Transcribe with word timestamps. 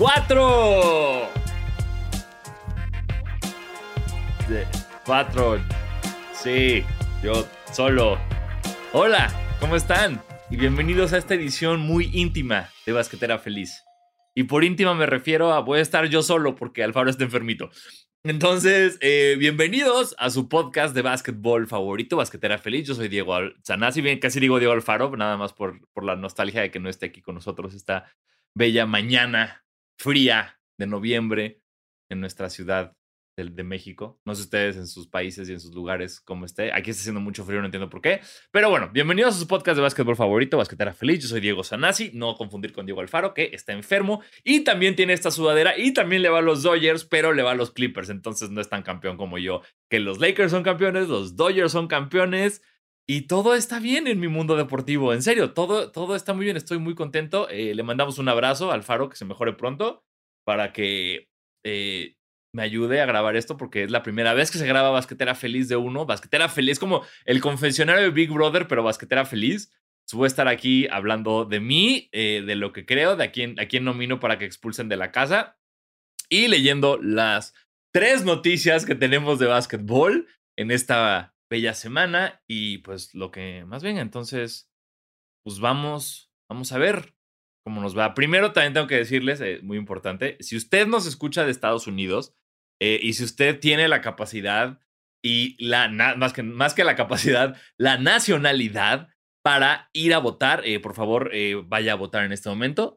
4. 0.00 1.28
4. 5.04 5.58
Sí, 6.32 6.82
yo 7.22 7.46
solo. 7.70 8.18
Hola, 8.94 9.30
¿cómo 9.60 9.76
están? 9.76 10.22
Y 10.48 10.56
bienvenidos 10.56 11.12
a 11.12 11.18
esta 11.18 11.34
edición 11.34 11.80
muy 11.80 12.08
íntima 12.14 12.70
de 12.86 12.94
Basquetera 12.94 13.38
Feliz. 13.38 13.82
Y 14.34 14.44
por 14.44 14.64
íntima 14.64 14.94
me 14.94 15.04
refiero 15.04 15.52
a 15.52 15.60
voy 15.60 15.80
a 15.80 15.82
estar 15.82 16.06
yo 16.06 16.22
solo 16.22 16.54
porque 16.54 16.82
Alfaro 16.82 17.10
está 17.10 17.24
enfermito. 17.24 17.68
Entonces, 18.24 18.96
eh, 19.02 19.36
bienvenidos 19.38 20.14
a 20.18 20.30
su 20.30 20.48
podcast 20.48 20.94
de 20.94 21.02
básquetbol 21.02 21.66
favorito, 21.66 22.16
Basquetera 22.16 22.56
Feliz. 22.56 22.88
Yo 22.88 22.94
soy 22.94 23.08
Diego 23.08 23.34
Sanasi, 23.64 24.00
bien, 24.00 24.18
casi 24.18 24.40
digo 24.40 24.58
Diego 24.58 24.72
Alfaro, 24.72 25.14
nada 25.14 25.36
más 25.36 25.52
por, 25.52 25.86
por 25.92 26.04
la 26.04 26.16
nostalgia 26.16 26.62
de 26.62 26.70
que 26.70 26.80
no 26.80 26.88
esté 26.88 27.04
aquí 27.04 27.20
con 27.20 27.34
nosotros 27.34 27.74
esta 27.74 28.10
bella 28.54 28.86
mañana 28.86 29.62
fría 30.00 30.58
de 30.78 30.86
noviembre 30.86 31.60
en 32.10 32.20
nuestra 32.20 32.48
ciudad 32.48 32.96
de, 33.36 33.44
de 33.44 33.62
México. 33.62 34.18
No 34.24 34.34
sé 34.34 34.42
ustedes 34.42 34.76
en 34.76 34.86
sus 34.86 35.06
países 35.08 35.46
y 35.46 35.52
en 35.52 35.60
sus 35.60 35.74
lugares 35.74 36.22
cómo 36.22 36.46
esté. 36.46 36.72
Aquí 36.72 36.88
está 36.88 37.02
haciendo 37.02 37.20
mucho 37.20 37.44
frío, 37.44 37.60
no 37.60 37.66
entiendo 37.66 37.90
por 37.90 38.00
qué. 38.00 38.22
Pero 38.50 38.70
bueno, 38.70 38.88
bienvenidos 38.94 39.36
a 39.36 39.38
su 39.38 39.46
podcast 39.46 39.76
de 39.76 39.82
básquetbol 39.82 40.16
favorito, 40.16 40.56
Basquetera 40.56 40.94
Feliz. 40.94 41.20
Yo 41.20 41.28
soy 41.28 41.40
Diego 41.42 41.62
Sanasi, 41.62 42.12
no 42.14 42.34
confundir 42.36 42.72
con 42.72 42.86
Diego 42.86 43.02
Alfaro, 43.02 43.34
que 43.34 43.50
está 43.52 43.74
enfermo 43.74 44.22
y 44.42 44.60
también 44.60 44.96
tiene 44.96 45.12
esta 45.12 45.30
sudadera 45.30 45.78
y 45.78 45.92
también 45.92 46.22
le 46.22 46.30
va 46.30 46.38
a 46.38 46.42
los 46.42 46.62
Dodgers, 46.62 47.04
pero 47.04 47.34
le 47.34 47.42
va 47.42 47.50
a 47.50 47.54
los 47.54 47.70
Clippers. 47.70 48.08
Entonces 48.08 48.48
no 48.48 48.62
es 48.62 48.70
tan 48.70 48.82
campeón 48.82 49.18
como 49.18 49.36
yo. 49.36 49.60
Que 49.90 50.00
los 50.00 50.18
Lakers 50.18 50.50
son 50.50 50.62
campeones, 50.62 51.08
los 51.08 51.36
Dodgers 51.36 51.72
son 51.72 51.88
campeones. 51.88 52.62
Y 53.12 53.22
todo 53.22 53.56
está 53.56 53.80
bien 53.80 54.06
en 54.06 54.20
mi 54.20 54.28
mundo 54.28 54.54
deportivo. 54.54 55.12
En 55.12 55.24
serio, 55.24 55.52
todo, 55.52 55.90
todo 55.90 56.14
está 56.14 56.32
muy 56.32 56.44
bien. 56.44 56.56
Estoy 56.56 56.78
muy 56.78 56.94
contento. 56.94 57.48
Eh, 57.48 57.74
le 57.74 57.82
mandamos 57.82 58.18
un 58.18 58.28
abrazo 58.28 58.70
al 58.70 58.84
Faro, 58.84 59.08
que 59.08 59.16
se 59.16 59.24
mejore 59.24 59.54
pronto, 59.54 60.04
para 60.46 60.72
que 60.72 61.28
eh, 61.66 62.14
me 62.54 62.62
ayude 62.62 63.00
a 63.00 63.06
grabar 63.06 63.34
esto, 63.34 63.56
porque 63.56 63.82
es 63.82 63.90
la 63.90 64.04
primera 64.04 64.32
vez 64.32 64.52
que 64.52 64.58
se 64.58 64.66
graba 64.68 64.90
Basquetera 64.90 65.34
Feliz 65.34 65.68
de 65.68 65.74
uno. 65.74 66.06
Basquetera 66.06 66.48
Feliz, 66.48 66.78
como 66.78 67.02
el 67.24 67.40
confesionario 67.40 68.04
de 68.04 68.10
Big 68.10 68.30
Brother, 68.30 68.68
pero 68.68 68.84
Basquetera 68.84 69.24
Feliz. 69.24 69.72
Voy 70.12 70.26
a 70.26 70.28
estar 70.28 70.46
aquí 70.46 70.86
hablando 70.88 71.44
de 71.44 71.58
mí, 71.58 72.08
eh, 72.12 72.44
de 72.46 72.54
lo 72.54 72.72
que 72.72 72.86
creo, 72.86 73.16
de 73.16 73.24
a 73.24 73.32
quién, 73.32 73.58
a 73.58 73.66
quién 73.66 73.82
nomino 73.82 74.20
para 74.20 74.38
que 74.38 74.44
expulsen 74.44 74.88
de 74.88 74.96
la 74.96 75.10
casa 75.10 75.58
y 76.28 76.46
leyendo 76.46 76.96
las 77.02 77.54
tres 77.92 78.24
noticias 78.24 78.86
que 78.86 78.94
tenemos 78.94 79.40
de 79.40 79.46
básquetbol 79.46 80.28
en 80.56 80.70
esta 80.70 81.34
bella 81.50 81.74
semana 81.74 82.42
y 82.46 82.78
pues 82.78 83.14
lo 83.14 83.30
que 83.30 83.64
más 83.66 83.82
venga. 83.82 84.00
Entonces, 84.00 84.70
pues 85.44 85.58
vamos, 85.58 86.32
vamos 86.48 86.72
a 86.72 86.78
ver 86.78 87.14
cómo 87.64 87.82
nos 87.82 87.98
va. 87.98 88.14
Primero 88.14 88.52
también 88.52 88.72
tengo 88.72 88.86
que 88.86 88.96
decirles, 88.96 89.40
eh, 89.40 89.60
muy 89.62 89.76
importante, 89.76 90.38
si 90.40 90.56
usted 90.56 90.86
nos 90.86 91.06
escucha 91.06 91.44
de 91.44 91.50
Estados 91.50 91.86
Unidos 91.86 92.34
eh, 92.80 92.98
y 93.02 93.12
si 93.12 93.24
usted 93.24 93.58
tiene 93.58 93.88
la 93.88 94.00
capacidad 94.00 94.80
y 95.22 95.62
la, 95.62 95.88
más, 96.16 96.32
que, 96.32 96.42
más 96.42 96.72
que 96.72 96.84
la 96.84 96.96
capacidad, 96.96 97.56
la 97.76 97.98
nacionalidad 97.98 99.08
para 99.42 99.90
ir 99.92 100.14
a 100.14 100.18
votar, 100.18 100.62
eh, 100.64 100.80
por 100.80 100.94
favor, 100.94 101.30
eh, 101.32 101.60
vaya 101.66 101.92
a 101.92 101.96
votar 101.96 102.24
en 102.24 102.32
este 102.32 102.48
momento. 102.48 102.94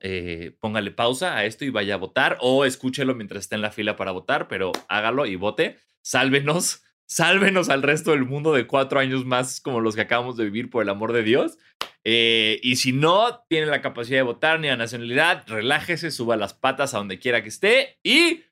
póngale 0.59 0.91
pausa 0.91 1.37
a 1.37 1.45
esto 1.45 1.65
y 1.65 1.69
vaya 1.69 1.95
a 1.95 1.97
votar 1.97 2.37
o 2.41 2.65
escúchelo 2.65 3.15
mientras 3.15 3.43
está 3.43 3.55
en 3.55 3.61
la 3.61 3.71
fila 3.71 3.95
para 3.95 4.11
votar, 4.11 4.47
pero 4.47 4.71
hágalo 4.89 5.25
y 5.25 5.37
vote. 5.37 5.79
Sálvenos, 6.01 6.83
sálvenos 7.07 7.69
al 7.69 7.83
resto 7.83 8.11
del 8.11 8.25
mundo 8.25 8.53
de 8.53 8.67
cuatro 8.67 8.99
años 8.99 9.25
más 9.25 9.61
como 9.61 9.81
los 9.81 9.95
que 9.95 10.01
acabamos 10.01 10.37
de 10.37 10.45
vivir, 10.45 10.69
por 10.69 10.83
el 10.83 10.89
amor 10.89 11.13
de 11.13 11.23
Dios. 11.23 11.57
Eh, 12.03 12.59
y 12.63 12.75
si 12.77 12.91
no 12.91 13.45
tiene 13.47 13.67
la 13.67 13.81
capacidad 13.81 14.19
de 14.19 14.23
votar 14.23 14.59
ni 14.59 14.67
la 14.67 14.75
nacionalidad, 14.75 15.45
relájese, 15.47 16.11
suba 16.11 16.35
las 16.35 16.53
patas 16.53 16.93
a 16.93 16.97
donde 16.97 17.19
quiera 17.19 17.41
que 17.41 17.49
esté 17.49 17.99
y 18.03 18.43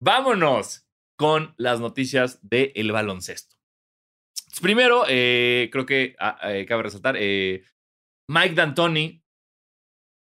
vámonos 0.00 0.86
con 1.16 1.54
las 1.56 1.80
noticias 1.80 2.38
del 2.42 2.92
baloncesto. 2.92 3.56
Primero, 4.62 5.04
eh, 5.08 5.68
creo 5.72 5.86
que 5.86 6.16
ah, 6.18 6.38
eh, 6.52 6.66
cabe 6.66 6.84
resaltar, 6.84 7.16
Mike 7.16 8.54
D'Antoni, 8.54 9.24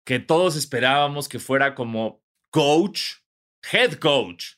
que 0.05 0.19
todos 0.19 0.55
esperábamos 0.55 1.29
que 1.29 1.39
fuera 1.39 1.75
como 1.75 2.21
coach, 2.51 3.13
head 3.71 3.94
coach 3.94 4.55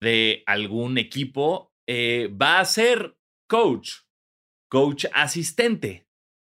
de 0.00 0.42
algún 0.46 0.98
equipo, 0.98 1.71
eh, 1.88 2.28
va 2.28 2.60
a 2.60 2.64
ser 2.64 3.16
coach, 3.48 4.02
coach 4.70 5.06
asistente 5.12 6.06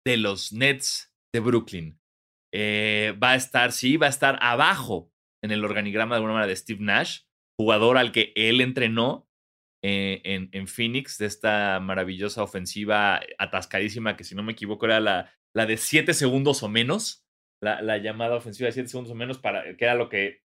de 0.06 0.16
los 0.16 0.52
Nets 0.52 1.12
de 1.34 1.40
Brooklyn. 1.40 1.98
Eh, 2.54 3.16
va 3.22 3.30
a 3.30 3.36
estar, 3.36 3.72
sí, 3.72 3.96
va 3.96 4.06
a 4.06 4.10
estar 4.10 4.38
abajo 4.42 5.10
en 5.42 5.50
el 5.50 5.64
organigrama 5.64 6.14
de 6.14 6.16
alguna 6.16 6.34
manera 6.34 6.48
de 6.48 6.56
Steve 6.56 6.80
Nash, 6.82 7.22
jugador 7.58 7.96
al 7.98 8.12
que 8.12 8.32
él 8.36 8.60
entrenó 8.60 9.28
eh, 9.84 10.20
en, 10.24 10.48
en 10.52 10.68
Phoenix, 10.68 11.18
de 11.18 11.26
esta 11.26 11.80
maravillosa 11.80 12.42
ofensiva 12.42 13.20
atascadísima, 13.38 14.16
que 14.16 14.24
si 14.24 14.34
no 14.34 14.42
me 14.42 14.52
equivoco 14.52 14.86
era 14.86 15.00
la, 15.00 15.34
la 15.54 15.66
de 15.66 15.76
7 15.76 16.14
segundos 16.14 16.62
o 16.62 16.68
menos, 16.68 17.26
la, 17.60 17.82
la 17.82 17.98
llamada 17.98 18.36
ofensiva 18.36 18.66
de 18.66 18.72
7 18.72 18.88
segundos 18.88 19.12
o 19.12 19.16
menos, 19.16 19.38
para, 19.38 19.76
que 19.76 19.84
era 19.84 19.94
lo 19.94 20.08
que 20.08 20.42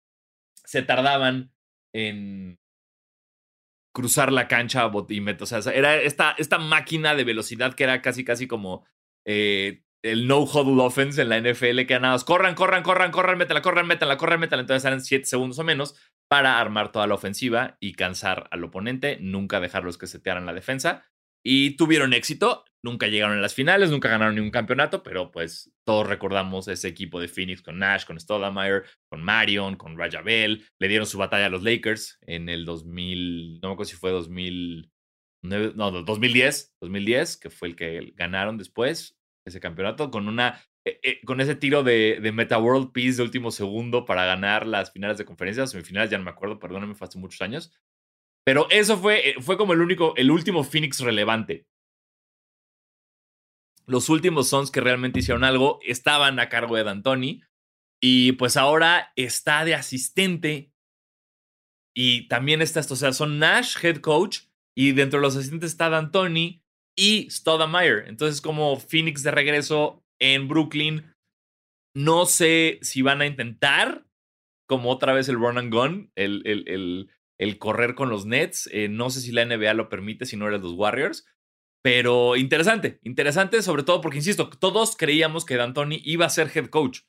se 0.66 0.84
tardaban 0.84 1.52
en 1.96 2.60
cruzar 3.94 4.32
la 4.32 4.48
cancha 4.48 4.86
y 5.10 5.22
met- 5.22 5.42
O 5.42 5.46
sea, 5.46 5.60
era 5.74 5.96
esta, 5.96 6.36
esta 6.38 6.58
máquina 6.58 7.16
de 7.16 7.24
velocidad 7.24 7.74
que 7.76 7.84
era 7.84 8.02
casi, 8.02 8.26
casi 8.26 8.48
como 8.48 8.86
eh, 9.26 9.84
el 10.04 10.28
no 10.28 10.40
huddle 10.42 10.82
offense 10.84 11.22
en 11.22 11.30
la 11.30 11.38
NFL, 11.38 11.86
que 11.86 11.98
nada 12.00 12.14
más 12.16 12.24
corran, 12.26 12.56
corran, 12.56 12.84
corran, 12.84 13.12
corran, 13.12 13.38
métela, 13.38 13.62
corran, 13.62 13.88
métela, 13.88 14.18
corran, 14.18 14.40
métela. 14.40 14.62
Entonces 14.62 14.86
eran 14.86 15.02
7 15.02 15.26
segundos 15.26 15.60
o 15.60 15.64
menos 15.64 15.96
para 16.30 16.60
armar 16.60 16.92
toda 16.92 17.08
la 17.08 17.14
ofensiva 17.16 17.78
y 17.80 17.94
cansar 17.94 18.48
al 18.52 18.64
oponente, 18.64 19.18
nunca 19.22 19.60
dejarlos 19.60 19.98
que 19.98 20.08
setearan 20.08 20.46
la 20.46 20.54
defensa. 20.54 21.06
Y 21.46 21.78
tuvieron 21.78 22.14
éxito, 22.14 22.66
nunca 22.84 23.08
llegaron 23.08 23.38
a 23.38 23.42
las 23.42 23.54
finales, 23.54 23.90
nunca 23.90 24.10
ganaron 24.10 24.36
ningún 24.36 24.52
campeonato, 24.52 25.04
pero 25.04 25.32
pues 25.32 25.72
todos 25.86 26.08
recordamos 26.08 26.68
ese 26.68 26.88
equipo 26.88 27.20
de 27.20 27.28
Phoenix 27.28 27.62
con 27.62 27.80
Nash, 27.80 28.06
con 28.06 28.20
Stoudemire, 28.20 28.84
con 29.10 29.24
Marion, 29.24 29.76
con 29.76 29.98
Raja 29.98 30.22
Bell. 30.22 30.66
Le 30.80 30.88
dieron 30.88 31.08
su 31.08 31.18
batalla 31.18 31.48
a 31.48 31.50
los 31.50 31.64
Lakers 31.64 32.20
en 32.22 32.50
el 32.50 32.66
2000, 32.66 33.60
no 33.62 33.70
me 33.70 33.74
acuerdo 33.74 33.90
si 33.90 33.96
fue 33.96 34.12
2009, 34.12 35.74
no, 35.76 35.92
2010, 35.92 36.76
2010, 36.82 37.38
que 37.38 37.50
fue 37.50 37.70
el 37.70 37.76
que 37.76 38.14
ganaron 38.16 38.58
después 38.58 39.18
ese 39.46 39.60
campeonato 39.60 40.10
con 40.10 40.28
una 40.28 40.62
eh, 40.86 41.00
eh, 41.02 41.22
con 41.26 41.40
ese 41.40 41.56
tiro 41.56 41.82
de, 41.82 42.20
de 42.22 42.32
Meta 42.34 42.58
World 42.58 42.92
Peace 42.92 43.16
de 43.16 43.24
último 43.24 43.52
segundo 43.52 44.04
para 44.04 44.26
ganar 44.26 44.68
las 44.68 44.92
finales 44.92 45.18
de 45.18 45.24
conferencia, 45.24 45.66
semifinales, 45.66 46.12
ya 46.12 46.18
no 46.18 46.26
me 46.26 46.32
acuerdo, 46.32 46.60
perdóname, 46.60 46.96
fue 46.96 47.08
hace 47.08 47.20
muchos 47.20 47.42
años. 47.42 47.72
Pero 48.46 48.68
eso 48.70 48.98
fue, 48.98 49.30
eh, 49.30 49.36
fue 49.40 49.58
como 49.58 49.72
el 49.72 49.82
único, 49.82 50.14
el 50.18 50.30
último 50.30 50.64
Phoenix 50.66 51.00
relevante. 51.00 51.66
Los 53.86 54.10
últimos 54.10 54.50
Suns 54.50 54.72
que 54.72 54.82
realmente 54.82 55.20
hicieron 55.20 55.44
algo 55.44 55.80
estaban 55.84 56.40
a 56.40 56.50
cargo 56.50 56.76
de 56.76 56.84
D'Antoni 56.84 57.44
y 58.02 58.34
pues 58.34 58.58
ahora 58.58 59.12
está 59.16 59.66
de 59.66 59.76
asistente 59.76 60.74
y 61.96 62.28
también 62.28 62.62
está 62.62 62.80
esto, 62.80 62.96
o 62.96 62.98
sea, 62.98 63.14
son 63.14 63.40
Nash, 63.40 63.78
head 63.84 63.98
coach, 63.98 64.42
y 64.76 64.94
dentro 64.94 65.20
de 65.20 65.24
los 65.24 65.36
asistentes 65.36 65.72
está 65.72 65.90
D'Antoni 65.90 66.64
y 66.98 67.30
Stoudemire. 67.30 68.08
Entonces, 68.08 68.42
como 68.42 68.80
Phoenix 68.80 69.24
de 69.24 69.32
regreso 69.32 70.04
en 70.20 70.48
Brooklyn, 70.48 71.14
no 71.96 72.26
sé 72.26 72.80
si 72.82 73.02
van 73.02 73.22
a 73.22 73.28
intentar, 73.28 74.08
como 74.68 74.90
otra 74.90 75.14
vez 75.14 75.30
el 75.30 75.36
run 75.36 75.58
and 75.58 75.74
gun, 75.74 76.12
el, 76.16 76.42
el, 76.46 77.10
el, 77.38 77.60
correr 77.60 77.94
con 77.94 78.10
los 78.10 78.26
Nets. 78.26 78.68
Eh, 78.72 78.88
no 78.90 79.10
sé 79.12 79.22
si 79.22 79.32
la 79.32 79.46
NBA 79.46 79.74
lo 79.76 79.90
permite, 79.90 80.26
si 80.26 80.38
no 80.38 80.48
eres 80.48 80.62
los 80.62 80.74
Warriors. 80.74 81.26
Pero 81.84 82.38
interesante, 82.38 83.00
interesante, 83.04 83.62
sobre 83.62 83.84
todo 83.84 84.00
porque, 84.00 84.18
insisto, 84.18 84.50
todos 84.50 84.96
creíamos 84.96 85.44
que 85.44 85.58
D'Antoni 85.58 86.02
iba 86.06 86.26
a 86.26 86.30
ser 86.30 86.50
head 86.56 86.68
coach. 86.68 87.02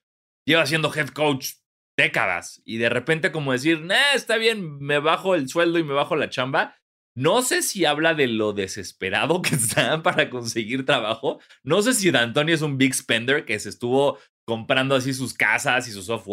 Lleva 0.44 0.66
siendo 0.66 0.92
head 0.92 1.08
coach 1.08 1.52
décadas. 1.96 2.60
Y 2.64 2.78
de 2.78 2.88
repente, 2.88 3.30
como 3.30 3.52
decir, 3.52 3.80
nah, 3.82 4.14
está 4.14 4.36
bien, 4.36 4.78
me 4.80 4.98
bajo 4.98 5.36
el 5.36 5.48
sueldo 5.48 5.78
y 5.78 5.84
me 5.84 5.94
bajo 5.94 6.16
la 6.16 6.28
chamba. 6.28 6.76
No 7.16 7.42
sé 7.42 7.62
si 7.62 7.84
habla 7.84 8.14
de 8.14 8.26
lo 8.26 8.52
desesperado 8.52 9.42
que 9.42 9.54
está 9.54 10.02
para 10.02 10.28
conseguir 10.28 10.84
trabajo. 10.84 11.38
No 11.62 11.80
sé 11.80 11.94
si 11.94 12.10
D'Antoni 12.10 12.52
es 12.52 12.62
un 12.62 12.76
big 12.76 12.94
spender 12.94 13.44
que 13.44 13.60
se 13.60 13.68
estuvo 13.68 14.18
comprando 14.44 14.96
así 14.96 15.14
sus 15.14 15.34
casas 15.34 15.86
y 15.86 15.92
su 15.92 16.02
soft 16.02 16.26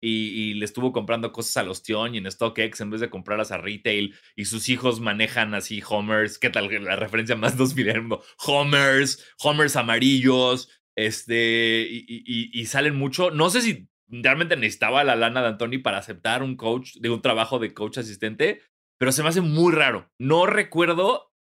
y, 0.00 0.54
le 0.54 0.64
estuvo 0.64 0.92
comprando 0.92 1.32
cosas 1.32 1.56
a 1.58 1.62
los 1.62 1.82
Tion 1.82 2.14
y 2.14 2.18
en 2.18 2.30
StockX 2.30 2.80
en 2.80 2.90
vez 2.90 3.00
de 3.00 3.10
comprarlas 3.10 3.52
a 3.52 3.58
retail 3.58 4.14
y 4.36 4.46
sus 4.46 4.68
hijos 4.68 5.00
manejan 5.00 5.54
así 5.54 5.82
Homers, 5.86 6.38
¿qué 6.38 6.50
tal 6.50 6.68
la 6.84 6.96
referencia 6.96 7.36
más 7.36 7.56
dos 7.58 7.74
mundo? 7.76 8.22
Homers, 8.38 9.24
Homers 9.42 9.76
amarillos, 9.76 10.68
este, 10.96 11.86
y, 11.90 12.66
salen 12.66 12.96
mucho. 12.96 13.30
No 13.30 13.50
sé 13.50 13.62
si 13.62 13.88
realmente 14.08 14.56
necesitaba 14.56 15.04
la 15.04 15.16
lana 15.16 15.40
de 15.40 15.48
Antoni 15.48 15.78
para 15.78 15.98
aceptar 15.98 16.42
un 16.42 16.56
coach, 16.56 16.96
de 16.96 17.10
un 17.10 17.22
trabajo 17.22 17.58
de 17.58 17.72
coach 17.72 17.98
asistente, 17.98 18.60
pero 18.98 19.12
se 19.12 19.22
me 19.22 19.28
hace 19.28 19.40
muy 19.40 19.72
raro. 19.72 20.10
No 20.18 20.46
recuerdo 20.46 21.32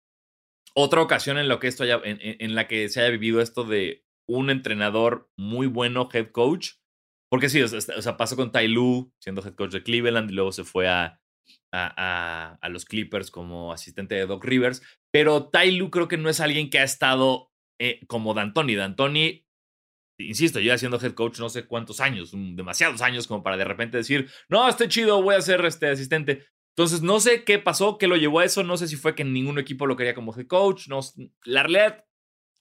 otra 0.76 1.02
ocasión 1.02 1.38
en, 1.38 1.50
lo 1.50 1.60
que 1.60 1.68
esto 1.68 1.84
haya, 1.84 2.00
en, 2.04 2.56
la 2.56 2.68
que 2.68 2.88
se 2.90 3.02
haya 3.02 3.10
vivido 3.10 3.42
esto 3.42 3.64
de 3.64 4.06
un 4.28 4.50
entrenador 4.50 5.30
muy 5.36 5.68
bueno, 5.68 6.08
head 6.14 6.32
coach. 6.32 6.76
Porque 7.30 7.50
sí, 7.50 7.62
o 7.62 7.68
sea, 7.68 8.18
pasó 8.18 8.36
con 8.36 8.52
Ty 8.52 8.68
Lue 8.68 9.12
siendo 9.20 9.46
head 9.46 9.56
coach 9.56 9.72
de 9.72 9.84
Cleveland 9.84 10.32
y 10.32 10.34
luego 10.34 10.52
se 10.52 10.64
fue 10.64 10.88
a, 10.88 11.20
a, 11.72 12.70
los 12.70 12.86
Clippers 12.86 13.30
como 13.30 13.72
asistente 13.72 14.16
de 14.16 14.26
Doc 14.26 14.44
Rivers. 14.44 14.82
Pero 15.12 15.50
Ty 15.50 15.72
Lue 15.72 15.92
creo 15.92 16.08
que 16.08 16.18
no 16.18 16.30
es 16.30 16.40
alguien 16.40 16.70
que 16.70 16.80
ha 16.80 16.84
estado 16.84 17.52
eh, 17.80 18.02
como 18.08 18.34
D'Antoni. 18.34 18.76
D'Antoni 18.76 19.46
insisto, 20.20 20.60
yo 20.60 20.78
siendo 20.78 21.00
head 21.00 21.14
coach 21.14 21.40
no 21.40 21.50
sé 21.50 21.66
cuántos 21.66 22.00
años, 22.00 22.32
demasiados 22.34 23.02
años 23.02 23.28
como 23.28 23.44
para 23.44 23.58
de 23.58 23.64
repente 23.64 23.98
decir, 23.98 24.30
no, 24.50 24.68
estoy 24.68 24.88
chido, 24.88 25.22
voy 25.22 25.36
a 25.36 25.42
ser 25.42 25.64
este 25.66 25.88
asistente. 25.88 26.46
Entonces, 26.76 27.02
no 27.02 27.20
sé 27.20 27.44
qué 27.44 27.60
pasó, 27.60 27.98
qué 27.98 28.08
lo 28.08 28.16
llevó 28.16 28.40
a 28.40 28.46
eso, 28.46 28.64
no 28.64 28.78
sé 28.78 28.88
si 28.88 28.96
fue 28.96 29.16
que 29.16 29.24
ningún 29.24 29.60
equipo 29.60 29.86
lo 29.86 29.96
quería 29.96 30.14
como 30.16 30.36
head 30.36 30.48
coach, 30.48 30.88
no, 30.88 31.00
la 31.44 31.64
realidad, 31.64 32.06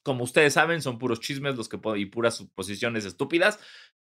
como 0.03 0.23
ustedes 0.23 0.53
saben, 0.53 0.81
son 0.81 0.97
puros 0.97 1.19
chismes 1.19 1.55
los 1.55 1.69
que 1.69 1.79
y 1.97 2.05
puras 2.05 2.37
suposiciones 2.37 3.05
estúpidas. 3.05 3.59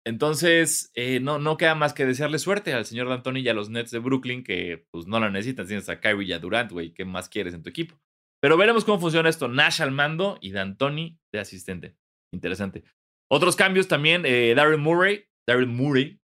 Entonces, 0.08 0.90
eh, 0.94 1.20
no, 1.20 1.38
no 1.38 1.58
queda 1.58 1.74
más 1.74 1.92
que 1.92 2.06
desearle 2.06 2.38
suerte 2.38 2.72
al 2.72 2.86
señor 2.86 3.10
D'Antoni 3.10 3.40
y 3.40 3.48
a 3.50 3.52
los 3.52 3.68
Nets 3.68 3.90
de 3.90 3.98
Brooklyn, 3.98 4.42
que 4.42 4.86
pues 4.90 5.06
no 5.06 5.20
la 5.20 5.28
necesitan, 5.28 5.66
tienes 5.66 5.90
a 5.90 6.00
Kyrie 6.00 6.26
y 6.26 6.32
a 6.32 6.38
Durant, 6.38 6.72
güey, 6.72 6.94
¿qué 6.94 7.04
más 7.04 7.28
quieres 7.28 7.52
en 7.52 7.62
tu 7.62 7.68
equipo? 7.68 8.00
Pero 8.40 8.56
veremos 8.56 8.86
cómo 8.86 8.98
funciona 8.98 9.28
esto. 9.28 9.48
Nash 9.48 9.82
al 9.82 9.90
mando 9.90 10.38
y 10.40 10.52
D'Antoni 10.52 11.18
de 11.30 11.40
asistente. 11.40 11.96
Interesante. 12.32 12.84
Otros 13.30 13.54
cambios 13.54 13.86
también, 13.86 14.22
eh, 14.24 14.54
Murray, 14.78 15.26
Daryl 15.46 15.66
Murray, 15.66 16.18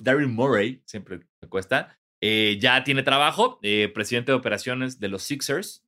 Daryl 0.00 0.28
Murray, 0.28 0.82
siempre 0.84 1.20
me 1.42 1.48
cuesta, 1.48 1.98
eh, 2.22 2.58
ya 2.60 2.84
tiene 2.84 3.02
trabajo, 3.02 3.58
eh, 3.62 3.88
presidente 3.88 4.32
de 4.32 4.36
operaciones 4.36 5.00
de 5.00 5.08
los 5.08 5.22
Sixers. 5.22 5.86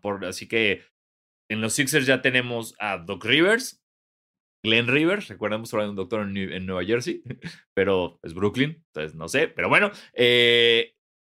Por, 0.00 0.24
así 0.24 0.48
que 0.48 0.84
en 1.50 1.60
los 1.60 1.74
Sixers 1.74 2.06
ya 2.06 2.22
tenemos 2.22 2.74
a 2.78 2.96
Doc 2.96 3.26
Rivers, 3.26 3.82
Glenn 4.62 4.88
Rivers, 4.88 5.28
recuerden, 5.28 5.62
de 5.62 5.88
un 5.88 5.96
doctor 5.96 6.20
en, 6.22 6.66
Nueva 6.66 6.84
Jersey, 6.84 7.22
pero 7.74 8.18
es 8.22 8.34
Brooklyn, 8.34 8.84
entonces 8.86 9.14
no 9.14 9.28
sé, 9.28 9.48
pero 9.48 9.68
bueno, 9.68 9.90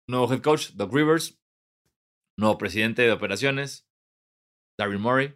nuevo 0.08 0.34
head 0.34 0.42
coach, 0.42 0.72
Doc 0.72 0.94
Rivers, 0.94 1.40
nuevo 2.38 2.58
presidente 2.58 3.02
de 3.02 3.12
operaciones, 3.12 3.88
Daryl 4.80 5.00
Murray, 5.00 5.36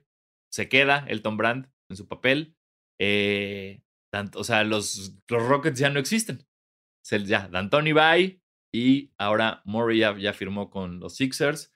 se 0.54 0.70
queda 0.70 1.06
Elton 1.08 1.38
Brand, 1.38 1.72
en 1.92 1.98
su 1.98 2.08
papel. 2.08 2.56
Eh, 3.00 3.84
o 4.36 4.44
sea, 4.44 4.64
los, 4.64 5.18
los 5.30 5.48
Rockets 5.48 5.80
ya 5.80 5.90
no 5.90 6.00
existen. 6.00 6.48
Ya, 7.10 7.48
D'Antoni 7.48 7.94
bye 7.94 8.42
y 8.74 9.12
ahora 9.18 9.62
Murray 9.66 10.00
ya, 10.00 10.34
firmó 10.34 10.70
con 10.70 11.00
los 11.00 11.16
Sixers. 11.16 11.74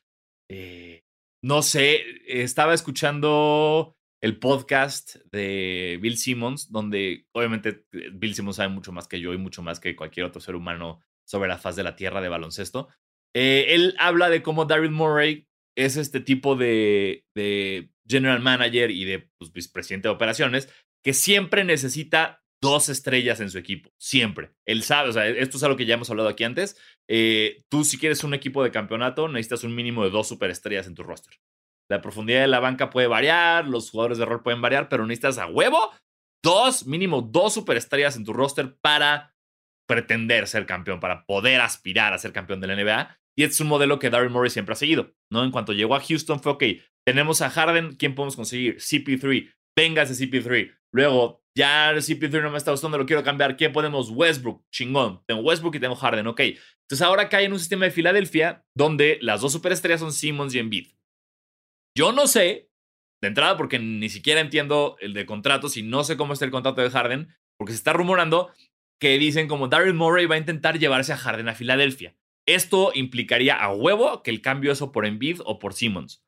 Eh, 0.50 1.04
no 1.44 1.62
sé, 1.62 2.04
estaba 2.28 2.74
escuchando 2.74 3.98
el 4.26 4.40
podcast 4.40 5.18
de 5.32 6.00
Bill 6.02 6.18
Simmons, 6.18 6.72
donde 6.72 7.28
obviamente 7.32 7.86
eh, 7.92 8.10
Bill 8.12 8.34
Simmons 8.34 8.56
sabe 8.56 8.70
mucho 8.70 8.92
más 8.92 9.08
que 9.08 9.20
yo 9.20 9.34
y 9.34 9.38
mucho 9.38 9.62
más 9.62 9.80
que 9.80 9.96
cualquier 9.96 10.26
otro 10.26 10.42
ser 10.42 10.56
humano 10.56 11.00
sobre 11.28 11.48
la 11.48 11.60
faz 11.60 11.76
de 11.76 11.84
la 11.84 11.96
tierra 11.96 12.22
de 12.22 12.30
baloncesto. 12.30 12.88
él 13.36 13.94
habla 14.00 14.32
de 14.32 14.42
cómo 14.42 14.66
Daryl 14.66 14.90
Murray 14.90 15.48
es 15.78 15.96
este 15.96 16.22
tipo 16.22 16.56
de, 16.56 17.24
general 18.08 18.40
manager 18.40 18.90
y 18.90 19.06
de 19.06 19.30
pues, 19.38 19.54
vicepresidente 19.54 20.08
de 20.08 20.16
operaciones 20.16 20.70
que 21.04 21.14
siempre 21.14 21.64
necesita 21.64 22.42
dos 22.60 22.90
estrellas 22.90 23.42
en 23.42 23.52
su 23.52 23.60
equipo, 23.60 23.92
siempre. 24.00 24.54
Él 24.66 24.82
sabe, 24.82 25.10
o 25.10 25.14
sea, 25.14 25.28
esto 25.28 25.58
es 25.58 25.64
algo 25.64 25.78
que 25.78 25.86
ya 25.86 25.94
hemos 25.94 26.10
hablado 26.10 26.30
aquí 26.30 26.46
antes. 26.46 26.78
Eh, 27.08 27.64
tú 27.70 27.84
si 27.84 28.00
quieres 28.00 28.24
un 28.24 28.34
equipo 28.34 28.64
de 28.64 28.72
campeonato 28.72 29.28
necesitas 29.28 29.64
un 29.64 29.76
mínimo 29.76 30.04
de 30.04 30.10
dos 30.10 30.28
superestrellas 30.28 30.88
en 30.88 30.96
tu 30.96 31.04
roster. 31.04 31.36
La 31.90 32.02
profundidad 32.02 32.42
de 32.42 32.48
la 32.48 32.60
banca 32.60 32.90
puede 32.90 33.08
variar, 33.08 33.68
los 33.68 33.92
jugadores 33.92 34.18
de 34.18 34.26
rol 34.26 34.44
pueden 34.44 34.62
variar, 34.62 34.90
pero 34.90 35.06
necesitas 35.06 35.38
a 35.38 35.48
huevo 35.48 35.92
dos, 36.44 36.86
mínimo 36.86 37.22
dos 37.22 37.56
superestrellas 37.56 38.16
en 38.16 38.24
tu 38.24 38.32
roster 38.32 38.78
para 38.80 39.36
pretender 39.88 40.48
ser 40.48 40.66
campeón, 40.66 41.00
para 41.00 41.26
poder 41.26 41.60
aspirar 41.62 42.14
a 42.14 42.20
ser 42.20 42.34
campeón 42.34 42.62
de 42.62 42.68
la 42.68 42.76
NBA. 42.76 43.18
Y 43.38 43.44
es 43.44 43.60
un 43.60 43.68
modelo 43.68 44.00
que 44.00 44.10
Darryl 44.10 44.30
Morey 44.30 44.50
siempre 44.50 44.74
ha 44.74 44.78
seguido, 44.78 45.14
¿no? 45.32 45.44
En 45.44 45.52
cuanto 45.52 45.74
llegó 45.74 45.96
a 45.96 46.00
Houston 46.00 46.40
fue, 46.40 46.54
ok, 46.54 46.64
tenemos 47.06 47.42
a 47.42 47.50
Harden, 47.50 47.96
¿quién 47.96 48.16
podemos 48.16 48.36
conseguir? 48.36 48.78
CP3, 48.78 49.54
venga 49.76 50.04
ese 50.04 50.14
CP3. 50.14 50.72
Luego, 50.94 51.44
ya 51.58 51.92
el 51.92 51.98
CP3 51.98 52.44
no 52.44 52.52
me 52.52 52.58
está 52.58 52.72
gustando, 52.72 52.98
lo 52.98 53.06
quiero 53.06 53.24
cambiar. 53.24 53.58
¿Quién 53.58 53.74
podemos? 53.74 54.10
Westbrook, 54.10 54.64
chingón. 54.72 55.24
Tengo 55.28 55.42
Westbrook 55.42 55.76
y 55.76 55.80
tengo 55.80 55.96
Harden, 55.96 56.28
ok. 56.28 56.42
Entonces 56.42 57.02
ahora 57.02 57.28
cae 57.28 57.46
en 57.46 57.54
un 57.54 57.60
sistema 57.60 57.86
de 57.86 57.92
Filadelfia 57.92 58.66
donde 58.76 59.18
las 59.22 59.42
dos 59.42 59.52
superestrellas 59.52 60.00
son 60.00 60.14
Simmons 60.14 60.54
y 60.54 60.60
Embiid. 60.60 60.95
Yo 61.98 62.12
no 62.12 62.28
sé, 62.28 62.70
de 63.22 63.28
entrada, 63.28 63.58
porque 63.58 63.80
ni 63.80 64.10
siquiera 64.10 64.42
entiendo 64.42 64.98
el 65.00 65.14
de 65.14 65.26
contratos 65.26 65.78
y 65.78 65.84
no 65.84 66.04
sé 66.04 66.18
cómo 66.18 66.34
está 66.34 66.46
el 66.46 66.52
contrato 66.52 66.82
de 66.82 66.90
Harden, 66.90 67.34
porque 67.58 67.74
se 67.74 67.78
está 67.78 67.94
rumorando 67.94 68.52
que 69.00 69.18
dicen 69.18 69.48
como 69.48 69.68
Daryl 69.68 69.94
Morey 69.94 70.26
va 70.26 70.36
a 70.36 70.40
intentar 70.40 70.80
llevarse 70.80 71.14
a 71.14 71.18
Harden 71.18 71.50
a 71.50 71.56
Filadelfia. 71.56 72.16
Esto 72.46 72.92
implicaría 72.94 73.56
a 73.56 73.74
huevo 73.74 74.22
que 74.24 74.32
el 74.32 74.42
cambio 74.42 74.72
eso 74.72 74.92
por 74.92 75.06
Embiid 75.06 75.42
o 75.46 75.58
por 75.60 75.74
Simmons. 75.74 76.24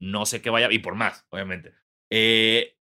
No 0.00 0.26
sé 0.26 0.42
qué 0.42 0.50
vaya, 0.50 0.68
y 0.70 0.78
por 0.78 0.94
más, 0.94 1.26
obviamente. 1.30 1.74
Eh, 2.10 2.76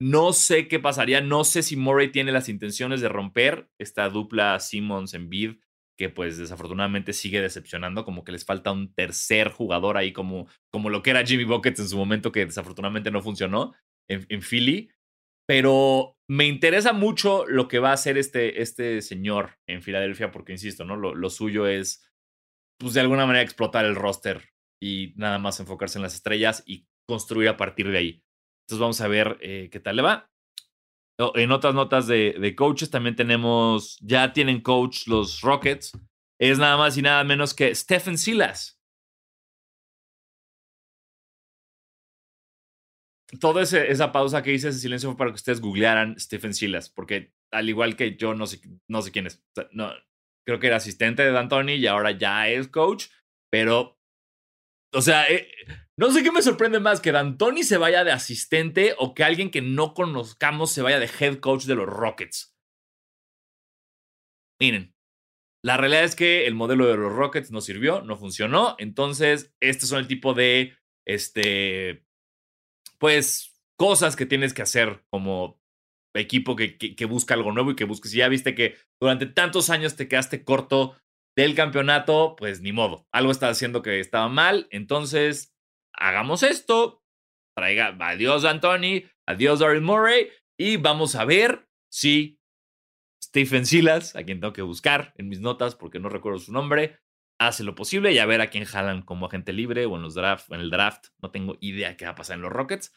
no 0.00 0.32
sé 0.32 0.68
qué 0.68 0.80
pasaría, 0.80 1.20
no 1.20 1.44
sé 1.44 1.62
si 1.62 1.76
Murray 1.76 2.10
tiene 2.10 2.32
las 2.32 2.48
intenciones 2.48 3.00
de 3.00 3.08
romper 3.08 3.70
esta 3.78 4.08
dupla 4.08 4.58
Simmons-Embiid, 4.60 5.60
que 5.96 6.08
pues 6.08 6.38
desafortunadamente 6.38 7.12
sigue 7.12 7.40
decepcionando, 7.40 8.04
como 8.04 8.24
que 8.24 8.32
les 8.32 8.44
falta 8.44 8.72
un 8.72 8.92
tercer 8.94 9.50
jugador 9.50 9.96
ahí, 9.96 10.12
como, 10.12 10.48
como 10.72 10.90
lo 10.90 11.02
que 11.02 11.10
era 11.10 11.24
Jimmy 11.24 11.44
Buckets 11.44 11.80
en 11.80 11.88
su 11.88 11.96
momento, 11.96 12.32
que 12.32 12.46
desafortunadamente 12.46 13.10
no 13.10 13.22
funcionó 13.22 13.74
en, 14.08 14.42
Philly. 14.42 14.90
Pero 15.46 16.16
me 16.28 16.46
interesa 16.46 16.92
mucho 16.92 17.44
lo 17.46 17.68
que 17.68 17.78
va 17.78 17.90
a 17.90 17.94
hacer 17.94 18.16
este, 18.16 18.62
este 18.62 19.02
señor 19.02 19.58
en 19.68 19.82
Filadelfia, 19.82 20.30
porque 20.30 20.52
insisto, 20.52 20.84
¿no? 20.84 20.96
Lo, 20.96 21.30
suyo 21.30 21.66
es 21.66 22.08
pues 22.80 22.94
de 22.94 23.00
alguna 23.00 23.26
manera 23.26 23.42
explotar 23.42 23.84
el 23.84 23.94
roster 23.94 24.50
y 24.82 25.12
nada 25.16 25.38
más 25.38 25.60
enfocarse 25.60 25.98
en 25.98 26.02
las 26.02 26.14
estrellas 26.14 26.64
y 26.66 26.86
construir 27.06 27.48
a 27.48 27.56
partir 27.56 27.88
de 27.90 27.98
ahí. 27.98 28.24
Entonces 28.62 28.80
vamos 28.80 29.00
a 29.00 29.08
ver 29.08 29.38
eh, 29.42 29.68
qué 29.70 29.80
tal 29.80 29.96
le 29.96 30.02
va. 30.02 30.33
En 31.18 31.52
otras 31.52 31.74
notas 31.74 32.06
de, 32.06 32.54
coaches 32.56 32.90
también 32.90 33.14
tenemos, 33.14 33.98
ya 34.00 34.32
tienen 34.32 34.60
coach 34.60 35.06
los 35.06 35.40
Rockets. 35.42 35.92
Es 36.40 36.58
nada 36.58 36.76
más 36.76 36.96
y 36.96 37.02
nada 37.02 37.22
menos 37.22 37.54
que 37.54 37.74
Stephen 37.74 38.18
Silas. 38.18 38.80
Toda 43.40 43.62
esa 43.62 44.12
pausa 44.12 44.42
que 44.42 44.52
hice, 44.52 44.68
ese 44.68 44.78
silencio 44.78 45.08
fue 45.10 45.16
para 45.16 45.30
que 45.30 45.36
ustedes 45.36 45.60
googlearan 45.60 46.18
Stephen 46.18 46.54
Silas, 46.54 46.88
porque 46.88 47.32
al 47.50 47.68
igual 47.68 47.96
que 47.96 48.16
yo 48.16 48.34
no 48.34 48.46
sé, 48.46 48.60
no 48.88 49.02
sé 49.02 49.10
quién 49.10 49.26
es. 49.26 49.42
no, 49.72 49.92
creo 50.44 50.60
que 50.60 50.66
era 50.66 50.76
asistente 50.76 51.22
de 51.22 51.30
D'Antoni 51.30 51.74
y 51.74 51.86
ahora 51.86 52.12
ya 52.12 52.48
es 52.48 52.68
coach, 52.68 53.06
pero, 53.50 53.98
o 54.92 55.00
sea, 55.00 55.26
eh, 55.28 55.48
no 55.96 56.10
sé 56.10 56.22
qué 56.22 56.32
me 56.32 56.42
sorprende 56.42 56.80
más, 56.80 57.00
que 57.00 57.12
D'Antoni 57.12 57.62
se 57.62 57.76
vaya 57.76 58.04
de 58.04 58.12
asistente 58.12 58.94
o 58.98 59.14
que 59.14 59.24
alguien 59.24 59.50
que 59.50 59.62
no 59.62 59.94
conozcamos 59.94 60.72
se 60.72 60.82
vaya 60.82 60.98
de 60.98 61.10
head 61.20 61.38
coach 61.38 61.64
de 61.64 61.76
los 61.76 61.86
Rockets. 61.86 62.54
Miren, 64.60 64.94
la 65.62 65.76
realidad 65.76 66.04
es 66.04 66.16
que 66.16 66.46
el 66.46 66.54
modelo 66.54 66.86
de 66.86 66.96
los 66.96 67.12
Rockets 67.12 67.50
no 67.50 67.60
sirvió, 67.60 68.02
no 68.02 68.16
funcionó, 68.16 68.76
entonces, 68.78 69.54
estos 69.60 69.88
son 69.88 70.00
el 70.00 70.08
tipo 70.08 70.34
de, 70.34 70.76
este, 71.06 72.04
pues, 72.98 73.54
cosas 73.76 74.16
que 74.16 74.26
tienes 74.26 74.54
que 74.54 74.62
hacer 74.62 75.04
como 75.10 75.60
equipo 76.14 76.54
que, 76.56 76.76
que, 76.76 77.04
busca 77.06 77.34
algo 77.34 77.52
nuevo 77.52 77.72
y 77.72 77.76
que 77.76 77.84
busque. 77.84 78.08
Si 78.08 78.18
ya 78.18 78.28
viste 78.28 78.54
que 78.54 78.76
durante 79.00 79.26
tantos 79.26 79.70
años 79.70 79.96
te 79.96 80.08
quedaste 80.08 80.44
corto 80.44 80.96
del 81.36 81.54
campeonato, 81.54 82.36
pues 82.36 82.60
ni 82.60 82.72
modo. 82.72 83.06
Algo 83.12 83.32
está 83.32 83.48
haciendo 83.48 83.82
que 83.82 83.98
estaba 84.00 84.28
mal. 84.28 84.68
Entonces, 84.70 85.53
hagamos 85.96 86.42
esto. 86.42 87.02
Traiga, 87.56 87.96
adiós 88.00 88.44
Anthony, 88.44 89.08
adiós 89.26 89.60
Daryl 89.60 89.80
Murray. 89.80 90.28
Y 90.58 90.76
vamos 90.76 91.14
a 91.14 91.24
ver 91.24 91.68
si 91.90 92.38
Stephen 93.22 93.66
Silas, 93.66 94.14
a 94.16 94.24
quien 94.24 94.40
tengo 94.40 94.52
que 94.52 94.62
buscar 94.62 95.12
en 95.16 95.28
mis 95.28 95.40
notas 95.40 95.74
porque 95.74 95.98
no 95.98 96.08
recuerdo 96.08 96.38
su 96.38 96.52
nombre, 96.52 96.98
hace 97.40 97.64
lo 97.64 97.74
posible 97.74 98.12
y 98.12 98.18
a 98.18 98.26
ver 98.26 98.40
a 98.40 98.48
quién 98.48 98.64
jalan 98.64 99.02
como 99.02 99.26
agente 99.26 99.52
libre 99.52 99.86
o 99.86 99.96
en 99.96 100.02
los 100.02 100.14
draft, 100.14 100.50
en 100.52 100.60
el 100.60 100.70
draft. 100.70 101.08
No 101.20 101.30
tengo 101.30 101.56
idea 101.60 101.96
qué 101.96 102.04
va 102.04 102.12
a 102.12 102.16
pasar 102.16 102.36
en 102.36 102.42
los 102.42 102.52
Rockets. 102.52 102.94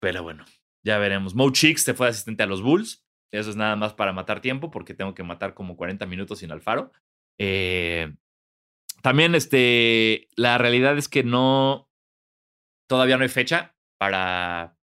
Pero 0.00 0.22
bueno, 0.22 0.44
ya 0.84 0.98
veremos. 0.98 1.34
Mo 1.34 1.50
Chicks 1.50 1.82
se 1.82 1.94
fue 1.94 2.08
asistente 2.08 2.42
a 2.42 2.46
los 2.46 2.62
Bulls. 2.62 3.04
Eso 3.32 3.50
es 3.50 3.56
nada 3.56 3.76
más 3.76 3.92
para 3.92 4.12
matar 4.12 4.40
tiempo, 4.40 4.70
porque 4.70 4.94
tengo 4.94 5.14
que 5.14 5.22
matar 5.22 5.54
como 5.54 5.76
40 5.76 6.06
minutos 6.06 6.38
sin 6.38 6.52
Alfaro. 6.52 6.92
Eh, 7.38 8.14
también, 9.02 9.34
este, 9.34 10.28
la 10.36 10.58
realidad 10.58 10.96
es 10.96 11.08
que 11.08 11.24
no. 11.24 11.85
Todavía 12.88 13.16
no 13.16 13.22
hay 13.22 13.28
fecha 13.28 13.76
para 13.98 14.76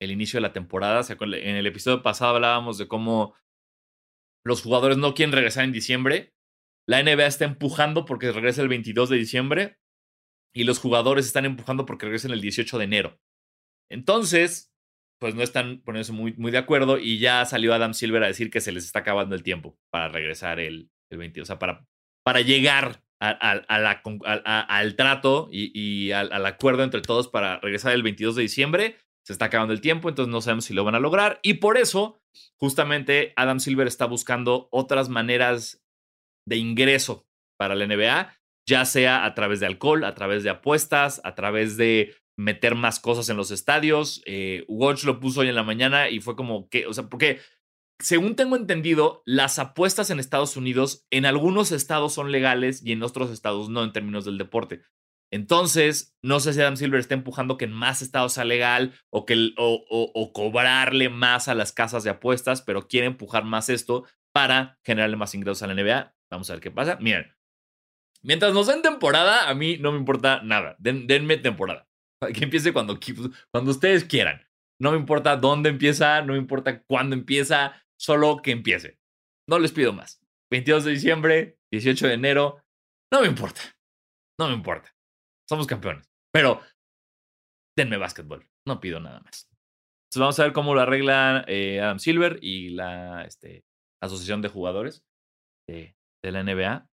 el 0.00 0.10
inicio 0.10 0.38
de 0.38 0.42
la 0.42 0.52
temporada. 0.52 1.02
en 1.08 1.56
el 1.56 1.66
episodio 1.66 2.02
pasado 2.02 2.36
hablábamos 2.36 2.78
de 2.78 2.88
cómo 2.88 3.34
los 4.44 4.62
jugadores 4.62 4.96
no 4.96 5.14
quieren 5.14 5.32
regresar 5.32 5.64
en 5.64 5.72
diciembre. 5.72 6.34
La 6.86 7.02
NBA 7.02 7.26
está 7.26 7.44
empujando 7.44 8.04
porque 8.04 8.32
regresa 8.32 8.62
el 8.62 8.68
22 8.68 9.10
de 9.10 9.16
diciembre 9.16 9.78
y 10.54 10.64
los 10.64 10.78
jugadores 10.78 11.26
están 11.26 11.44
empujando 11.44 11.84
porque 11.84 12.06
regresen 12.06 12.30
el 12.30 12.40
18 12.40 12.78
de 12.78 12.84
enero. 12.84 13.20
Entonces, 13.90 14.72
pues 15.20 15.34
no 15.34 15.42
están 15.42 15.82
poniéndose 15.82 16.12
muy, 16.12 16.32
muy 16.34 16.50
de 16.50 16.58
acuerdo 16.58 16.98
y 16.98 17.18
ya 17.18 17.44
salió 17.44 17.74
Adam 17.74 17.92
Silver 17.92 18.22
a 18.22 18.28
decir 18.28 18.50
que 18.50 18.60
se 18.60 18.72
les 18.72 18.84
está 18.84 19.00
acabando 19.00 19.34
el 19.34 19.42
tiempo 19.42 19.76
para 19.90 20.08
regresar 20.08 20.60
el, 20.60 20.90
el 21.10 21.18
22, 21.18 21.44
o 21.44 21.46
sea, 21.46 21.58
para, 21.58 21.86
para 22.24 22.40
llegar 22.40 23.02
al 23.20 24.96
trato 24.96 25.48
y, 25.50 26.10
al, 26.12 26.32
al, 26.32 26.46
acuerdo 26.46 26.82
entre 26.82 27.00
todos 27.00 27.28
para 27.28 27.58
regresar 27.60 27.92
el 27.92 28.02
22 28.02 28.36
de 28.36 28.42
diciembre. 28.42 28.96
Se 29.24 29.32
está 29.32 29.46
acabando 29.46 29.74
el 29.74 29.80
tiempo, 29.80 30.08
entonces 30.08 30.32
no 30.32 30.40
sabemos 30.40 30.64
si 30.64 30.74
lo 30.74 30.84
van 30.84 30.94
a 30.94 31.00
lograr. 31.00 31.38
Y 31.42 31.54
por 31.54 31.76
eso, 31.76 32.20
justamente, 32.56 33.34
Adam 33.36 33.60
Silver 33.60 33.86
está 33.86 34.06
buscando 34.06 34.68
otras 34.70 35.08
maneras 35.08 35.84
de 36.46 36.56
ingreso 36.56 37.26
para 37.58 37.74
la 37.74 37.86
NBA, 37.86 38.34
ya 38.66 38.84
sea 38.84 39.24
a 39.24 39.34
través 39.34 39.60
de 39.60 39.66
alcohol, 39.66 40.04
a 40.04 40.14
través 40.14 40.44
de 40.44 40.50
apuestas, 40.50 41.20
a 41.24 41.34
través 41.34 41.76
de 41.76 42.14
meter 42.38 42.74
más 42.74 43.00
cosas 43.00 43.28
en 43.28 43.36
los 43.36 43.50
estadios. 43.50 44.22
Eh, 44.24 44.64
Watch 44.68 45.04
lo 45.04 45.20
puso 45.20 45.40
hoy 45.40 45.48
en 45.48 45.56
la 45.56 45.64
mañana 45.64 46.08
y 46.08 46.20
fue 46.20 46.36
como 46.36 46.68
que, 46.68 46.86
o 46.86 46.94
sea, 46.94 47.08
porque 47.08 47.40
según 48.00 48.36
tengo 48.36 48.56
entendido, 48.56 49.22
las 49.26 49.58
apuestas 49.58 50.10
en 50.10 50.20
Estados 50.20 50.56
Unidos 50.56 51.06
en 51.10 51.26
algunos 51.26 51.72
estados 51.72 52.12
son 52.14 52.30
legales 52.30 52.84
y 52.84 52.92
en 52.92 53.02
otros 53.02 53.30
estados 53.30 53.68
no 53.68 53.82
en 53.82 53.92
términos 53.92 54.24
del 54.24 54.38
deporte. 54.38 54.82
Entonces, 55.30 56.16
no 56.22 56.40
sé 56.40 56.54
si 56.54 56.60
Adam 56.60 56.76
Silver 56.76 57.00
está 57.00 57.14
empujando 57.14 57.58
que 57.58 57.66
en 57.66 57.72
más 57.72 58.00
estados 58.00 58.32
sea 58.32 58.44
legal 58.44 58.94
o, 59.10 59.26
que, 59.26 59.52
o, 59.58 59.84
o, 59.88 60.32
cobrarle 60.32 61.10
más 61.10 61.48
a 61.48 61.54
las 61.54 61.72
casas 61.72 62.02
de 62.02 62.10
apuestas, 62.10 62.62
pero 62.62 62.88
quiere 62.88 63.06
empujar 63.06 63.44
más 63.44 63.68
esto 63.68 64.04
para 64.32 64.78
generarle 64.84 65.16
más 65.16 65.34
ingresos 65.34 65.62
a 65.62 65.66
la 65.66 65.74
NBA. 65.74 66.14
Vamos 66.30 66.48
a 66.48 66.54
ver 66.54 66.62
qué 66.62 66.70
pasa. 66.70 66.96
Miren, 67.00 67.34
mientras 68.22 68.54
nos 68.54 68.68
den 68.68 68.80
temporada, 68.80 69.50
a 69.50 69.54
mí 69.54 69.76
no 69.78 69.92
me 69.92 69.98
importa 69.98 70.40
nada. 70.42 70.76
denme 70.78 71.36
temporada. 71.36 71.86
Que 72.34 72.44
empiece 72.44 72.72
cuando, 72.72 72.98
cuando 73.52 73.70
ustedes 73.70 74.04
quieran. 74.04 74.44
No 74.80 74.92
me 74.92 74.98
importa 74.98 75.36
dónde 75.36 75.70
empieza, 75.70 76.22
no 76.22 76.32
me 76.34 76.38
importa 76.38 76.82
cuándo 76.82 77.14
empieza, 77.14 77.84
solo 77.98 78.40
que 78.42 78.52
empiece. 78.52 78.98
No 79.48 79.58
les 79.58 79.72
pido 79.72 79.92
más. 79.92 80.20
22 80.50 80.84
de 80.84 80.90
diciembre, 80.92 81.58
18 81.72 82.08
de 82.08 82.14
enero, 82.14 82.64
no 83.12 83.20
me 83.20 83.26
importa. 83.26 83.60
No 84.38 84.48
me 84.48 84.54
importa. 84.54 84.94
Somos 85.48 85.66
campeones. 85.66 86.10
Pero 86.32 86.60
denme 87.76 87.96
básquetbol. 87.96 88.48
No 88.66 88.80
pido 88.80 89.00
nada 89.00 89.20
más. 89.20 89.48
Entonces 90.08 90.20
vamos 90.20 90.40
a 90.40 90.44
ver 90.44 90.52
cómo 90.52 90.74
lo 90.74 90.80
arregla 90.80 91.44
eh, 91.48 91.80
Adam 91.80 91.98
Silver 91.98 92.38
y 92.42 92.70
la 92.70 93.24
este, 93.24 93.64
Asociación 94.02 94.40
de 94.42 94.48
Jugadores 94.48 95.04
de, 95.68 95.96
de 96.22 96.32
la 96.32 96.42
NBA. 96.42 96.88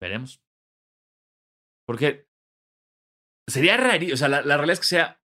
Veremos. 0.00 0.42
Porque 1.86 2.26
sería 3.48 3.76
raro, 3.76 4.06
o 4.12 4.16
sea, 4.16 4.28
la, 4.28 4.42
realidad 4.42 4.70
es 4.70 4.80
que 4.80 4.86
sea 4.86 5.20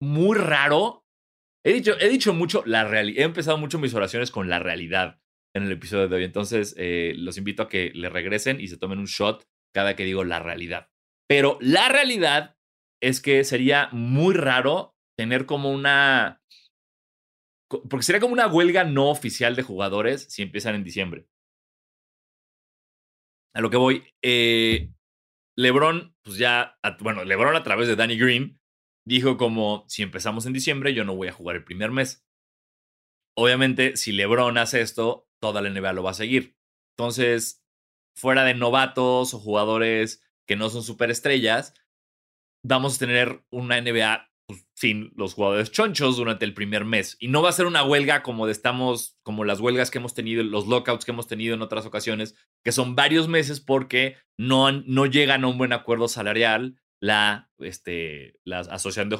muy 0.00 0.36
raro. 0.36 1.01
He 1.64 1.72
dicho, 1.72 1.92
he 2.00 2.08
dicho 2.08 2.34
mucho 2.34 2.62
la 2.66 2.84
realidad, 2.84 3.20
he 3.20 3.24
empezado 3.24 3.56
mucho 3.56 3.78
mis 3.78 3.94
oraciones 3.94 4.30
con 4.30 4.48
la 4.48 4.58
realidad 4.58 5.20
en 5.54 5.64
el 5.64 5.72
episodio 5.72 6.08
de 6.08 6.16
hoy. 6.16 6.24
Entonces, 6.24 6.74
eh, 6.76 7.14
los 7.16 7.38
invito 7.38 7.62
a 7.62 7.68
que 7.68 7.92
le 7.94 8.08
regresen 8.08 8.60
y 8.60 8.68
se 8.68 8.78
tomen 8.78 8.98
un 8.98 9.06
shot 9.06 9.46
cada 9.74 9.94
que 9.94 10.04
digo 10.04 10.24
la 10.24 10.40
realidad. 10.40 10.88
Pero 11.28 11.58
la 11.60 11.88
realidad 11.88 12.56
es 13.00 13.20
que 13.20 13.44
sería 13.44 13.88
muy 13.92 14.34
raro 14.34 14.96
tener 15.16 15.46
como 15.46 15.70
una... 15.70 16.42
Porque 17.68 18.02
sería 18.04 18.20
como 18.20 18.34
una 18.34 18.48
huelga 18.48 18.84
no 18.84 19.08
oficial 19.08 19.56
de 19.56 19.62
jugadores 19.62 20.24
si 20.24 20.42
empiezan 20.42 20.74
en 20.74 20.84
diciembre. 20.84 21.26
A 23.54 23.60
lo 23.60 23.70
que 23.70 23.76
voy, 23.76 24.04
eh, 24.22 24.92
LeBron, 25.56 26.14
pues 26.22 26.38
ya, 26.38 26.78
bueno, 27.00 27.24
LeBron 27.24 27.56
a 27.56 27.62
través 27.62 27.88
de 27.88 27.96
Danny 27.96 28.18
Green 28.18 28.61
dijo 29.04 29.36
como, 29.36 29.84
si 29.88 30.02
empezamos 30.02 30.46
en 30.46 30.52
diciembre, 30.52 30.94
yo 30.94 31.04
no 31.04 31.14
voy 31.14 31.28
a 31.28 31.32
jugar 31.32 31.56
el 31.56 31.64
primer 31.64 31.90
mes. 31.90 32.24
Obviamente, 33.36 33.96
si 33.96 34.12
LeBron 34.12 34.58
hace 34.58 34.80
esto, 34.80 35.28
toda 35.40 35.62
la 35.62 35.70
NBA 35.70 35.92
lo 35.94 36.02
va 36.02 36.10
a 36.10 36.14
seguir. 36.14 36.56
Entonces, 36.96 37.64
fuera 38.14 38.44
de 38.44 38.54
novatos 38.54 39.34
o 39.34 39.38
jugadores 39.38 40.22
que 40.46 40.56
no 40.56 40.68
son 40.68 40.82
superestrellas, 40.82 41.74
vamos 42.64 42.96
a 42.96 42.98
tener 42.98 43.44
una 43.50 43.80
NBA 43.80 44.30
pues, 44.46 44.66
sin 44.74 45.12
los 45.16 45.34
jugadores 45.34 45.72
chonchos 45.72 46.16
durante 46.16 46.44
el 46.44 46.54
primer 46.54 46.84
mes. 46.84 47.16
Y 47.20 47.28
no 47.28 47.42
va 47.42 47.48
a 47.48 47.52
ser 47.52 47.66
una 47.66 47.84
huelga 47.84 48.22
como 48.22 48.46
de 48.46 48.52
estamos, 48.52 49.18
como 49.22 49.44
las 49.44 49.60
huelgas 49.60 49.90
que 49.90 49.98
hemos 49.98 50.14
tenido, 50.14 50.42
los 50.42 50.66
lockouts 50.66 51.04
que 51.04 51.12
hemos 51.12 51.26
tenido 51.26 51.54
en 51.54 51.62
otras 51.62 51.86
ocasiones, 51.86 52.36
que 52.62 52.72
son 52.72 52.94
varios 52.94 53.28
meses 53.28 53.60
porque 53.60 54.16
no, 54.36 54.70
no 54.72 55.06
llegan 55.06 55.44
a 55.44 55.48
un 55.48 55.58
buen 55.58 55.72
acuerdo 55.72 56.08
salarial 56.08 56.81
la, 57.02 57.50
este, 57.58 58.38
la, 58.44 58.60
asociación 58.60 59.10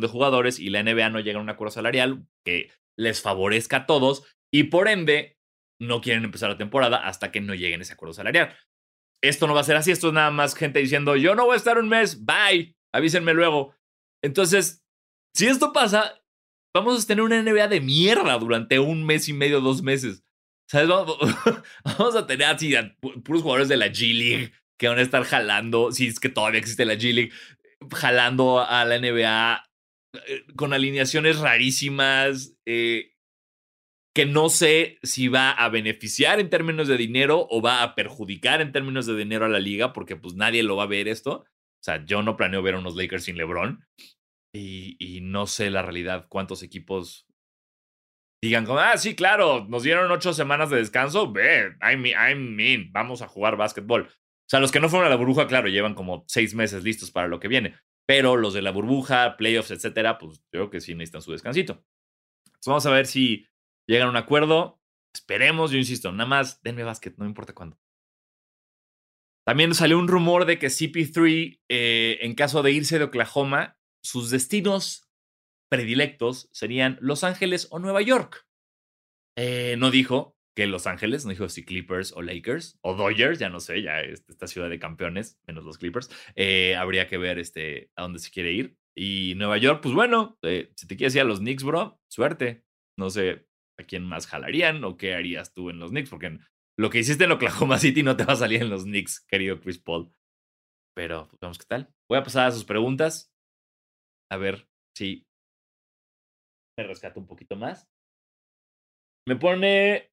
de, 0.00 0.08
jugadores 0.08 0.58
y 0.58 0.70
la 0.70 0.82
NBA 0.82 1.10
no 1.10 1.20
llega 1.20 1.38
a 1.38 1.42
un 1.42 1.50
acuerdo 1.50 1.70
salarial 1.70 2.26
que 2.44 2.70
les 2.98 3.22
favorezca 3.22 3.76
a 3.78 3.86
todos 3.86 4.24
y 4.52 4.64
por 4.64 4.88
ende 4.88 5.38
no 5.80 6.00
quieren 6.00 6.24
empezar 6.24 6.50
la 6.50 6.58
temporada 6.58 7.06
hasta 7.06 7.30
que 7.30 7.40
no 7.40 7.54
lleguen 7.54 7.80
a 7.80 7.82
ese 7.84 7.92
acuerdo 7.92 8.12
salarial. 8.12 8.54
Esto 9.22 9.46
no 9.46 9.54
va 9.54 9.60
a 9.60 9.64
ser 9.64 9.76
así, 9.76 9.92
esto 9.92 10.08
es 10.08 10.14
nada 10.14 10.32
más 10.32 10.56
gente 10.56 10.80
diciendo, 10.80 11.14
yo 11.14 11.36
no 11.36 11.44
voy 11.44 11.54
a 11.54 11.58
estar 11.58 11.78
un 11.78 11.88
mes, 11.88 12.24
bye, 12.24 12.74
avísenme 12.92 13.34
luego. 13.34 13.74
Entonces, 14.24 14.84
si 15.34 15.46
esto 15.46 15.72
pasa, 15.72 16.20
vamos 16.74 17.04
a 17.04 17.06
tener 17.06 17.22
una 17.22 17.40
NBA 17.40 17.68
de 17.68 17.80
mierda 17.80 18.36
durante 18.38 18.80
un 18.80 19.06
mes 19.06 19.28
y 19.28 19.32
medio, 19.32 19.60
dos 19.60 19.80
meses. 19.82 20.24
¿Sabes? 20.68 20.88
Vamos, 20.88 22.16
a 22.16 22.26
tener 22.26 22.48
así 22.48 22.74
puros 23.22 23.42
jugadores 23.42 23.68
de 23.68 23.76
la 23.76 23.88
G 23.88 24.12
League 24.12 24.52
que 24.82 24.88
van 24.88 24.98
a 24.98 25.02
estar 25.02 25.22
jalando, 25.22 25.92
si 25.92 26.08
es 26.08 26.18
que 26.18 26.28
todavía 26.28 26.58
existe 26.58 26.84
la 26.84 26.94
G 26.94 27.14
League, 27.14 27.30
jalando 27.92 28.58
a 28.58 28.84
la 28.84 28.98
NBA 28.98 29.64
eh, 30.26 30.44
con 30.56 30.72
alineaciones 30.72 31.38
rarísimas, 31.38 32.56
eh, 32.66 33.12
que 34.12 34.26
no 34.26 34.48
sé 34.48 34.98
si 35.04 35.28
va 35.28 35.52
a 35.52 35.68
beneficiar 35.68 36.40
en 36.40 36.50
términos 36.50 36.88
de 36.88 36.96
dinero 36.96 37.46
o 37.48 37.62
va 37.62 37.84
a 37.84 37.94
perjudicar 37.94 38.60
en 38.60 38.72
términos 38.72 39.06
de 39.06 39.16
dinero 39.16 39.44
a 39.44 39.48
la 39.48 39.60
liga, 39.60 39.92
porque 39.92 40.16
pues 40.16 40.34
nadie 40.34 40.64
lo 40.64 40.74
va 40.74 40.82
a 40.82 40.88
ver 40.88 41.06
esto. 41.06 41.44
O 41.44 41.84
sea, 41.84 42.04
yo 42.04 42.24
no 42.24 42.36
planeo 42.36 42.60
ver 42.60 42.74
a 42.74 42.80
unos 42.80 42.96
Lakers 42.96 43.22
sin 43.22 43.36
LeBron. 43.36 43.86
Y, 44.52 45.20
no 45.22 45.46
sé 45.46 45.70
la 45.70 45.82
realidad 45.82 46.26
cuántos 46.28 46.64
equipos 46.64 47.28
digan 48.42 48.66
como, 48.66 48.80
ah, 48.80 48.98
sí, 48.98 49.14
claro, 49.14 49.64
nos 49.68 49.84
dieron 49.84 50.10
ocho 50.10 50.32
semanas 50.32 50.70
de 50.70 50.78
descanso, 50.78 51.32
ve, 51.32 51.76
I 51.80 51.96
mean, 51.96 52.58
I 52.58 52.90
vamos 52.90 53.22
a 53.22 53.28
jugar 53.28 53.56
básquetbol. 53.56 54.10
Sea, 54.52 54.60
los 54.60 54.70
que 54.70 54.80
no 54.80 54.90
fueron 54.90 55.06
a 55.06 55.08
la 55.08 55.16
burbuja, 55.16 55.46
claro, 55.46 55.68
llevan 55.68 55.94
como 55.94 56.26
seis 56.28 56.54
meses 56.54 56.84
listos 56.84 57.10
para 57.10 57.26
lo 57.26 57.40
que 57.40 57.48
viene. 57.48 57.74
Pero 58.04 58.36
los 58.36 58.52
de 58.52 58.60
la 58.60 58.70
burbuja, 58.70 59.38
playoffs, 59.38 59.70
etcétera, 59.70 60.18
pues 60.18 60.40
yo 60.40 60.50
creo 60.50 60.70
que 60.70 60.82
sí 60.82 60.94
necesitan 60.94 61.22
su 61.22 61.32
descansito. 61.32 61.82
Entonces 62.44 62.66
vamos 62.66 62.84
a 62.84 62.90
ver 62.90 63.06
si 63.06 63.46
llegan 63.86 64.08
a 64.08 64.10
un 64.10 64.18
acuerdo. 64.18 64.78
Esperemos, 65.14 65.70
yo 65.70 65.78
insisto, 65.78 66.12
nada 66.12 66.28
más 66.28 66.60
denme 66.60 66.84
básquet, 66.84 67.16
no 67.16 67.24
importa 67.24 67.54
cuándo. 67.54 67.80
También 69.46 69.74
salió 69.74 69.98
un 69.98 70.06
rumor 70.06 70.44
de 70.44 70.58
que 70.58 70.66
CP3, 70.66 71.62
eh, 71.70 72.18
en 72.20 72.34
caso 72.34 72.62
de 72.62 72.72
irse 72.72 72.98
de 72.98 73.04
Oklahoma, 73.04 73.78
sus 74.02 74.28
destinos 74.28 75.08
predilectos 75.70 76.50
serían 76.52 76.98
Los 77.00 77.24
Ángeles 77.24 77.68
o 77.70 77.78
Nueva 77.78 78.02
York. 78.02 78.46
Eh, 79.34 79.76
no 79.78 79.90
dijo 79.90 80.31
que 80.54 80.66
Los 80.66 80.86
Ángeles, 80.86 81.24
no 81.24 81.30
dijo 81.30 81.48
si 81.48 81.64
Clippers 81.64 82.12
o 82.12 82.22
Lakers 82.22 82.78
o 82.82 82.94
Dodgers, 82.94 83.38
ya 83.38 83.48
no 83.48 83.60
sé, 83.60 83.82
ya 83.82 84.00
esta 84.00 84.46
ciudad 84.46 84.68
de 84.68 84.78
campeones, 84.78 85.40
menos 85.46 85.64
los 85.64 85.78
Clippers. 85.78 86.10
Eh, 86.34 86.76
habría 86.76 87.08
que 87.08 87.18
ver 87.18 87.38
este, 87.38 87.90
a 87.96 88.02
dónde 88.02 88.18
se 88.18 88.30
quiere 88.30 88.52
ir. 88.52 88.76
Y 88.94 89.34
Nueva 89.36 89.56
York, 89.56 89.80
pues 89.82 89.94
bueno, 89.94 90.38
si 90.42 90.86
te 90.86 90.96
quieres 90.96 91.14
ir 91.14 91.22
a 91.22 91.24
los 91.24 91.38
Knicks, 91.38 91.64
bro, 91.64 92.00
suerte. 92.08 92.64
No 92.98 93.08
sé 93.08 93.46
a 93.78 93.84
quién 93.84 94.04
más 94.04 94.26
jalarían 94.26 94.84
o 94.84 94.98
qué 94.98 95.14
harías 95.14 95.54
tú 95.54 95.70
en 95.70 95.78
los 95.78 95.90
Knicks, 95.90 96.10
porque 96.10 96.38
lo 96.78 96.90
que 96.90 96.98
hiciste 96.98 97.24
en 97.24 97.32
Oklahoma 97.32 97.78
City 97.78 98.02
no 98.02 98.16
te 98.16 98.24
va 98.24 98.34
a 98.34 98.36
salir 98.36 98.62
en 98.62 98.70
los 98.70 98.84
Knicks, 98.84 99.20
querido 99.20 99.60
Chris 99.60 99.78
Paul. 99.78 100.12
Pero 100.94 101.28
pues, 101.28 101.40
vemos 101.40 101.58
qué 101.58 101.64
tal. 101.66 101.94
Voy 102.10 102.18
a 102.18 102.22
pasar 102.22 102.48
a 102.48 102.52
sus 102.52 102.64
preguntas. 102.64 103.32
A 104.30 104.36
ver 104.36 104.68
si 104.94 105.26
me 106.78 106.84
rescato 106.84 107.20
un 107.20 107.26
poquito 107.26 107.56
más. 107.56 107.88
Me 109.26 109.36
pone 109.36 110.11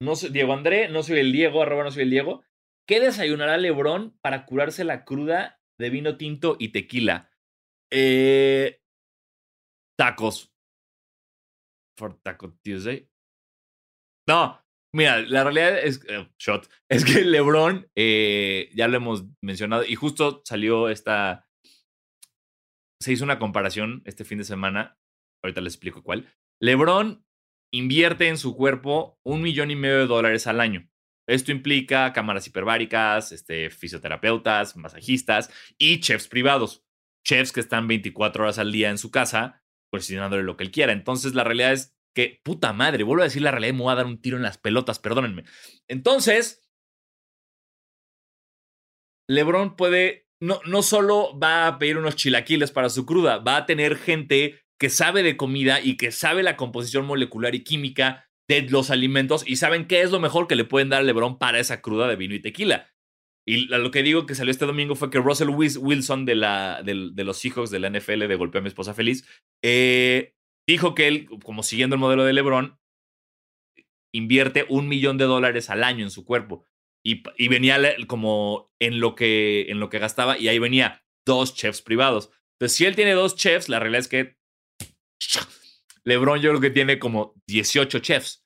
no 0.00 0.14
Diego 0.14 0.52
André, 0.52 0.88
no 0.88 1.02
soy 1.02 1.18
el 1.18 1.32
Diego, 1.32 1.62
arroba 1.62 1.84
no 1.84 1.90
soy 1.90 2.02
el 2.02 2.10
Diego. 2.10 2.44
¿Qué 2.88 3.00
desayunará 3.00 3.56
Lebrón 3.56 4.16
para 4.20 4.46
curarse 4.46 4.84
la 4.84 5.04
cruda 5.04 5.60
de 5.78 5.90
vino 5.90 6.16
tinto 6.16 6.56
y 6.58 6.68
tequila? 6.68 7.30
Eh, 7.90 8.80
tacos. 9.98 10.52
For 11.98 12.20
Taco 12.22 12.52
Tuesday. 12.62 13.08
No, 14.28 14.60
mira, 14.94 15.22
la 15.22 15.44
realidad 15.44 15.78
es, 15.78 16.04
eh, 16.08 16.28
shot, 16.38 16.68
es 16.90 17.04
que 17.04 17.22
LeBron, 17.22 17.90
eh, 17.94 18.70
ya 18.74 18.88
lo 18.88 18.96
hemos 18.96 19.24
mencionado, 19.42 19.84
y 19.84 19.94
justo 19.94 20.42
salió 20.44 20.88
esta, 20.88 21.48
se 23.00 23.12
hizo 23.12 23.24
una 23.24 23.38
comparación 23.38 24.02
este 24.04 24.24
fin 24.24 24.38
de 24.38 24.44
semana, 24.44 24.98
ahorita 25.42 25.60
les 25.60 25.74
explico 25.74 26.02
cuál. 26.02 26.28
LeBron 26.60 27.25
invierte 27.76 28.28
en 28.28 28.38
su 28.38 28.56
cuerpo 28.56 29.18
un 29.22 29.42
millón 29.42 29.70
y 29.70 29.76
medio 29.76 29.98
de 29.98 30.06
dólares 30.06 30.46
al 30.46 30.60
año. 30.60 30.88
Esto 31.28 31.50
implica 31.50 32.12
cámaras 32.12 32.46
hiperbáricas, 32.46 33.32
este, 33.32 33.70
fisioterapeutas, 33.70 34.76
masajistas 34.76 35.50
y 35.76 36.00
chefs 36.00 36.28
privados. 36.28 36.84
Chefs 37.24 37.52
que 37.52 37.60
están 37.60 37.88
24 37.88 38.44
horas 38.44 38.58
al 38.58 38.70
día 38.70 38.90
en 38.90 38.98
su 38.98 39.10
casa, 39.10 39.64
cocinándole 39.90 40.44
lo 40.44 40.56
que 40.56 40.64
él 40.64 40.70
quiera. 40.70 40.92
Entonces, 40.92 41.34
la 41.34 41.42
realidad 41.42 41.72
es 41.72 41.96
que, 42.14 42.40
puta 42.44 42.72
madre, 42.72 43.02
vuelvo 43.02 43.22
a 43.22 43.26
decir 43.26 43.42
la 43.42 43.50
realidad, 43.50 43.74
me 43.74 43.82
voy 43.82 43.92
a 43.92 43.96
dar 43.96 44.06
un 44.06 44.20
tiro 44.20 44.36
en 44.36 44.44
las 44.44 44.58
pelotas, 44.58 45.00
perdónenme. 45.00 45.44
Entonces, 45.88 46.66
LeBron 49.28 49.74
puede, 49.76 50.28
no, 50.40 50.60
no 50.64 50.82
solo 50.82 51.36
va 51.36 51.66
a 51.66 51.78
pedir 51.78 51.98
unos 51.98 52.14
chilaquiles 52.14 52.70
para 52.70 52.88
su 52.88 53.04
cruda, 53.04 53.38
va 53.38 53.56
a 53.56 53.66
tener 53.66 53.96
gente 53.96 54.65
que 54.78 54.90
sabe 54.90 55.22
de 55.22 55.36
comida 55.36 55.80
y 55.80 55.96
que 55.96 56.12
sabe 56.12 56.42
la 56.42 56.56
composición 56.56 57.06
molecular 57.06 57.54
y 57.54 57.64
química 57.64 58.28
de 58.48 58.62
los 58.62 58.90
alimentos 58.90 59.44
y 59.46 59.56
saben 59.56 59.86
qué 59.86 60.02
es 60.02 60.10
lo 60.10 60.20
mejor 60.20 60.46
que 60.46 60.56
le 60.56 60.64
pueden 60.64 60.88
dar 60.88 61.00
a 61.00 61.04
LeBron 61.04 61.38
para 61.38 61.58
esa 61.58 61.80
cruda 61.80 62.08
de 62.08 62.16
vino 62.16 62.34
y 62.34 62.40
tequila. 62.40 62.92
Y 63.48 63.66
lo 63.66 63.90
que 63.92 64.02
digo 64.02 64.26
que 64.26 64.34
salió 64.34 64.50
este 64.50 64.66
domingo 64.66 64.96
fue 64.96 65.10
que 65.10 65.20
Russell 65.20 65.50
Wilson 65.50 66.24
de, 66.24 66.34
la, 66.34 66.82
de, 66.84 66.94
los 67.24 67.44
hijos 67.44 67.70
de 67.70 67.78
la 67.78 67.90
NFL 67.90 68.26
de 68.26 68.34
Golpea 68.34 68.58
a 68.58 68.62
mi 68.62 68.68
esposa 68.68 68.92
feliz, 68.92 69.24
eh, 69.62 70.34
dijo 70.68 70.96
que 70.96 71.06
él, 71.06 71.28
como 71.44 71.62
siguiendo 71.62 71.94
el 71.94 72.00
modelo 72.00 72.24
de 72.24 72.32
LeBron, 72.32 72.80
invierte 74.12 74.66
un 74.68 74.88
millón 74.88 75.16
de 75.16 75.26
dólares 75.26 75.70
al 75.70 75.84
año 75.84 76.02
en 76.04 76.10
su 76.10 76.24
cuerpo. 76.24 76.64
Y, 77.04 77.22
y, 77.36 77.46
venía 77.46 77.78
como 78.08 78.72
en 78.80 78.98
lo, 78.98 79.14
que, 79.14 79.66
en 79.68 79.78
lo 79.78 79.90
que 79.90 80.00
gastaba 80.00 80.36
y 80.36 80.48
ahí 80.48 80.58
venía 80.58 81.04
dos 81.24 81.54
chefs 81.54 81.82
privados. 81.82 82.32
Entonces, 82.58 82.76
si 82.76 82.84
él 82.84 82.96
tiene 82.96 83.12
dos 83.12 83.36
chefs, 83.36 83.68
la 83.68 83.78
realidad 83.78 84.00
es 84.00 84.08
que 84.08 84.35
LeBron 86.04 86.40
yo 86.40 86.50
creo 86.50 86.60
que 86.60 86.70
tiene 86.70 86.98
como 86.98 87.34
18 87.48 87.98
chefs. 87.98 88.44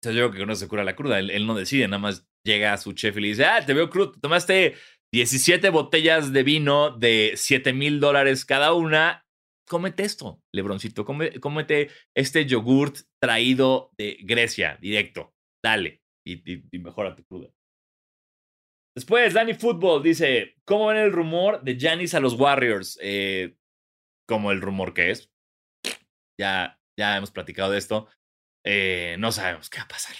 Entonces 0.00 0.18
yo 0.18 0.30
creo 0.30 0.40
que 0.40 0.46
no 0.46 0.54
se 0.54 0.68
cura 0.68 0.84
la 0.84 0.96
cruda. 0.96 1.18
Él, 1.18 1.46
no 1.46 1.54
decide, 1.54 1.86
nada 1.88 1.98
más 1.98 2.26
llega 2.44 2.72
a 2.72 2.78
su 2.78 2.92
chef 2.92 3.16
y 3.16 3.20
le 3.20 3.28
dice, 3.28 3.44
ah, 3.44 3.64
te 3.64 3.74
veo 3.74 3.90
crudo, 3.90 4.12
tomaste 4.12 4.76
17 5.12 5.68
botellas 5.70 6.32
de 6.32 6.42
vino 6.42 6.96
de 6.96 7.32
7 7.36 7.72
mil 7.72 8.00
dólares 8.00 8.44
cada 8.44 8.72
una. 8.72 9.26
Cómete 9.68 10.02
esto, 10.02 10.42
Lebroncito, 10.52 11.04
cómete 11.04 11.90
este 12.16 12.46
yogurt 12.46 12.98
traído 13.20 13.92
de 13.96 14.18
Grecia, 14.22 14.76
directo. 14.80 15.34
Dale 15.62 16.00
y, 16.24 16.62
mejora 16.78 17.14
tu 17.14 17.24
cruda. 17.24 17.50
Después, 18.96 19.34
Danny 19.34 19.54
Football 19.54 20.02
dice, 20.02 20.56
¿cómo 20.64 20.86
ven 20.88 20.96
el 20.96 21.12
rumor 21.12 21.62
de 21.62 21.78
Janis 21.78 22.14
a 22.14 22.20
los 22.20 22.34
Warriors? 22.34 22.98
Eh, 23.00 23.54
como 24.30 24.52
el 24.52 24.60
rumor 24.60 24.94
que 24.94 25.10
es. 25.10 25.28
Ya, 26.38 26.80
ya 26.96 27.16
hemos 27.16 27.32
platicado 27.32 27.72
de 27.72 27.78
esto. 27.78 28.06
Eh, 28.64 29.16
no 29.18 29.32
sabemos 29.32 29.68
qué 29.68 29.78
va 29.78 29.84
a 29.84 29.88
pasar. 29.88 30.14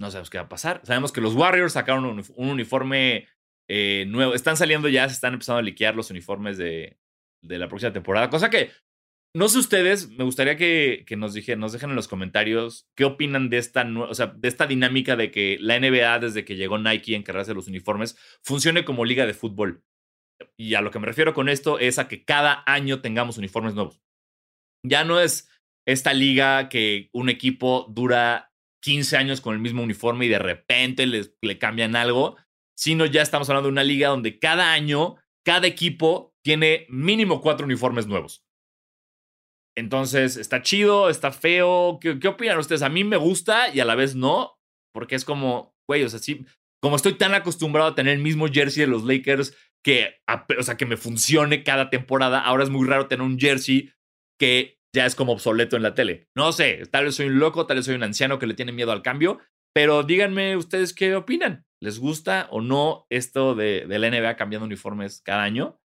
No 0.00 0.12
sabemos 0.12 0.30
qué 0.30 0.38
va 0.38 0.44
a 0.44 0.48
pasar. 0.48 0.80
Sabemos 0.84 1.10
que 1.10 1.20
los 1.20 1.34
Warriors 1.34 1.72
sacaron 1.72 2.04
un, 2.04 2.24
uniforme 2.36 3.26
eh, 3.68 4.06
nuevo. 4.06 4.34
Están 4.34 4.56
saliendo 4.56 4.88
ya, 4.88 5.08
se 5.08 5.14
están 5.14 5.32
empezando 5.32 5.58
a 5.58 5.62
liquear 5.62 5.96
los 5.96 6.10
uniformes 6.10 6.56
de, 6.56 6.98
de 7.42 7.58
la 7.58 7.68
próxima 7.68 7.92
temporada. 7.92 8.30
Cosa 8.30 8.48
que, 8.48 8.70
no 9.34 9.48
sé 9.48 9.58
ustedes, 9.58 10.08
me 10.10 10.22
gustaría 10.22 10.56
que, 10.56 11.02
que 11.04 11.16
nos, 11.16 11.34
dije, 11.34 11.56
nos 11.56 11.72
dejen 11.72 11.90
en 11.90 11.96
los 11.96 12.06
comentarios 12.06 12.88
qué 12.94 13.04
opinan 13.04 13.50
de 13.50 13.58
esta, 13.58 13.84
o 14.08 14.14
sea, 14.14 14.28
de 14.28 14.46
esta 14.46 14.68
dinámica 14.68 15.16
de 15.16 15.32
que 15.32 15.58
la 15.60 15.80
NBA, 15.80 16.20
desde 16.20 16.44
que 16.44 16.54
llegó 16.54 16.78
Nike 16.78 17.14
a 17.14 17.18
encargarse 17.18 17.50
de 17.50 17.56
los 17.56 17.66
uniformes, 17.66 18.16
funcione 18.40 18.84
como 18.84 19.04
liga 19.04 19.26
de 19.26 19.34
fútbol. 19.34 19.82
Y 20.56 20.74
a 20.74 20.80
lo 20.80 20.90
que 20.90 20.98
me 20.98 21.06
refiero 21.06 21.34
con 21.34 21.48
esto 21.48 21.78
es 21.78 21.98
a 21.98 22.08
que 22.08 22.24
cada 22.24 22.62
año 22.66 23.00
tengamos 23.00 23.38
uniformes 23.38 23.74
nuevos. 23.74 24.00
Ya 24.84 25.04
no 25.04 25.20
es 25.20 25.48
esta 25.86 26.12
liga 26.12 26.68
que 26.68 27.08
un 27.12 27.28
equipo 27.28 27.86
dura 27.90 28.52
15 28.82 29.16
años 29.16 29.40
con 29.40 29.54
el 29.54 29.60
mismo 29.60 29.82
uniforme 29.82 30.26
y 30.26 30.28
de 30.28 30.38
repente 30.38 31.06
les, 31.06 31.34
le 31.42 31.58
cambian 31.58 31.96
algo, 31.96 32.36
sino 32.76 33.06
ya 33.06 33.22
estamos 33.22 33.48
hablando 33.48 33.68
de 33.68 33.72
una 33.72 33.84
liga 33.84 34.08
donde 34.08 34.38
cada 34.38 34.72
año, 34.72 35.16
cada 35.44 35.66
equipo 35.66 36.34
tiene 36.44 36.86
mínimo 36.88 37.40
cuatro 37.40 37.66
uniformes 37.66 38.06
nuevos. 38.06 38.44
Entonces, 39.76 40.36
está 40.36 40.62
chido, 40.62 41.08
está 41.08 41.30
feo. 41.30 41.98
¿Qué, 42.00 42.18
¿Qué, 42.18 42.28
opinan 42.28 42.58
ustedes? 42.58 42.82
A 42.82 42.88
mí 42.88 43.04
me 43.04 43.16
gusta 43.16 43.72
y 43.72 43.80
a 43.80 43.84
la 43.84 43.94
vez 43.94 44.16
no, 44.16 44.58
porque 44.92 45.14
es 45.14 45.24
como, 45.24 45.74
güey, 45.88 46.02
o 46.02 46.08
sea, 46.08 46.20
como 46.82 46.96
estoy 46.96 47.14
tan 47.14 47.34
acostumbrado 47.34 47.90
a 47.90 47.94
tener 47.94 48.14
el 48.14 48.22
mismo 48.22 48.48
jersey 48.48 48.82
de 48.82 48.86
los 48.88 49.04
Lakers 49.04 49.56
que, 49.88 50.20
o 50.58 50.62
sea, 50.62 50.76
que 50.76 50.84
me 50.84 50.98
funcione 50.98 51.64
cada 51.64 51.88
temporada. 51.88 52.40
Ahora 52.40 52.62
es 52.62 52.68
muy 52.68 52.86
raro 52.86 53.08
tener 53.08 53.24
un 53.24 53.38
jersey 53.38 53.90
que 54.38 54.78
ya 54.94 55.06
es 55.06 55.14
como 55.14 55.32
obsoleto 55.32 55.76
en 55.76 55.82
la 55.82 55.94
tele. 55.94 56.28
No 56.36 56.52
sé, 56.52 56.82
tal 56.90 57.06
vez 57.06 57.14
soy 57.14 57.28
un 57.28 57.38
loco, 57.38 57.66
tal 57.66 57.78
vez 57.78 57.86
soy 57.86 57.94
un 57.94 58.02
anciano 58.02 58.38
que 58.38 58.46
le 58.46 58.52
tiene 58.52 58.72
miedo 58.72 58.92
al 58.92 59.00
cambio, 59.00 59.38
pero 59.74 60.02
díganme 60.02 60.58
ustedes 60.58 60.92
qué 60.92 61.16
opinan. 61.16 61.64
¿Les 61.80 61.98
gusta 62.00 62.48
o 62.50 62.60
no 62.60 63.06
esto 63.08 63.54
de, 63.54 63.86
de 63.86 63.98
la 63.98 64.10
NBA 64.10 64.36
cambiando 64.36 64.66
uniformes 64.66 65.22
cada 65.24 65.42
año? 65.42 65.80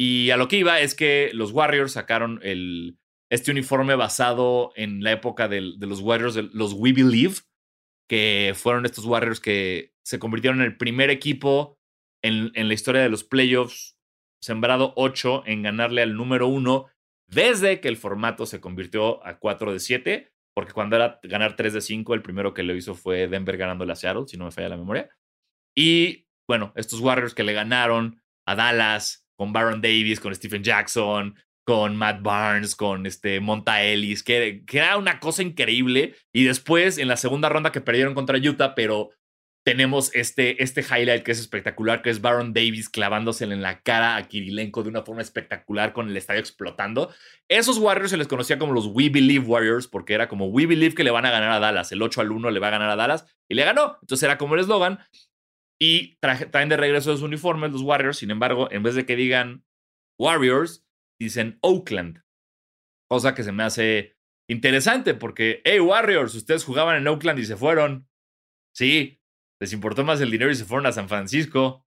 Y 0.00 0.30
a 0.30 0.38
lo 0.38 0.48
que 0.48 0.56
iba 0.56 0.80
es 0.80 0.94
que 0.94 1.30
los 1.34 1.52
Warriors 1.52 1.92
sacaron 1.92 2.40
el, 2.42 2.98
este 3.30 3.50
uniforme 3.50 3.96
basado 3.96 4.72
en 4.76 5.04
la 5.04 5.12
época 5.12 5.46
de, 5.46 5.74
de 5.76 5.86
los 5.86 6.00
Warriors, 6.00 6.36
de 6.36 6.48
los 6.54 6.72
We 6.72 6.94
Believe, 6.94 7.34
que 8.08 8.54
fueron 8.56 8.86
estos 8.86 9.04
Warriors 9.04 9.40
que 9.40 9.92
se 10.06 10.18
convirtieron 10.18 10.60
en 10.60 10.66
el 10.68 10.78
primer 10.78 11.10
equipo 11.10 11.78
en, 12.24 12.68
la 12.68 12.74
historia 12.74 13.02
de 13.02 13.10
los 13.10 13.22
playoffs, 13.22 13.98
sembrado 14.40 14.94
8 14.96 15.44
en 15.46 15.62
ganarle 15.62 16.02
al 16.02 16.16
número 16.16 16.48
1 16.48 16.86
desde 17.26 17.80
que 17.80 17.88
el 17.88 17.96
formato 17.96 18.46
se 18.46 18.60
convirtió 18.60 19.24
a 19.26 19.38
4 19.38 19.72
de 19.72 19.80
7, 19.80 20.32
porque 20.54 20.72
cuando 20.72 20.96
era 20.96 21.20
ganar 21.22 21.56
3 21.56 21.74
de 21.74 21.80
5, 21.80 22.14
el 22.14 22.22
primero 22.22 22.54
que 22.54 22.62
lo 22.62 22.74
hizo 22.74 22.94
fue 22.94 23.28
Denver 23.28 23.56
ganando 23.56 23.90
a 23.90 23.94
Seattle, 23.94 24.24
si 24.26 24.36
no 24.36 24.46
me 24.46 24.52
falla 24.52 24.70
la 24.70 24.76
memoria. 24.76 25.10
Y 25.76 26.26
bueno, 26.48 26.72
estos 26.76 27.00
Warriors 27.00 27.34
que 27.34 27.44
le 27.44 27.52
ganaron 27.52 28.22
a 28.46 28.54
Dallas, 28.54 29.26
con 29.36 29.52
Baron 29.52 29.80
Davis, 29.80 30.20
con 30.20 30.34
Stephen 30.34 30.62
Jackson, 30.62 31.36
con 31.66 31.96
Matt 31.96 32.22
Barnes, 32.22 32.76
con 32.76 33.06
este 33.06 33.40
Monta 33.40 33.82
Ellis, 33.82 34.22
que, 34.22 34.64
que, 34.66 34.78
era 34.78 34.96
una 34.96 35.18
cosa 35.18 35.42
increíble. 35.42 36.14
Y 36.32 36.44
después, 36.44 36.98
en 36.98 37.08
la 37.08 37.16
segunda 37.16 37.48
ronda 37.48 37.72
que 37.72 37.80
perdieron 37.80 38.14
contra 38.14 38.38
Utah, 38.38 38.74
pero 38.74 39.10
tenemos 39.64 40.14
este, 40.14 40.62
este 40.62 40.82
highlight 40.82 41.22
que 41.22 41.32
es 41.32 41.40
espectacular, 41.40 42.02
que 42.02 42.10
es 42.10 42.20
Baron 42.20 42.52
Davis 42.52 42.90
clavándosele 42.90 43.54
en 43.54 43.62
la 43.62 43.80
cara 43.80 44.16
a 44.16 44.28
Kirilenko 44.28 44.82
de 44.82 44.90
una 44.90 45.02
forma 45.02 45.22
espectacular 45.22 45.94
con 45.94 46.08
el 46.08 46.16
estadio 46.16 46.40
explotando. 46.40 47.12
Esos 47.48 47.78
Warriors 47.78 48.10
se 48.10 48.18
les 48.18 48.28
conocía 48.28 48.58
como 48.58 48.74
los 48.74 48.86
We 48.86 49.08
Believe 49.08 49.46
Warriors 49.46 49.88
porque 49.88 50.12
era 50.12 50.28
como 50.28 50.48
We 50.48 50.66
Believe 50.66 50.94
que 50.94 51.02
le 51.02 51.10
van 51.10 51.24
a 51.24 51.30
ganar 51.30 51.50
a 51.50 51.60
Dallas, 51.60 51.90
el 51.92 52.02
8 52.02 52.20
al 52.20 52.32
1 52.32 52.50
le 52.50 52.60
va 52.60 52.68
a 52.68 52.72
ganar 52.72 52.90
a 52.90 52.96
Dallas 52.96 53.26
y 53.48 53.54
le 53.54 53.64
ganó. 53.64 53.98
Entonces 54.02 54.22
era 54.22 54.36
como 54.36 54.54
el 54.54 54.60
eslogan 54.60 54.98
y 55.80 56.16
traen 56.18 56.68
de 56.68 56.76
regreso 56.76 57.10
los 57.10 57.22
uniformes 57.22 57.72
los 57.72 57.82
Warriors, 57.82 58.18
sin 58.18 58.30
embargo, 58.30 58.68
en 58.70 58.82
vez 58.82 58.94
de 58.94 59.06
que 59.06 59.16
digan 59.16 59.64
Warriors, 60.18 60.86
dicen 61.18 61.58
Oakland. 61.62 62.22
Cosa 63.10 63.34
que 63.34 63.42
se 63.42 63.52
me 63.52 63.62
hace 63.62 64.16
interesante 64.46 65.14
porque, 65.14 65.62
hey 65.64 65.80
Warriors, 65.80 66.34
ustedes 66.34 66.64
jugaban 66.64 66.96
en 66.96 67.08
Oakland 67.08 67.38
y 67.38 67.46
se 67.46 67.56
fueron. 67.56 68.08
Sí, 68.74 69.20
les 69.60 69.72
importó 69.72 70.04
más 70.04 70.20
el 70.20 70.30
dinero 70.30 70.50
y 70.50 70.54
se 70.54 70.64
fueron 70.64 70.86
a 70.86 70.92
San 70.92 71.08
Francisco. 71.08 71.86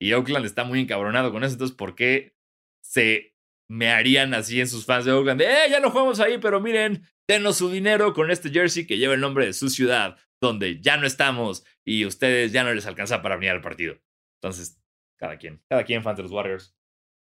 y 0.00 0.12
Oakland 0.12 0.46
está 0.46 0.64
muy 0.64 0.80
encabronado 0.80 1.32
con 1.32 1.44
eso. 1.44 1.54
Entonces, 1.54 1.76
¿por 1.76 1.94
qué 1.94 2.36
se 2.80 3.34
me 3.68 3.90
harían 3.90 4.34
así 4.34 4.60
en 4.60 4.68
sus 4.68 4.86
fans 4.86 5.04
de 5.04 5.12
Oakland? 5.12 5.42
eh, 5.42 5.66
ya 5.70 5.80
no 5.80 5.90
jugamos 5.90 6.20
ahí, 6.20 6.38
pero 6.38 6.60
miren, 6.60 7.02
denos 7.28 7.56
su 7.56 7.70
dinero 7.70 8.14
con 8.14 8.30
este 8.30 8.50
jersey 8.50 8.86
que 8.86 8.98
lleva 8.98 9.14
el 9.14 9.20
nombre 9.20 9.46
de 9.46 9.52
su 9.52 9.68
ciudad, 9.68 10.16
donde 10.40 10.80
ya 10.80 10.96
no 10.96 11.06
estamos 11.06 11.64
y 11.84 12.04
ustedes 12.04 12.52
ya 12.52 12.64
no 12.64 12.72
les 12.72 12.86
alcanza 12.86 13.22
para 13.22 13.36
venir 13.36 13.50
al 13.50 13.60
partido. 13.60 13.98
Entonces, 14.40 14.80
cada 15.18 15.36
quien, 15.36 15.62
cada 15.68 15.84
quien 15.84 16.02
fan 16.02 16.16
de 16.16 16.22
los 16.22 16.32
Warriors. 16.32 16.74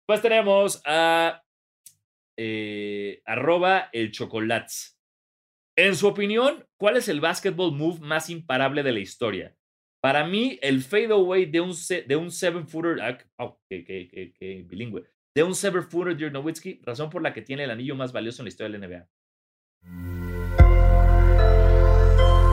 Pues 0.06 0.22
tenemos 0.22 0.82
a 0.86 1.44
eh, 2.38 3.22
arroba 3.26 3.90
el 3.92 4.12
chocolats. 4.12 4.99
En 5.82 5.96
su 5.96 6.08
opinión, 6.08 6.66
¿cuál 6.78 6.98
es 6.98 7.08
el 7.08 7.22
basketball 7.22 7.72
move 7.72 8.02
más 8.02 8.30
imparable 8.30 8.84
de 8.84 8.92
la 8.92 9.00
historia? 9.00 9.56
Para 10.02 10.28
mí, 10.28 10.60
el 10.62 10.82
fadeaway 10.82 11.46
de 11.46 11.62
un, 11.62 11.74
de 12.06 12.16
un 12.18 12.32
seven 12.32 12.68
footer, 12.68 13.02
ah, 13.02 13.18
oh, 13.38 13.62
que, 13.70 14.66
bilingüe, 14.68 15.06
de 15.34 15.44
un 15.44 15.56
seven 15.56 15.84
footer 15.84 16.18
de 16.18 16.32
Nowitzki, 16.32 16.82
razón 16.84 17.10
por 17.10 17.22
la 17.22 17.32
que 17.32 17.44
tiene 17.44 17.64
el 17.64 17.72
anillo 17.72 17.96
más 17.96 18.12
valioso 18.12 18.42
en 18.42 18.48
la 18.48 18.50
historia 18.50 18.78
de 18.78 18.78
la 18.78 18.88
NBA. 18.88 19.08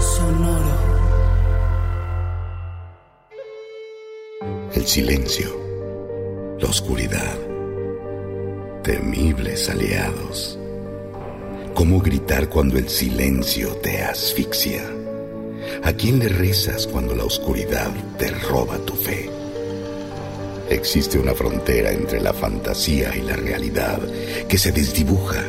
Sonoro. 0.00 0.76
El 4.72 4.86
silencio, 4.86 6.56
la 6.60 6.68
oscuridad, 6.68 7.36
temibles 8.84 9.68
aliados. 9.68 10.60
¿Cómo 11.76 12.00
gritar 12.00 12.48
cuando 12.48 12.78
el 12.78 12.88
silencio 12.88 13.76
te 13.76 14.00
asfixia? 14.00 14.82
¿A 15.84 15.92
quién 15.92 16.18
le 16.18 16.28
rezas 16.28 16.86
cuando 16.86 17.14
la 17.14 17.24
oscuridad 17.24 17.92
te 18.16 18.30
roba 18.30 18.78
tu 18.78 18.94
fe? 18.94 19.28
Existe 20.70 21.18
una 21.18 21.34
frontera 21.34 21.92
entre 21.92 22.22
la 22.22 22.32
fantasía 22.32 23.14
y 23.14 23.20
la 23.20 23.36
realidad 23.36 24.00
que 24.48 24.56
se 24.56 24.72
desdibuja 24.72 25.44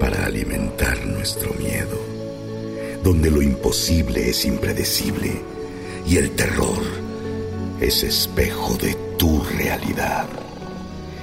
para 0.00 0.24
alimentar 0.24 1.04
nuestro 1.04 1.52
miedo, 1.52 2.00
donde 3.02 3.30
lo 3.30 3.42
imposible 3.42 4.30
es 4.30 4.46
impredecible 4.46 5.42
y 6.06 6.16
el 6.16 6.30
terror 6.30 6.82
es 7.82 8.02
espejo 8.02 8.78
de 8.78 8.94
tu 9.18 9.42
realidad. 9.58 10.43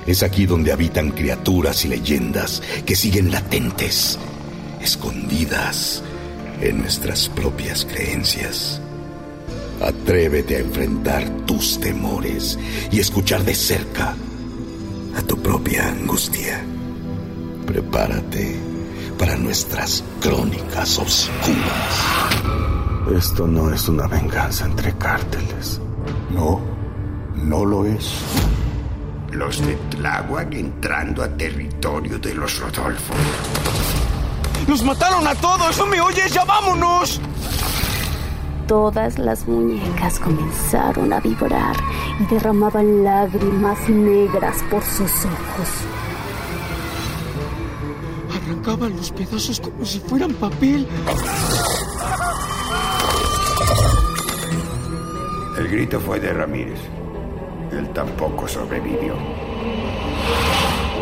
Es 0.08 0.24
aquí 0.24 0.46
donde 0.46 0.72
habitan 0.72 1.12
criaturas 1.12 1.86
y 1.86 1.88
leyendas 1.88 2.62
que 2.86 2.96
siguen 2.96 3.32
latentes, 3.32 4.18
escondidas 4.82 6.04
en 6.60 6.80
nuestras 6.80 7.30
propias 7.30 7.86
creencias. 7.86 8.82
Atrévete 9.80 10.58
a 10.58 10.60
enfrentar 10.60 11.30
tus 11.46 11.80
temores 11.80 12.58
y 12.92 13.00
escuchar 13.00 13.44
de 13.44 13.56
cerca 13.56 14.16
a 15.16 15.22
tu 15.24 15.38
propia 15.42 15.88
angustia. 15.88 16.64
Prepárate 17.66 18.56
para 19.18 19.36
nuestras 19.38 20.04
crónicas 20.20 20.98
oscuras. 20.98 22.12
Esto 23.16 23.48
no 23.48 23.74
es 23.74 23.88
una 23.88 24.08
venganza 24.08 24.66
entre 24.66 24.98
cárteles. 24.98 25.80
No, 26.32 26.62
no 27.44 27.66
lo 27.66 27.86
es. 27.86 28.14
Los 29.32 29.66
de 29.66 29.76
Tláhuac 29.90 30.54
entrando 30.54 31.24
a 31.24 31.30
territorio 31.30 32.20
de 32.20 32.34
los 32.36 32.60
Rodolfo. 32.60 33.14
¡Nos 34.68 34.84
mataron 34.84 35.26
a 35.26 35.34
todos! 35.36 35.78
¡No 35.78 35.86
me 35.86 36.02
oyes! 36.02 36.34
¡Ya 36.34 36.44
vámonos! 36.44 37.22
Todas 38.68 39.18
las 39.18 39.48
muñecas 39.48 40.20
comenzaron 40.20 41.14
a 41.14 41.20
vibrar 41.20 41.76
y 42.20 42.26
derramaban 42.34 43.04
lágrimas 43.04 43.90
negras 43.90 44.58
por 44.70 44.84
sus 44.84 45.12
ojos. 45.26 45.70
Arrancaban 48.36 48.96
los 48.96 49.12
pedazos 49.12 49.60
como 49.60 49.86
si 49.86 50.00
fueran 50.00 50.34
papel. 50.34 50.88
El 55.58 55.68
grito 55.68 56.00
fue 56.00 56.20
de 56.20 56.34
Ramírez. 56.34 57.01
Él 57.82 57.90
tampoco 57.94 58.48
sobrevivió. 58.48 59.16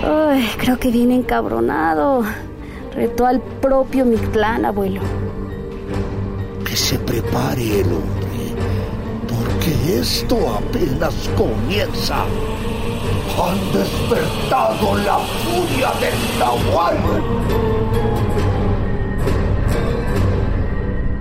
Ay, 0.02 0.50
creo 0.58 0.80
que 0.80 0.89
viene 0.89 1.15
encabronado. 1.15 2.24
Retó 2.96 3.26
al 3.26 3.42
propio 3.42 4.06
Mictlán, 4.06 4.63
abuelo. 4.63 5.02
Que 6.65 6.76
se 6.78 6.98
prepare 7.00 7.82
el 7.82 7.88
hombre, 7.88 8.56
porque 9.28 10.00
esto 10.00 10.38
apenas 10.56 11.30
comienza. 11.36 12.24
Han 13.42 13.74
despertado 13.74 14.98
la 15.00 15.18
furia 15.20 15.92
del 16.00 16.39
Nahual. 16.39 16.98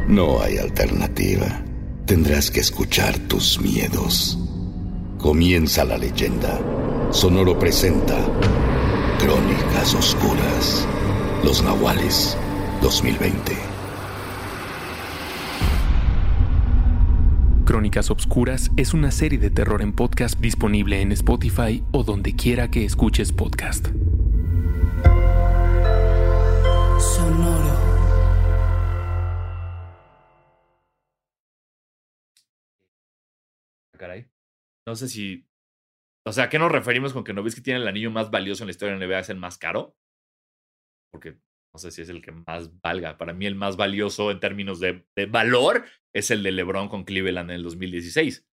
No 0.06 0.40
hay 0.40 0.58
alternativa. 0.58 1.46
Tendrás 2.06 2.50
que 2.50 2.60
escuchar 2.60 3.18
tus 3.18 3.60
miedos. 3.60 4.38
Comienza 5.18 5.84
la 5.84 5.98
leyenda. 5.98 6.60
Sonoro 7.10 7.58
presenta 7.58 8.16
Crónicas 9.18 9.92
Oscuras. 9.94 10.86
Los 11.42 11.60
Nahuales 11.60 12.38
2020. 12.80 13.52
Crónicas 17.64 18.12
Obscuras 18.12 18.70
es 18.76 18.94
una 18.94 19.10
serie 19.10 19.40
de 19.40 19.50
terror 19.50 19.82
en 19.82 19.92
podcast 19.92 20.38
disponible 20.38 21.02
en 21.02 21.10
Spotify 21.10 21.82
o 21.90 22.04
donde 22.04 22.36
quiera 22.36 22.70
que 22.70 22.84
escuches 22.84 23.32
podcast. 23.32 23.88
Sonoro. 27.00 27.57
No 34.88 34.96
sé 34.96 35.06
si. 35.06 35.46
O 36.26 36.32
sea, 36.32 36.44
¿a 36.44 36.48
qué 36.48 36.58
nos 36.58 36.72
referimos 36.72 37.12
con 37.12 37.22
que 37.22 37.34
Nowitzki 37.34 37.60
tiene 37.60 37.78
el 37.78 37.88
anillo 37.88 38.10
más 38.10 38.30
valioso 38.30 38.62
en 38.62 38.68
la 38.68 38.70
historia 38.70 38.96
de 38.96 39.06
NBA? 39.06 39.18
¿Es 39.18 39.28
el 39.28 39.36
más 39.36 39.58
caro? 39.58 39.98
Porque 41.12 41.32
no 41.74 41.78
sé 41.78 41.90
si 41.90 42.00
es 42.00 42.08
el 42.08 42.22
que 42.22 42.32
más 42.32 42.80
valga. 42.80 43.18
Para 43.18 43.34
mí, 43.34 43.44
el 43.44 43.54
más 43.54 43.76
valioso 43.76 44.30
en 44.30 44.40
términos 44.40 44.80
de, 44.80 45.04
valor 45.28 45.84
es 46.14 46.30
el 46.30 46.42
de 46.42 46.52
LeBron 46.52 46.88
con 46.88 47.04
Cleveland 47.04 47.50
en 47.50 47.56
el 47.56 47.62
2016, 47.64 48.48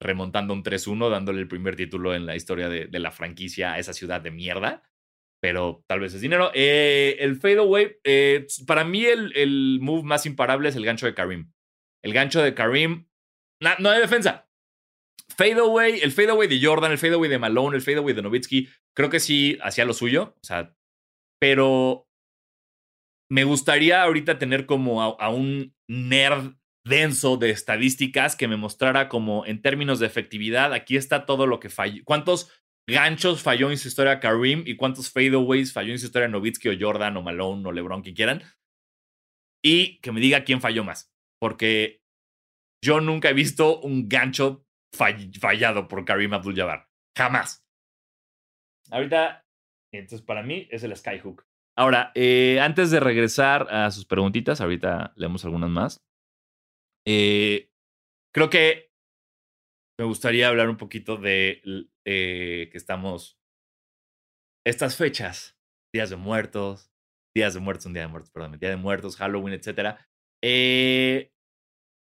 remontando 0.00 0.54
un 0.54 0.62
3-1, 0.62 1.10
dándole 1.10 1.40
el 1.40 1.48
primer 1.48 1.74
título 1.74 2.14
en 2.14 2.24
la 2.24 2.36
historia 2.36 2.68
de, 2.68 2.86
la 3.00 3.10
franquicia 3.10 3.72
a 3.72 3.80
esa 3.80 3.92
ciudad 3.92 4.20
de 4.20 4.30
mierda. 4.30 4.84
Pero 5.42 5.84
tal 5.88 5.98
vez 5.98 6.14
es 6.14 6.20
dinero. 6.20 6.52
Eh, 6.54 7.16
el 7.18 7.34
fadeaway, 7.34 7.96
eh, 8.04 8.46
para 8.64 8.84
mí, 8.84 9.06
el, 9.06 9.36
el 9.36 9.78
move 9.80 10.04
más 10.04 10.24
imparable 10.24 10.68
es 10.68 10.76
el 10.76 10.84
gancho 10.84 11.06
de 11.06 11.14
Karim. 11.14 11.52
El 12.04 12.12
gancho 12.12 12.40
de 12.40 12.54
Karim, 12.54 13.08
no 13.80 13.90
hay 13.90 14.00
defensa 14.00 14.49
fadeaway, 15.40 16.00
el 16.00 16.12
fadeaway 16.12 16.48
de 16.48 16.60
Jordan, 16.62 16.92
el 16.92 16.98
fadeaway 16.98 17.30
de 17.30 17.38
Malone, 17.38 17.74
el 17.74 17.82
fadeaway 17.82 18.14
de 18.14 18.20
Nowitzki, 18.20 18.68
creo 18.94 19.08
que 19.08 19.20
sí 19.20 19.56
hacía 19.62 19.86
lo 19.86 19.94
suyo, 19.94 20.34
o 20.36 20.44
sea, 20.44 20.76
pero 21.40 22.06
me 23.30 23.44
gustaría 23.44 24.02
ahorita 24.02 24.38
tener 24.38 24.66
como 24.66 25.02
a, 25.02 25.30
un 25.30 25.74
nerd 25.88 26.56
denso 26.84 27.38
de 27.38 27.50
estadísticas 27.50 28.36
que 28.36 28.48
me 28.48 28.58
mostrara 28.58 29.08
como 29.08 29.46
en 29.46 29.62
términos 29.62 29.98
de 29.98 30.06
efectividad, 30.06 30.74
aquí 30.74 30.98
está 30.98 31.24
todo 31.24 31.46
lo 31.46 31.58
que 31.58 31.70
falló, 31.70 32.02
cuántos 32.04 32.52
ganchos 32.86 33.42
falló 33.42 33.70
en 33.70 33.78
su 33.78 33.88
historia 33.88 34.20
Karim 34.20 34.64
y 34.66 34.76
cuántos 34.76 35.10
fadeaways 35.10 35.72
falló 35.72 35.92
en 35.92 35.98
su 35.98 36.06
historia 36.06 36.28
Nowitzki 36.28 36.68
o 36.68 36.76
Jordan 36.78 37.16
o 37.16 37.22
Malone 37.22 37.66
o 37.66 37.72
LeBron, 37.72 38.02
quien 38.02 38.14
quieran, 38.14 38.42
y 39.64 40.00
que 40.00 40.12
me 40.12 40.20
diga 40.20 40.44
quién 40.44 40.60
falló 40.60 40.84
más, 40.84 41.10
porque 41.40 42.02
yo 42.84 43.00
nunca 43.00 43.30
he 43.30 43.34
visto 43.34 43.80
un 43.80 44.06
gancho 44.06 44.66
fallado 44.92 45.88
por 45.88 46.04
Karim 46.04 46.34
Abdul-Jabbar. 46.34 46.88
Jamás. 47.16 47.66
Ahorita, 48.90 49.46
entonces 49.92 50.22
para 50.22 50.42
mí 50.42 50.68
es 50.70 50.82
el 50.82 50.96
Skyhook. 50.96 51.46
Ahora, 51.76 52.12
eh, 52.14 52.58
antes 52.60 52.90
de 52.90 53.00
regresar 53.00 53.72
a 53.72 53.90
sus 53.90 54.04
preguntitas, 54.04 54.60
ahorita 54.60 55.12
leemos 55.16 55.44
algunas 55.44 55.70
más. 55.70 56.04
Eh, 57.06 57.70
creo 58.34 58.50
que 58.50 58.90
me 59.98 60.04
gustaría 60.04 60.48
hablar 60.48 60.68
un 60.68 60.76
poquito 60.76 61.16
de 61.16 61.62
eh, 62.04 62.68
que 62.70 62.76
estamos. 62.76 63.38
Estas 64.66 64.96
fechas, 64.96 65.58
días 65.92 66.10
de 66.10 66.16
muertos, 66.16 66.92
días 67.34 67.54
de 67.54 67.60
muertos, 67.60 67.86
un 67.86 67.94
día 67.94 68.02
de 68.02 68.08
muertos, 68.08 68.30
perdón, 68.30 68.58
día 68.58 68.70
de 68.70 68.76
muertos, 68.76 69.16
Halloween, 69.16 69.54
etcétera. 69.54 70.06
Eh, 70.42 71.32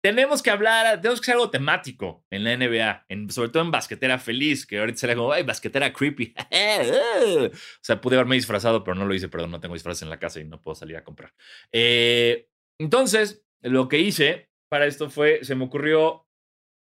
tenemos 0.03 0.43
que 0.43 0.51
hablar, 0.51 1.01
tenemos 1.01 1.21
que 1.21 1.25
hacer 1.25 1.35
algo 1.35 1.51
temático 1.51 2.25
en 2.31 2.45
la 2.45 2.57
NBA, 2.57 3.07
en, 3.09 3.31
sobre 3.31 3.49
todo 3.51 3.63
en 3.63 3.71
basquetera 3.71 4.19
feliz, 4.19 4.67
que 4.67 4.79
ahorita 4.79 4.99
será 4.99 5.15
como, 5.15 5.33
ay, 5.33 5.43
basquetera 5.43 5.93
creepy. 5.93 6.35
o 6.51 7.51
sea, 7.83 8.01
pude 8.01 8.17
haberme 8.17 8.37
disfrazado, 8.37 8.85
pero 8.85 8.95
no 8.95 9.07
lo 9.07 9.15
hice, 9.15 9.29
perdón, 9.29 9.51
no 9.51 9.61
tengo 9.61 9.75
disfraz 9.75 10.03
en 10.03 10.11
la 10.11 10.19
casa 10.19 10.41
y 10.41 10.45
no 10.45 10.61
puedo 10.63 10.75
salir 10.75 10.97
a 10.97 11.05
comprar. 11.05 11.35
Eh, 11.73 12.49
entonces, 12.79 13.45
lo 13.61 13.89
que 13.89 13.99
hice 13.99 14.51
para 14.71 14.87
esto 14.87 15.11
fue, 15.11 15.45
se 15.45 15.55
me 15.55 15.65
ocurrió 15.65 16.27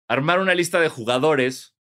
armar 0.09 0.39
una 0.39 0.55
lista 0.55 0.79
de 0.81 0.89
jugadores 0.89 1.77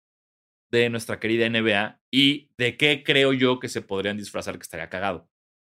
de 0.72 0.90
nuestra 0.90 1.20
querida 1.20 1.50
NBA 1.50 2.02
y 2.12 2.52
de 2.58 2.78
qué 2.78 3.04
creo 3.04 3.34
yo 3.34 3.60
que 3.60 3.68
se 3.68 3.82
podrían 3.82 4.18
disfrazar 4.18 4.58
que 4.58 4.64
estaría 4.64 4.90
cagado. 4.90 5.30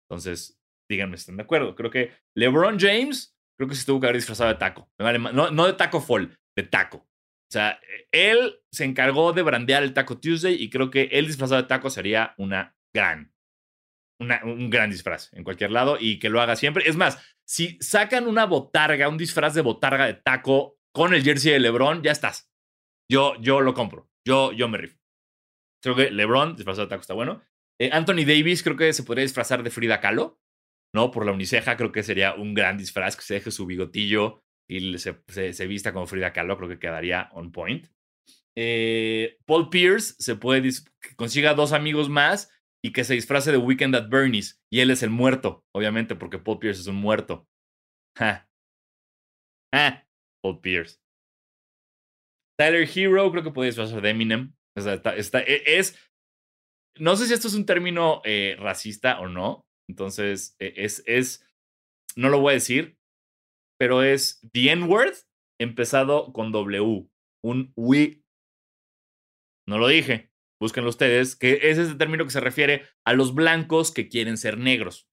Entonces, 0.08 0.60
díganme, 0.88 1.16
¿están 1.16 1.38
de 1.38 1.44
acuerdo? 1.44 1.74
Creo 1.74 1.90
que 1.90 2.12
LeBron 2.36 2.78
James 2.78 3.34
creo 3.62 3.68
que 3.68 3.76
se 3.76 3.86
tuvo 3.86 4.00
que 4.00 4.06
haber 4.06 4.16
disfrazado 4.16 4.50
de 4.50 4.56
taco. 4.56 4.90
No, 4.98 5.50
no 5.50 5.66
de 5.66 5.72
taco 5.74 6.00
fall, 6.00 6.36
de 6.56 6.64
taco. 6.64 6.98
O 6.98 7.52
sea, 7.52 7.78
él 8.10 8.60
se 8.72 8.84
encargó 8.84 9.32
de 9.32 9.42
brandear 9.42 9.82
el 9.82 9.92
Taco 9.92 10.18
Tuesday 10.18 10.54
y 10.54 10.70
creo 10.70 10.90
que 10.90 11.10
él 11.12 11.26
disfrazado 11.26 11.60
de 11.60 11.68
taco 11.68 11.90
sería 11.90 12.34
una 12.38 12.74
gran, 12.94 13.34
una, 14.18 14.40
un 14.42 14.70
gran 14.70 14.90
disfraz 14.90 15.30
en 15.34 15.44
cualquier 15.44 15.70
lado 15.70 15.98
y 16.00 16.18
que 16.18 16.30
lo 16.30 16.40
haga 16.40 16.56
siempre. 16.56 16.88
Es 16.88 16.96
más, 16.96 17.22
si 17.46 17.76
sacan 17.82 18.26
una 18.26 18.46
botarga, 18.46 19.10
un 19.10 19.18
disfraz 19.18 19.52
de 19.52 19.60
botarga 19.60 20.06
de 20.06 20.14
taco 20.14 20.78
con 20.94 21.12
el 21.12 21.22
jersey 21.22 21.52
de 21.52 21.60
LeBron, 21.60 22.02
ya 22.02 22.12
estás. 22.12 22.50
Yo, 23.10 23.34
yo 23.38 23.60
lo 23.60 23.74
compro. 23.74 24.10
Yo, 24.26 24.52
yo 24.52 24.68
me 24.68 24.78
rifo. 24.78 24.98
Creo 25.82 25.94
que 25.94 26.10
LeBron 26.10 26.56
disfrazado 26.56 26.86
de 26.86 26.90
taco 26.90 27.02
está 27.02 27.12
bueno. 27.12 27.42
Eh, 27.78 27.90
Anthony 27.92 28.24
Davis 28.24 28.62
creo 28.62 28.76
que 28.76 28.94
se 28.94 29.02
podría 29.02 29.24
disfrazar 29.24 29.62
de 29.62 29.70
Frida 29.70 30.00
Kahlo. 30.00 30.40
¿No? 30.94 31.10
Por 31.10 31.26
la 31.26 31.32
uniceja 31.32 31.76
creo 31.76 31.92
que 31.92 32.02
sería 32.02 32.34
un 32.34 32.54
gran 32.54 32.78
disfraz 32.78 33.16
que 33.16 33.22
se 33.22 33.34
deje 33.34 33.50
su 33.50 33.66
bigotillo 33.66 34.42
y 34.68 34.98
se, 34.98 35.22
se, 35.52 35.66
vista 35.66 35.92
como 35.92 36.06
Frida 36.06 36.32
Kahlo, 36.32 36.56
creo 36.56 36.68
que 36.68 36.78
quedaría 36.78 37.28
on 37.32 37.52
point. 37.52 37.86
Eh, 38.56 39.38
Paul 39.46 39.70
Pierce 39.70 40.14
se 40.18 40.36
puede 40.36 40.62
que 41.00 41.16
consiga 41.16 41.54
dos 41.54 41.72
amigos 41.72 42.08
más 42.08 42.50
y 42.84 42.92
que 42.92 43.04
se 43.04 43.14
disfrace 43.14 43.52
de 43.52 43.58
Weekend 43.58 43.94
at 43.96 44.08
Bernie's. 44.08 44.60
Y 44.70 44.80
él 44.80 44.90
es 44.90 45.02
el 45.02 45.10
muerto, 45.10 45.64
obviamente, 45.74 46.16
porque 46.16 46.38
Paul 46.38 46.58
Pierce 46.58 46.80
es 46.80 46.86
un 46.86 46.96
muerto. 46.96 47.46
Ja. 48.18 48.48
Ja. 49.74 50.06
Paul 50.42 50.60
Pierce. 50.60 50.98
Tyler 52.58 52.88
Hero, 52.88 53.30
creo 53.30 53.42
que 53.42 53.50
puede 53.50 53.70
disfrazar 53.70 54.02
de 54.02 54.10
Eminem. 54.10 54.54
E, 54.76 55.62
es. 55.66 55.98
No 56.98 57.16
sé 57.16 57.26
si 57.26 57.34
esto 57.34 57.48
es 57.48 57.54
un 57.54 57.66
término 57.66 58.20
eh, 58.24 58.56
racista 58.58 59.20
o 59.20 59.28
no. 59.28 59.66
Entonces, 59.88 60.56
e, 60.58 60.72
es, 60.76 61.02
es. 61.06 61.46
No 62.16 62.28
lo 62.28 62.40
voy 62.40 62.52
a 62.52 62.54
decir, 62.54 62.98
pero 63.78 64.02
es 64.02 64.40
The 64.52 64.72
N-word 64.72 65.14
empezado 65.58 66.32
con 66.32 66.52
W. 66.52 67.08
Un 67.42 67.72
we. 67.76 68.22
No 69.66 69.78
lo 69.78 69.88
dije. 69.88 70.30
Búsquenlo 70.60 70.90
ustedes, 70.90 71.34
que 71.34 71.58
es 71.62 71.78
ese 71.78 71.96
término 71.96 72.24
que 72.24 72.30
se 72.30 72.40
refiere 72.40 72.86
a 73.04 73.14
los 73.14 73.34
blancos 73.34 73.90
que 73.90 74.08
quieren 74.08 74.36
ser 74.36 74.58
negros. 74.58 75.08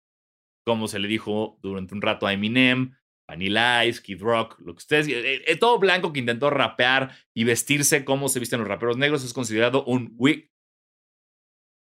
Como 0.65 0.87
se 0.87 0.99
le 0.99 1.07
dijo 1.07 1.57
durante 1.63 1.95
un 1.95 2.01
rato 2.01 2.27
a 2.27 2.33
Eminem, 2.33 2.95
Vanilla 3.27 3.85
Ice, 3.85 4.01
Kid 4.01 4.21
Rock, 4.21 4.59
lo 4.59 4.73
que 4.73 4.79
ustedes. 4.79 5.07
Eh, 5.07 5.43
eh, 5.45 5.55
todo 5.55 5.79
blanco 5.79 6.11
que 6.11 6.19
intentó 6.19 6.49
rapear 6.49 7.15
y 7.33 7.43
vestirse 7.43 8.03
como 8.03 8.27
se 8.27 8.39
visten 8.39 8.59
los 8.59 8.67
raperos 8.67 8.97
negros 8.97 9.23
es 9.23 9.33
considerado 9.33 9.83
un 9.85 10.13
we. 10.17 10.51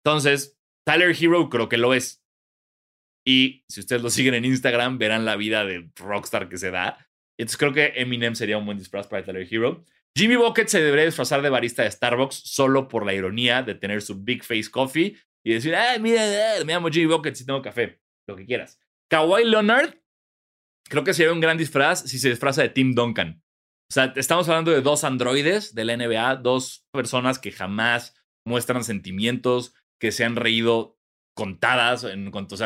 Entonces, 0.03 0.59
Tyler 0.85 1.15
Hero 1.19 1.49
creo 1.49 1.69
que 1.69 1.77
lo 1.77 1.93
es. 1.93 2.24
Y 3.25 3.63
si 3.67 3.79
ustedes 3.79 4.01
lo 4.01 4.09
siguen 4.09 4.35
en 4.35 4.45
Instagram, 4.45 4.97
verán 4.97 5.25
la 5.25 5.35
vida 5.35 5.65
de 5.65 5.89
rockstar 5.95 6.47
que 6.47 6.57
se 6.57 6.71
da. 6.71 7.07
Entonces 7.37 7.57
creo 7.57 7.73
que 7.73 7.93
Eminem 7.95 8.35
sería 8.35 8.57
un 8.57 8.65
buen 8.65 8.77
disfraz 8.77 9.07
para 9.07 9.23
Tyler 9.23 9.47
Hero. 9.49 9.83
Jimmy 10.17 10.35
Bucket 10.37 10.67
se 10.67 10.81
debería 10.81 11.05
disfrazar 11.05 11.41
de 11.41 11.49
barista 11.49 11.83
de 11.83 11.91
Starbucks 11.91 12.35
solo 12.35 12.87
por 12.87 13.05
la 13.05 13.13
ironía 13.13 13.63
de 13.63 13.75
tener 13.75 14.01
su 14.01 14.23
Big 14.23 14.43
Face 14.43 14.69
Coffee 14.71 15.17
y 15.43 15.53
decir, 15.53 15.75
ah, 15.75 15.97
mira, 15.99 16.23
me 16.65 16.73
llamo 16.73 16.89
Jimmy 16.89 17.07
Bucket 17.07 17.35
si 17.35 17.45
tengo 17.45 17.61
café, 17.61 17.99
lo 18.27 18.35
que 18.35 18.45
quieras. 18.45 18.79
Kawhi 19.09 19.43
Leonard, 19.43 19.95
creo 20.89 21.03
que 21.03 21.13
sería 21.13 21.33
un 21.33 21.41
gran 21.41 21.57
disfraz 21.57 22.01
si 22.01 22.17
se 22.19 22.29
disfraza 22.29 22.61
de 22.61 22.69
Tim 22.69 22.93
Duncan. 22.93 23.43
O 23.89 23.93
sea, 23.93 24.13
estamos 24.15 24.47
hablando 24.47 24.71
de 24.71 24.81
dos 24.81 25.03
androides 25.03 25.75
de 25.75 25.85
la 25.85 25.97
NBA, 25.97 26.37
dos 26.37 26.87
personas 26.91 27.37
que 27.37 27.51
jamás 27.51 28.15
muestran 28.45 28.83
sentimientos, 28.83 29.75
que 29.99 30.11
se 30.11 30.23
han 30.23 30.35
reído 30.35 30.97
contadas 31.35 32.03
en 32.05 32.31
cuanto, 32.31 32.55
o 32.55 32.57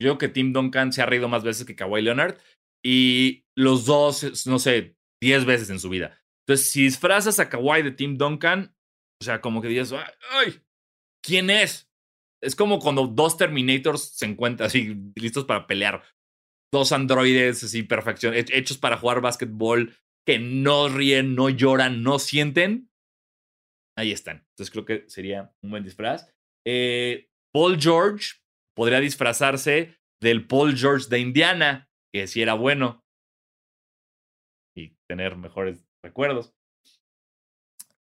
creo 0.00 0.18
que 0.18 0.28
Tim 0.28 0.52
Duncan 0.52 0.92
se 0.92 1.02
ha 1.02 1.06
reído 1.06 1.28
más 1.28 1.44
veces 1.44 1.66
que 1.66 1.76
Kawhi 1.76 2.02
Leonard 2.02 2.38
y 2.84 3.44
los 3.56 3.84
dos, 3.84 4.46
no 4.46 4.58
sé, 4.58 4.96
10 5.22 5.44
veces 5.44 5.70
en 5.70 5.78
su 5.78 5.90
vida. 5.90 6.18
Entonces, 6.46 6.70
si 6.70 6.84
disfrazas 6.84 7.38
a 7.38 7.48
Kawhi 7.48 7.82
de 7.82 7.92
Tim 7.92 8.16
Duncan, 8.16 8.74
o 9.20 9.24
sea, 9.24 9.40
como 9.40 9.60
que 9.60 9.68
dices, 9.68 9.92
¡ay! 10.30 10.62
¿Quién 11.22 11.50
es? 11.50 11.90
Es 12.42 12.56
como 12.56 12.78
cuando 12.78 13.06
dos 13.06 13.36
Terminators 13.36 14.16
se 14.16 14.24
encuentran 14.24 14.68
así, 14.68 14.96
listos 15.14 15.44
para 15.44 15.66
pelear. 15.66 16.02
Dos 16.72 16.92
androides 16.92 17.62
así, 17.62 17.82
perfección, 17.82 18.32
hechos 18.34 18.78
para 18.78 18.96
jugar 18.96 19.20
básquetbol, 19.20 19.94
que 20.26 20.38
no 20.38 20.88
ríen, 20.88 21.34
no 21.34 21.50
lloran, 21.50 22.02
no 22.02 22.18
sienten. 22.18 22.90
Ahí 23.98 24.12
están. 24.12 24.46
Entonces 24.52 24.70
creo 24.70 24.84
que 24.86 25.04
sería 25.08 25.54
un 25.62 25.70
buen 25.70 25.84
disfraz. 25.84 26.32
Eh, 26.66 27.28
Paul 27.52 27.78
George 27.78 28.40
podría 28.76 29.00
disfrazarse 29.00 29.96
del 30.20 30.46
Paul 30.46 30.76
George 30.76 31.06
de 31.08 31.18
Indiana, 31.18 31.88
que 32.12 32.26
sí 32.26 32.42
era 32.42 32.54
bueno. 32.54 33.04
Y 34.76 34.96
tener 35.08 35.36
mejores 35.36 35.86
recuerdos. 36.04 36.54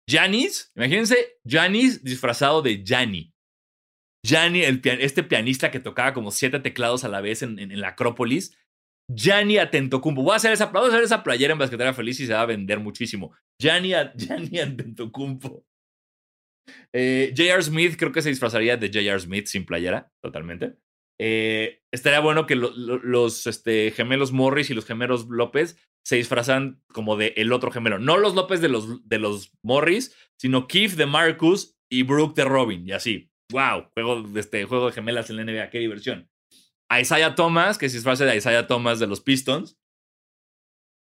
Janis, 0.10 0.72
imagínense, 0.76 1.40
Janis 1.48 2.04
disfrazado 2.04 2.62
de 2.62 2.84
Jani. 2.86 3.32
Jani, 4.26 4.64
el 4.64 4.82
este 4.84 5.24
pianista 5.24 5.72
que 5.72 5.80
tocaba 5.80 6.14
como 6.14 6.32
siete 6.32 6.60
teclados 6.60 7.04
a 7.04 7.10
la 7.10 7.22
vez 7.22 7.42
en, 7.42 7.80
la 7.80 7.90
Acrópolis. 7.90 8.58
Jani 9.16 9.58
Atentocumpo. 9.58 10.24
Voy 10.24 10.34
a 10.34 10.38
hacer 10.38 10.52
esa, 10.52 10.68
voy 10.68 10.86
a 10.86 10.88
hacer 10.88 11.04
esa 11.04 11.24
playera 11.24 11.54
en 11.54 11.60
Basquetera 11.60 11.94
Feliz 11.94 12.20
y 12.20 12.28
se 12.28 12.34
va 12.34 12.42
a 12.42 12.46
vender 12.46 12.80
muchísimo. 12.80 13.34
Jani, 13.62 13.94
Atentocumpo. 14.60 15.66
Eh, 16.94 17.34
J.R. 17.36 17.62
Smith 17.62 17.96
creo 17.98 18.12
que 18.12 18.22
se 18.22 18.30
disfrazaría 18.30 18.78
de 18.78 18.88
J.R. 18.88 19.20
Smith 19.20 19.48
sin 19.48 19.66
playera, 19.66 20.12
totalmente. 20.22 20.76
Eh, 21.22 21.82
estaría 21.92 22.22
bueno 22.22 22.46
que 22.46 22.56
los 22.56 23.46
este, 23.46 23.92
gemelos 23.92 24.32
Morris 24.32 24.70
y 24.70 24.74
los 24.74 24.86
gemelos 24.86 25.28
López 25.30 25.78
se 26.06 26.16
disfrazan 26.16 26.82
como 26.94 27.18
de 27.18 27.34
el 27.38 27.52
otro 27.52 27.72
gemelo. 27.72 28.00
No 28.00 28.18
los 28.18 28.36
López 28.36 28.62
de 28.62 28.70
los, 28.70 29.08
de 29.08 29.20
los 29.20 29.52
Morris, 29.64 30.16
sino 30.40 30.68
Keith 30.68 30.94
de 30.94 31.06
Marcus 31.06 31.78
y 31.92 32.04
Brooke 32.04 32.36
de 32.36 32.46
Robin. 32.46 32.88
Y 32.88 32.94
así. 32.94 33.30
¡Wow! 33.52 33.90
Juego 33.94 34.22
de, 34.22 34.40
este, 34.40 34.64
juego 34.66 34.88
de 34.88 34.94
gemelas 34.94 35.30
en 35.30 35.38
la 35.38 35.44
NBA. 35.44 35.70
¡Qué 35.70 35.80
diversión! 35.80 36.30
Isaiah 36.92 37.36
Thomas, 37.36 37.78
que 37.78 37.90
se 37.90 37.98
disfrace 37.98 38.26
de 38.26 38.36
Isaiah 38.36 38.68
Thomas 38.68 39.00
de 39.00 39.08
los 39.08 39.22
Pistons. 39.22 39.78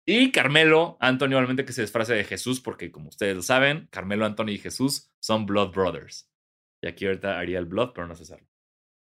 Y 0.08 0.32
Carmelo, 0.32 0.98
Antonio, 1.00 1.38
igualmente 1.38 1.66
que 1.66 1.74
se 1.74 1.82
disfrace 1.82 2.14
de 2.14 2.24
Jesús, 2.24 2.62
porque 2.62 2.92
como 2.92 3.10
ustedes 3.10 3.36
lo 3.36 3.42
saben, 3.42 3.88
Carmelo, 3.92 4.26
Antonio 4.26 4.54
y 4.54 4.60
Jesús 4.60 5.12
son 5.20 5.48
Blood 5.48 5.72
Brothers. 5.72 6.32
Y 6.84 6.88
aquí 6.88 7.06
ahorita 7.08 7.40
haría 7.40 7.58
el 7.58 7.66
Blood, 7.66 7.94
pero 7.94 8.08
no 8.08 8.16
sé 8.16 8.24
hacerlo. 8.24 8.48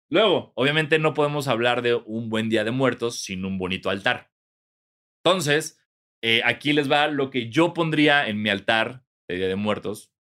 Luego, 0.09 0.51
obviamente 0.55 0.99
no 0.99 1.13
podemos 1.13 1.47
hablar 1.47 1.81
de 1.81 1.95
un 1.95 2.29
buen 2.29 2.49
día 2.49 2.65
de 2.65 2.71
muertos 2.71 3.21
sin 3.21 3.45
un 3.45 3.57
bonito 3.57 3.89
altar. 3.89 4.29
Entonces, 5.23 5.79
eh, 6.21 6.41
aquí 6.43 6.73
les 6.73 6.91
va 6.91 7.07
lo 7.07 7.29
que 7.29 7.49
yo 7.49 7.73
pondría 7.73 8.27
en 8.27 8.41
mi 8.41 8.49
altar 8.49 9.05
de 9.29 9.37
Día 9.37 9.47
de 9.47 9.55
Muertos, 9.55 10.13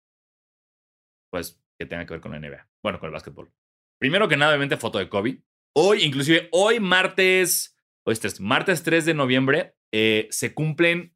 pues 1.32 1.60
que 1.80 1.88
tenga 1.88 2.06
que 2.06 2.14
ver 2.14 2.22
con 2.22 2.34
la 2.34 2.40
NBA. 2.40 2.70
Bueno, 2.84 3.00
con 3.00 3.08
el 3.08 3.14
básquetbol. 3.14 3.52
Primero 4.00 4.28
que 4.28 4.38
nada, 4.38 4.52
obviamente, 4.52 4.78
foto 4.78 5.00
de 5.00 5.10
Kobe. 5.10 5.42
Hoy, 5.76 6.04
inclusive 6.04 6.50
hoy, 6.52 6.80
martes, 6.80 7.76
hoy 8.06 8.14
es 8.14 8.40
martes 8.40 8.84
3 8.84 9.06
de 9.06 9.14
noviembre, 9.16 9.76
eh, 9.94 10.28
se 10.32 10.54
cumplen, 10.54 11.16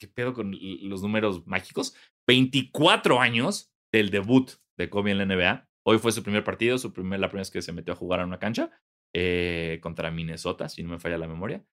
¿qué 0.00 0.08
pedo 0.08 0.34
con 0.34 0.56
los 0.82 1.02
números 1.02 1.46
mágicos? 1.46 1.94
24 2.28 3.20
años 3.20 3.72
del 3.92 4.10
debut 4.10 4.50
de 4.78 4.90
Kobe 4.90 5.10
en 5.10 5.18
la 5.18 5.26
NBA. 5.26 5.68
Hoy 5.86 5.98
fue 5.98 6.12
su 6.12 6.22
primer 6.22 6.44
partido, 6.44 6.78
su 6.78 6.92
primer, 6.92 7.20
la 7.20 7.28
primera 7.28 7.42
vez 7.42 7.50
que 7.50 7.62
se 7.62 7.72
metió 7.72 7.94
a 7.94 7.96
jugar 7.96 8.20
a 8.20 8.26
una 8.26 8.38
cancha 8.38 8.70
eh, 9.14 9.78
contra 9.82 10.10
Minnesota, 10.10 10.68
si 10.68 10.82
no 10.82 10.90
me 10.90 10.98
falla 10.98 11.18
la 11.18 11.28
memoria. 11.28 11.64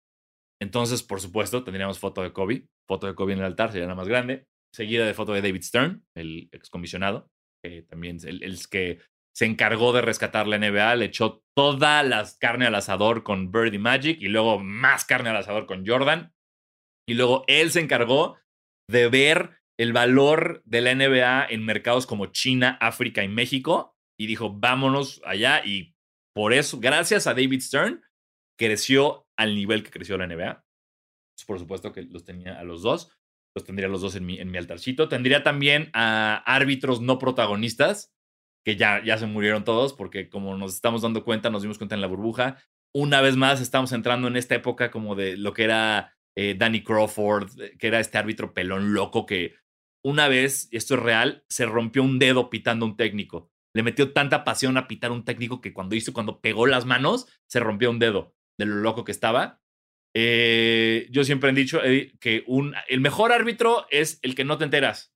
Entonces, 0.61 1.03
por 1.03 1.19
supuesto, 1.19 1.63
tendríamos 1.63 1.99
foto 1.99 2.21
de 2.21 2.31
Kobe, 2.31 2.67
foto 2.87 3.07
de 3.07 3.15
Kobe 3.15 3.33
en 3.33 3.39
el 3.39 3.45
altar, 3.45 3.71
sería 3.71 3.87
la 3.87 3.95
más 3.95 4.07
grande, 4.07 4.45
seguida 4.73 5.05
de 5.05 5.13
foto 5.13 5.33
de 5.33 5.41
David 5.41 5.61
Stern, 5.61 6.05
el 6.15 6.49
excomisionado, 6.53 7.29
que 7.61 7.81
también 7.81 8.17
el, 8.25 8.41
el 8.41 8.57
que 8.69 8.99
se 9.35 9.45
encargó 9.45 9.91
de 9.91 10.01
rescatar 10.01 10.47
la 10.47 10.57
NBA, 10.57 10.95
le 10.95 11.05
echó 11.05 11.43
toda 11.57 12.03
la 12.03 12.25
carne 12.39 12.67
al 12.67 12.75
asador 12.75 13.23
con 13.23 13.51
Birdie 13.51 13.79
Magic 13.79 14.21
y 14.21 14.29
luego 14.29 14.59
más 14.59 15.03
carne 15.03 15.29
al 15.29 15.37
asador 15.37 15.65
con 15.65 15.85
Jordan. 15.85 16.33
Y 17.07 17.13
luego 17.13 17.43
él 17.47 17.71
se 17.71 17.81
encargó 17.81 18.37
de 18.89 19.09
ver 19.09 19.61
el 19.77 19.93
valor 19.93 20.61
de 20.65 20.81
la 20.81 20.95
NBA 20.95 21.47
en 21.49 21.65
mercados 21.65 22.05
como 22.05 22.27
China, 22.27 22.77
África 22.81 23.23
y 23.23 23.27
México 23.27 23.95
y 24.17 24.27
dijo, 24.27 24.51
vámonos 24.51 25.21
allá. 25.25 25.63
Y 25.65 25.95
por 26.33 26.53
eso, 26.53 26.79
gracias 26.79 27.27
a 27.27 27.33
David 27.33 27.61
Stern, 27.61 28.01
creció 28.57 29.27
al 29.37 29.55
nivel 29.55 29.83
que 29.83 29.91
creció 29.91 30.17
la 30.17 30.27
NBA. 30.27 30.65
Por 31.45 31.59
supuesto 31.59 31.91
que 31.91 32.03
los 32.03 32.23
tenía 32.23 32.59
a 32.59 32.63
los 32.63 32.81
dos. 32.81 33.11
Los 33.55 33.65
tendría 33.65 33.87
los 33.87 34.01
dos 34.01 34.15
en 34.15 34.25
mi, 34.25 34.39
en 34.39 34.51
mi 34.51 34.57
altarcito. 34.57 35.09
Tendría 35.09 35.43
también 35.43 35.89
a 35.93 36.37
árbitros 36.45 37.01
no 37.01 37.19
protagonistas, 37.19 38.13
que 38.65 38.75
ya, 38.75 39.03
ya 39.03 39.17
se 39.17 39.27
murieron 39.27 39.63
todos, 39.63 39.93
porque 39.93 40.29
como 40.29 40.57
nos 40.57 40.73
estamos 40.73 41.01
dando 41.01 41.23
cuenta, 41.23 41.49
nos 41.49 41.61
dimos 41.61 41.77
cuenta 41.77 41.95
en 41.95 42.01
la 42.01 42.07
burbuja. 42.07 42.57
Una 42.93 43.21
vez 43.21 43.35
más 43.35 43.61
estamos 43.61 43.91
entrando 43.91 44.27
en 44.27 44.37
esta 44.37 44.55
época 44.55 44.91
como 44.91 45.15
de 45.15 45.37
lo 45.37 45.53
que 45.53 45.65
era 45.65 46.14
eh, 46.35 46.55
Danny 46.57 46.83
Crawford, 46.83 47.49
que 47.77 47.87
era 47.87 47.99
este 47.99 48.17
árbitro 48.17 48.53
pelón 48.53 48.93
loco 48.93 49.25
que 49.25 49.55
una 50.03 50.27
vez, 50.27 50.67
esto 50.71 50.95
es 50.95 50.99
real, 50.99 51.43
se 51.49 51.65
rompió 51.65 52.03
un 52.03 52.19
dedo 52.19 52.49
pitando 52.49 52.85
un 52.85 52.95
técnico. 52.95 53.51
Le 53.73 53.83
metió 53.83 54.13
tanta 54.13 54.43
pasión 54.43 54.77
a 54.77 54.87
pitar 54.87 55.11
un 55.11 55.25
técnico 55.25 55.61
que 55.61 55.73
cuando 55.73 55.95
hizo, 55.95 56.13
cuando 56.13 56.41
pegó 56.41 56.67
las 56.67 56.85
manos, 56.85 57.27
se 57.47 57.59
rompió 57.59 57.89
un 57.89 57.99
dedo 57.99 58.35
de 58.57 58.65
lo 58.65 58.75
loco 58.75 59.03
que 59.03 59.11
estaba. 59.11 59.61
Eh, 60.13 61.07
yo 61.09 61.23
siempre 61.23 61.49
he 61.49 61.53
dicho 61.53 61.81
que 62.19 62.43
un, 62.47 62.75
el 62.87 63.01
mejor 63.01 63.33
árbitro 63.33 63.87
es 63.89 64.19
el 64.21 64.35
que 64.35 64.45
no 64.45 64.57
te 64.57 64.65
enteras 64.65 65.15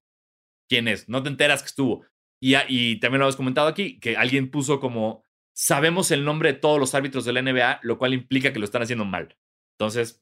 quién 0.69 0.87
es, 0.87 1.09
no 1.09 1.23
te 1.23 1.29
enteras 1.29 1.61
que 1.61 1.67
estuvo. 1.67 2.05
Y, 2.41 2.55
y 2.67 2.99
también 2.99 3.19
lo 3.19 3.27
has 3.27 3.35
comentado 3.35 3.67
aquí, 3.67 3.99
que 3.99 4.15
alguien 4.15 4.49
puso 4.51 4.79
como, 4.79 5.23
sabemos 5.53 6.11
el 6.11 6.23
nombre 6.23 6.53
de 6.53 6.59
todos 6.59 6.79
los 6.79 6.95
árbitros 6.95 7.25
de 7.25 7.33
la 7.33 7.41
NBA, 7.41 7.79
lo 7.83 7.97
cual 7.97 8.13
implica 8.13 8.53
que 8.53 8.59
lo 8.59 8.65
están 8.65 8.83
haciendo 8.83 9.03
mal. 9.03 9.35
Entonces, 9.77 10.21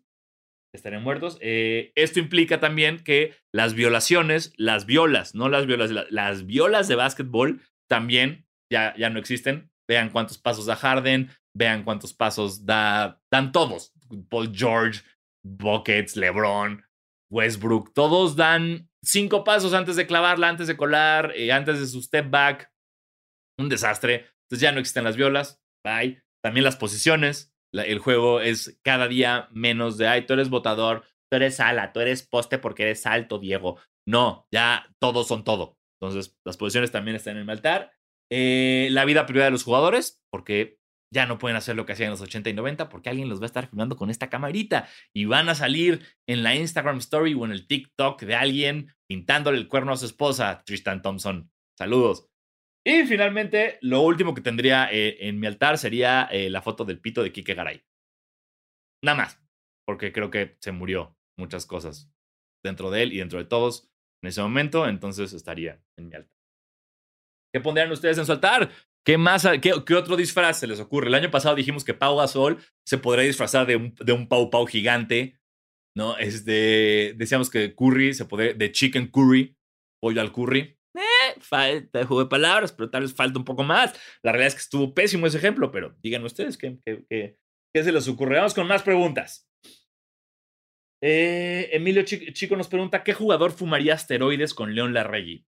estarían 0.77 1.03
muertos. 1.03 1.37
Eh, 1.41 1.91
esto 1.95 2.19
implica 2.19 2.59
también 2.59 3.03
que 3.03 3.35
las 3.53 3.73
violaciones, 3.73 4.53
las 4.57 4.85
violas, 4.85 5.35
no 5.35 5.49
las 5.49 5.65
violas, 5.65 5.91
las 6.09 6.45
violas 6.45 6.87
de 6.87 6.95
básquetbol 6.95 7.61
también 7.89 8.47
ya, 8.71 8.95
ya 8.97 9.09
no 9.09 9.19
existen. 9.19 9.71
Vean 9.87 10.09
cuántos 10.09 10.37
pasos 10.37 10.65
da 10.65 10.75
Harden, 10.75 11.29
vean 11.55 11.83
cuántos 11.83 12.13
pasos 12.13 12.65
da, 12.65 13.21
dan 13.31 13.51
todos. 13.51 13.93
Paul 14.29 14.51
George, 14.53 15.01
Buckets, 15.43 16.15
LeBron. 16.15 16.83
Westbrook. 17.29 17.93
Todos 17.93 18.35
dan 18.35 18.89
cinco 19.03 19.43
pasos 19.43 19.73
antes 19.73 19.95
de 19.95 20.07
clavarla, 20.07 20.49
antes 20.49 20.67
de 20.67 20.77
colar, 20.77 21.33
eh, 21.35 21.51
antes 21.51 21.79
de 21.79 21.87
su 21.87 22.01
step 22.01 22.29
back. 22.29 22.71
Un 23.59 23.69
desastre. 23.69 24.27
Entonces 24.43 24.61
ya 24.61 24.71
no 24.71 24.79
existen 24.79 25.03
las 25.03 25.17
violas. 25.17 25.61
Bye. 25.83 26.21
También 26.43 26.63
las 26.63 26.77
posiciones. 26.77 27.53
El 27.73 27.99
juego 27.99 28.41
es 28.41 28.79
cada 28.83 29.07
día 29.07 29.47
menos 29.51 29.97
de, 29.97 30.07
ay, 30.07 30.25
tú 30.25 30.33
eres 30.33 30.49
votador, 30.49 31.03
tú 31.29 31.37
eres 31.37 31.59
ala, 31.59 31.93
tú 31.93 31.99
eres 31.99 32.27
poste 32.27 32.57
porque 32.57 32.83
eres 32.83 33.05
alto, 33.05 33.39
Diego. 33.39 33.79
No, 34.07 34.47
ya 34.51 34.87
todos 34.99 35.27
son 35.27 35.43
todo. 35.43 35.77
Entonces 35.99 36.37
las 36.45 36.57
posiciones 36.57 36.91
también 36.91 37.15
están 37.15 37.37
en 37.37 37.43
el 37.43 37.49
altar. 37.49 37.91
Eh, 38.31 38.89
la 38.91 39.05
vida 39.05 39.25
privada 39.25 39.45
de 39.45 39.51
los 39.51 39.63
jugadores, 39.63 40.21
porque 40.31 40.77
ya 41.13 41.25
no 41.25 41.37
pueden 41.37 41.57
hacer 41.57 41.75
lo 41.75 41.85
que 41.85 41.93
hacían 41.93 42.07
en 42.07 42.11
los 42.11 42.21
80 42.21 42.49
y 42.49 42.53
90 42.53 42.89
porque 42.89 43.09
alguien 43.09 43.29
los 43.29 43.39
va 43.39 43.43
a 43.43 43.47
estar 43.47 43.69
filmando 43.69 43.95
con 43.95 44.09
esta 44.09 44.29
camarita 44.29 44.89
y 45.13 45.25
van 45.25 45.47
a 45.49 45.55
salir 45.55 46.05
en 46.27 46.43
la 46.43 46.55
Instagram 46.55 46.97
Story 46.97 47.33
o 47.33 47.45
en 47.45 47.51
el 47.51 47.67
TikTok 47.67 48.21
de 48.23 48.35
alguien 48.35 48.93
pintándole 49.07 49.57
el 49.57 49.67
cuerno 49.67 49.93
a 49.93 49.97
su 49.97 50.05
esposa, 50.05 50.63
Tristan 50.65 51.01
Thompson. 51.01 51.49
Saludos. 51.77 52.27
Y 52.87 53.05
finalmente, 53.05 53.79
lo 53.81 53.99
último 53.99 54.33
que 54.33 54.39
tendría 54.39 54.89
eh, 54.89 55.17
en 55.27 55.41
mi 55.41 55.47
altar 55.47 55.77
sería 55.77 56.23
eh, 56.31 56.49
la 56.49 56.61
foto 56.61 56.85
del 56.85 57.01
pito 57.01 57.21
de 57.21 57.33
Kike 57.33 57.53
Garay. 57.53 57.83
Nada 59.03 59.17
más, 59.17 59.43
porque 59.85 60.13
creo 60.13 60.31
que 60.31 60.55
se 60.61 60.71
murió 60.71 61.17
muchas 61.37 61.65
cosas 61.65 62.09
dentro 62.63 62.89
de 62.89 63.03
él 63.03 63.11
y 63.11 63.17
dentro 63.17 63.39
de 63.39 63.45
todos 63.45 63.91
en 64.23 64.29
ese 64.29 64.41
momento, 64.41 64.87
entonces 64.87 65.33
estaría 65.33 65.83
en 65.97 66.07
mi 66.07 66.15
altar. 66.15 66.31
¿Qué 67.53 67.59
pondrían 67.59 67.91
ustedes 67.91 68.19
en 68.19 68.25
su 68.25 68.31
altar? 68.31 68.71
¿Qué 69.05 69.17
más? 69.17 69.45
Qué, 69.61 69.73
otro 69.73 70.15
disfraz 70.15 70.57
se 70.57 70.67
les 70.67 70.79
ocurre? 70.79 71.07
El 71.07 71.15
año 71.15 71.29
pasado 71.29 71.55
dijimos 71.55 71.83
que 71.83 71.93
Pau 71.93 72.15
Gasol 72.15 72.57
se 72.85 72.97
podría 72.97 73.25
disfrazar 73.25 73.67
de 73.67 73.75
un, 73.75 73.95
de 73.95 74.13
un 74.13 74.29
Pau 74.29 74.49
Pau 74.49 74.65
gigante, 74.65 75.37
¿no? 75.93 76.17
Este, 76.17 77.15
decíamos 77.17 77.49
que 77.49 77.75
Curry 77.75 78.13
se 78.13 78.23
podría, 78.23 78.53
de 78.53 78.71
Chicken 78.71 79.07
Curry, 79.07 79.57
pollo 80.01 80.21
al 80.21 80.31
curry. 80.31 80.76
Falta 81.39 81.99
de 81.99 82.05
juego 82.05 82.23
de 82.23 82.29
palabras, 82.29 82.71
pero 82.71 82.89
tal 82.89 83.03
vez 83.03 83.13
falta 83.13 83.39
un 83.39 83.45
poco 83.45 83.63
más. 83.63 83.93
La 84.23 84.31
realidad 84.31 84.47
es 84.47 84.55
que 84.55 84.61
estuvo 84.61 84.93
pésimo 84.93 85.27
ese 85.27 85.37
ejemplo, 85.37 85.71
pero 85.71 85.95
díganme 86.01 86.27
ustedes 86.27 86.57
qué, 86.57 86.79
qué, 86.85 87.05
qué, 87.09 87.83
se 87.83 87.91
les 87.91 88.07
ocurre. 88.07 88.37
Vamos 88.37 88.53
con 88.53 88.67
más 88.67 88.83
preguntas. 88.83 89.49
Eh, 91.01 91.69
Emilio 91.73 92.03
Chico 92.03 92.55
nos 92.55 92.67
pregunta: 92.67 93.03
¿Qué 93.03 93.13
jugador 93.13 93.51
fumaría 93.51 93.93
asteroides 93.93 94.53
con 94.53 94.73
León 94.73 94.93
Larregui? 94.93 95.45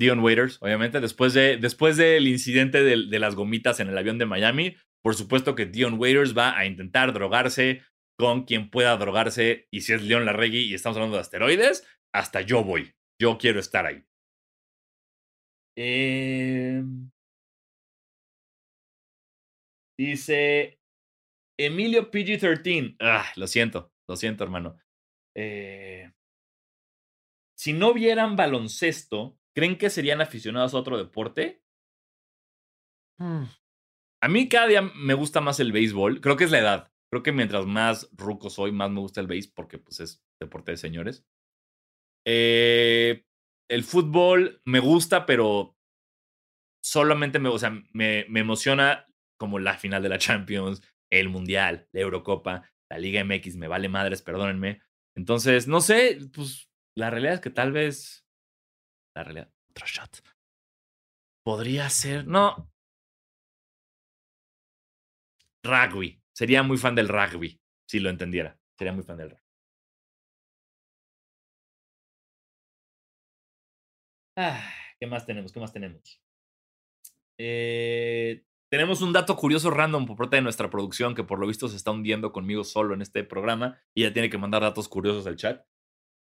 Dion 0.00 0.20
Waiters, 0.20 0.56
obviamente, 0.62 0.98
después, 0.98 1.34
de, 1.34 1.58
después 1.58 1.98
del 1.98 2.26
incidente 2.26 2.82
de, 2.82 3.18
las 3.18 3.34
gomitas 3.34 3.80
en 3.80 3.88
el 3.90 3.98
avión 3.98 4.16
de 4.16 4.24
Miami, 4.24 4.76
por 5.04 5.14
supuesto 5.14 5.54
que 5.54 5.66
Dion 5.66 5.98
Waiters 5.98 6.36
va 6.36 6.56
a 6.56 6.64
intentar 6.64 7.12
drogarse 7.12 7.82
con 8.18 8.44
quien 8.44 8.70
pueda 8.70 8.96
drogarse. 8.96 9.68
Y 9.70 9.82
si 9.82 9.92
es 9.92 10.02
Leon 10.02 10.24
Larregui 10.24 10.60
y 10.60 10.74
estamos 10.74 10.96
hablando 10.96 11.16
de 11.16 11.20
asteroides, 11.20 11.86
hasta 12.14 12.40
yo 12.40 12.64
voy. 12.64 12.94
Yo 13.20 13.36
quiero 13.36 13.60
estar 13.60 13.84
ahí. 13.84 14.04
Em, 15.76 17.10
dice 19.98 20.80
Emilio 21.58 22.10
PG-13. 22.10 22.96
Ah, 23.00 23.30
lo 23.36 23.46
siento, 23.46 23.92
lo 24.08 24.16
siento, 24.16 24.44
hermano. 24.44 24.76
Eh, 25.36 26.10
si 27.56 27.72
no 27.72 27.92
vieran 27.92 28.36
baloncesto, 28.36 29.40
¿Creen 29.54 29.76
que 29.76 29.90
serían 29.90 30.20
aficionados 30.20 30.74
a 30.74 30.78
otro 30.78 30.96
deporte? 30.96 31.62
Mm. 33.18 33.44
A 34.22 34.28
mí 34.28 34.48
cada 34.48 34.66
día 34.68 34.82
me 34.82 35.14
gusta 35.14 35.40
más 35.40 35.60
el 35.60 35.72
béisbol. 35.72 36.20
Creo 36.20 36.36
que 36.36 36.44
es 36.44 36.50
la 36.50 36.60
edad. 36.60 36.92
Creo 37.10 37.22
que 37.22 37.32
mientras 37.32 37.66
más 37.66 38.08
ruco 38.12 38.50
soy, 38.50 38.70
más 38.70 38.90
me 38.90 39.00
gusta 39.00 39.20
el 39.20 39.26
béis 39.26 39.48
porque 39.48 39.78
pues, 39.78 40.00
es 40.00 40.24
deporte 40.40 40.70
de 40.72 40.76
señores. 40.76 41.26
Eh, 42.26 43.24
el 43.68 43.84
fútbol 43.84 44.60
me 44.64 44.80
gusta, 44.80 45.26
pero 45.26 45.76
solamente 46.82 47.38
me, 47.38 47.48
o 47.48 47.58
sea, 47.58 47.70
me, 47.92 48.26
me 48.28 48.40
emociona 48.40 49.06
como 49.38 49.58
la 49.58 49.76
final 49.78 50.02
de 50.02 50.08
la 50.08 50.18
Champions, 50.18 50.82
el 51.10 51.28
Mundial, 51.28 51.88
la 51.92 52.00
Eurocopa, 52.00 52.70
la 52.90 52.98
Liga 52.98 53.24
MX, 53.24 53.56
me 53.56 53.68
vale 53.68 53.88
madres, 53.88 54.22
perdónenme. 54.22 54.80
Entonces, 55.16 55.66
no 55.66 55.80
sé, 55.80 56.18
pues 56.32 56.70
la 56.96 57.10
realidad 57.10 57.34
es 57.34 57.40
que 57.40 57.50
tal 57.50 57.72
vez 57.72 58.26
la 59.14 59.24
realidad. 59.24 59.52
Otro 59.70 59.86
shot. 59.86 60.22
Podría 61.44 61.88
ser. 61.90 62.26
No. 62.26 62.70
Rugby. 65.62 66.22
Sería 66.32 66.62
muy 66.62 66.78
fan 66.78 66.94
del 66.94 67.08
rugby. 67.08 67.60
Si 67.88 68.00
lo 68.00 68.10
entendiera. 68.10 68.58
Sería 68.78 68.92
muy 68.92 69.04
fan 69.04 69.18
del 69.18 69.30
rugby. 69.30 69.49
Ah, 74.42 74.72
¿Qué 74.98 75.06
más 75.06 75.26
tenemos? 75.26 75.52
¿Qué 75.52 75.60
más 75.60 75.70
tenemos? 75.70 76.18
Eh, 77.38 78.42
tenemos 78.72 79.02
un 79.02 79.12
dato 79.12 79.36
curioso 79.36 79.70
random 79.70 80.06
por 80.06 80.16
parte 80.16 80.36
de 80.36 80.42
nuestra 80.42 80.70
producción 80.70 81.14
que 81.14 81.24
por 81.24 81.38
lo 81.38 81.46
visto 81.46 81.68
se 81.68 81.76
está 81.76 81.90
hundiendo 81.90 82.32
conmigo 82.32 82.64
solo 82.64 82.94
en 82.94 83.02
este 83.02 83.22
programa 83.22 83.78
y 83.94 84.04
ya 84.04 84.14
tiene 84.14 84.30
que 84.30 84.38
mandar 84.38 84.62
datos 84.62 84.88
curiosos 84.88 85.26
al 85.26 85.36
chat. 85.36 85.66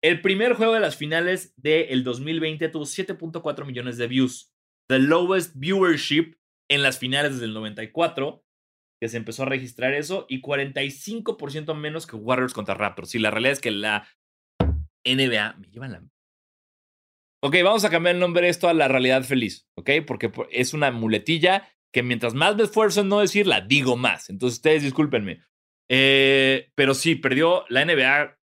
El 0.03 0.21
primer 0.21 0.55
juego 0.55 0.73
de 0.73 0.79
las 0.79 0.97
finales 0.97 1.53
del 1.57 2.03
2020 2.03 2.69
tuvo 2.69 2.85
7.4 2.85 3.65
millones 3.65 3.97
de 3.97 4.07
views. 4.07 4.51
The 4.89 4.97
lowest 4.97 5.55
viewership 5.55 6.37
en 6.71 6.81
las 6.81 6.97
finales 6.97 7.33
desde 7.33 7.45
el 7.45 7.53
94, 7.53 8.43
que 8.99 9.09
se 9.09 9.17
empezó 9.17 9.43
a 9.43 9.47
registrar 9.47 9.93
eso, 9.93 10.25
y 10.27 10.41
45% 10.41 11.75
menos 11.75 12.07
que 12.07 12.15
Warriors 12.15 12.55
contra 12.55 12.73
Raptors. 12.73 13.13
Y 13.13 13.19
la 13.19 13.29
realidad 13.29 13.53
es 13.53 13.61
que 13.61 13.71
la 13.71 14.07
NBA 15.05 15.53
me 15.59 15.67
lleva 15.67 15.87
la... 15.87 16.03
Ok, 17.43 17.55
vamos 17.63 17.85
a 17.85 17.89
cambiar 17.89 18.15
el 18.15 18.21
nombre 18.21 18.43
de 18.43 18.49
esto 18.49 18.67
a 18.67 18.73
la 18.73 18.87
realidad 18.87 19.23
feliz, 19.23 19.67
¿ok? 19.75 19.91
Porque 20.05 20.31
es 20.51 20.73
una 20.73 20.91
muletilla 20.91 21.67
que 21.93 22.03
mientras 22.03 22.33
más 22.33 22.55
me 22.55 22.63
esfuerzo 22.63 23.01
en 23.01 23.09
no 23.09 23.19
decirla, 23.19 23.61
digo 23.61 23.95
más. 23.95 24.29
Entonces 24.29 24.57
ustedes 24.57 24.83
discúlpenme. 24.83 25.43
Eh, 25.89 26.71
pero 26.75 26.93
sí, 26.93 27.15
perdió 27.15 27.65
la 27.69 27.85
NBA 27.85 28.37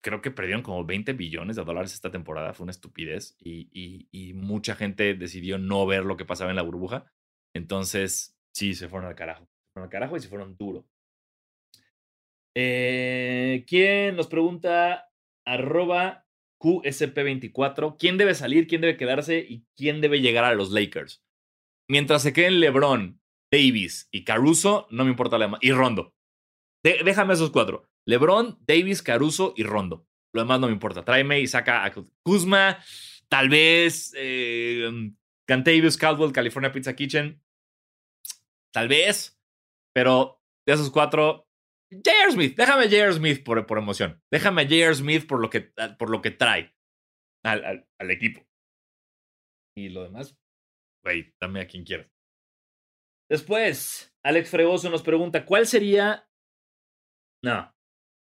creo 0.00 0.22
que 0.22 0.30
perdieron 0.30 0.62
como 0.62 0.84
20 0.84 1.12
billones 1.12 1.56
de 1.56 1.64
dólares 1.64 1.92
esta 1.92 2.10
temporada. 2.10 2.54
Fue 2.54 2.64
una 2.64 2.72
estupidez. 2.72 3.36
Y, 3.38 4.32
mucha 4.34 4.74
gente 4.74 5.14
decidió 5.14 5.58
no 5.58 5.86
ver 5.86 6.04
lo 6.04 6.16
que 6.16 6.24
pasaba 6.24 6.50
en 6.50 6.56
la 6.56 6.62
burbuja. 6.62 7.10
Entonces, 7.54 8.36
sí, 8.54 8.74
se 8.74 8.88
fueron 8.88 9.08
al 9.08 9.16
carajo. 9.16 9.44
Se 9.44 9.72
fueron 9.74 9.86
al 9.86 9.90
carajo 9.90 10.16
y 10.16 10.20
se 10.20 10.28
fueron 10.28 10.56
duro. 10.56 10.86
Eh, 12.56 13.64
¿Quién 13.66 14.16
nos 14.16 14.26
pregunta? 14.26 15.08
Arroba 15.46 16.26
QSP24. 16.60 17.96
¿Quién 17.98 18.18
debe 18.18 18.34
salir? 18.34 18.66
¿Quién 18.66 18.80
debe 18.80 18.96
quedarse? 18.96 19.38
¿Y 19.38 19.64
quién 19.76 20.00
debe 20.00 20.20
llegar 20.20 20.44
a 20.44 20.54
los 20.54 20.70
Lakers? 20.70 21.22
Mientras 21.88 22.22
se 22.22 22.32
queden 22.32 22.60
LeBron, 22.60 23.20
Davis 23.50 24.08
y 24.12 24.24
Caruso, 24.24 24.86
no 24.90 25.04
me 25.04 25.10
importa 25.10 25.38
la 25.38 25.46
demás. 25.46 25.60
Y 25.62 25.72
Rondo. 25.72 26.14
déjame 26.82 27.34
esos 27.34 27.50
cuatro. 27.50 27.88
LeBron, 28.06 28.58
Davis, 28.66 29.02
Caruso 29.02 29.54
y 29.56 29.64
Rondo. 29.64 30.06
Lo 30.32 30.42
demás 30.42 30.60
no 30.60 30.68
me 30.68 30.72
importa. 30.72 31.04
Tráeme 31.04 31.40
y 31.40 31.46
saca 31.46 31.84
a 31.84 31.92
Kuzma, 32.22 32.78
tal 33.28 33.48
vez 33.48 34.12
eh, 34.16 34.88
Cantavius 35.46 35.96
Caldwell, 35.96 36.32
California 36.32 36.72
Pizza 36.72 36.94
Kitchen. 36.94 37.42
Tal 38.72 38.88
vez. 38.88 39.36
Pero 39.92 40.40
de 40.64 40.74
esos 40.74 40.90
cuatro, 40.90 41.49
J.R. 41.90 42.32
Smith. 42.32 42.56
Déjame 42.56 42.84
J.R. 42.84 43.12
Smith 43.12 43.44
por, 43.44 43.66
por, 43.66 43.78
emoción. 43.78 44.22
Déjame 44.30 44.64
J.R. 44.64 44.94
Smith 44.94 45.26
por 45.26 45.40
lo 45.40 45.50
que, 45.50 45.72
por 45.98 46.10
lo 46.10 46.22
que 46.22 46.30
trae 46.30 46.74
al, 47.44 47.86
al, 47.98 48.10
equipo. 48.10 48.46
Y 49.76 49.88
lo 49.88 50.02
demás, 50.02 50.36
güey, 51.04 51.34
dame 51.40 51.60
a 51.60 51.66
quien 51.66 51.84
quieras. 51.84 52.10
Después, 53.30 54.14
Alex 54.24 54.50
Fregoso 54.50 54.90
nos 54.90 55.02
pregunta, 55.02 55.44
¿cuál 55.44 55.66
sería... 55.66 56.28
No, 57.44 57.72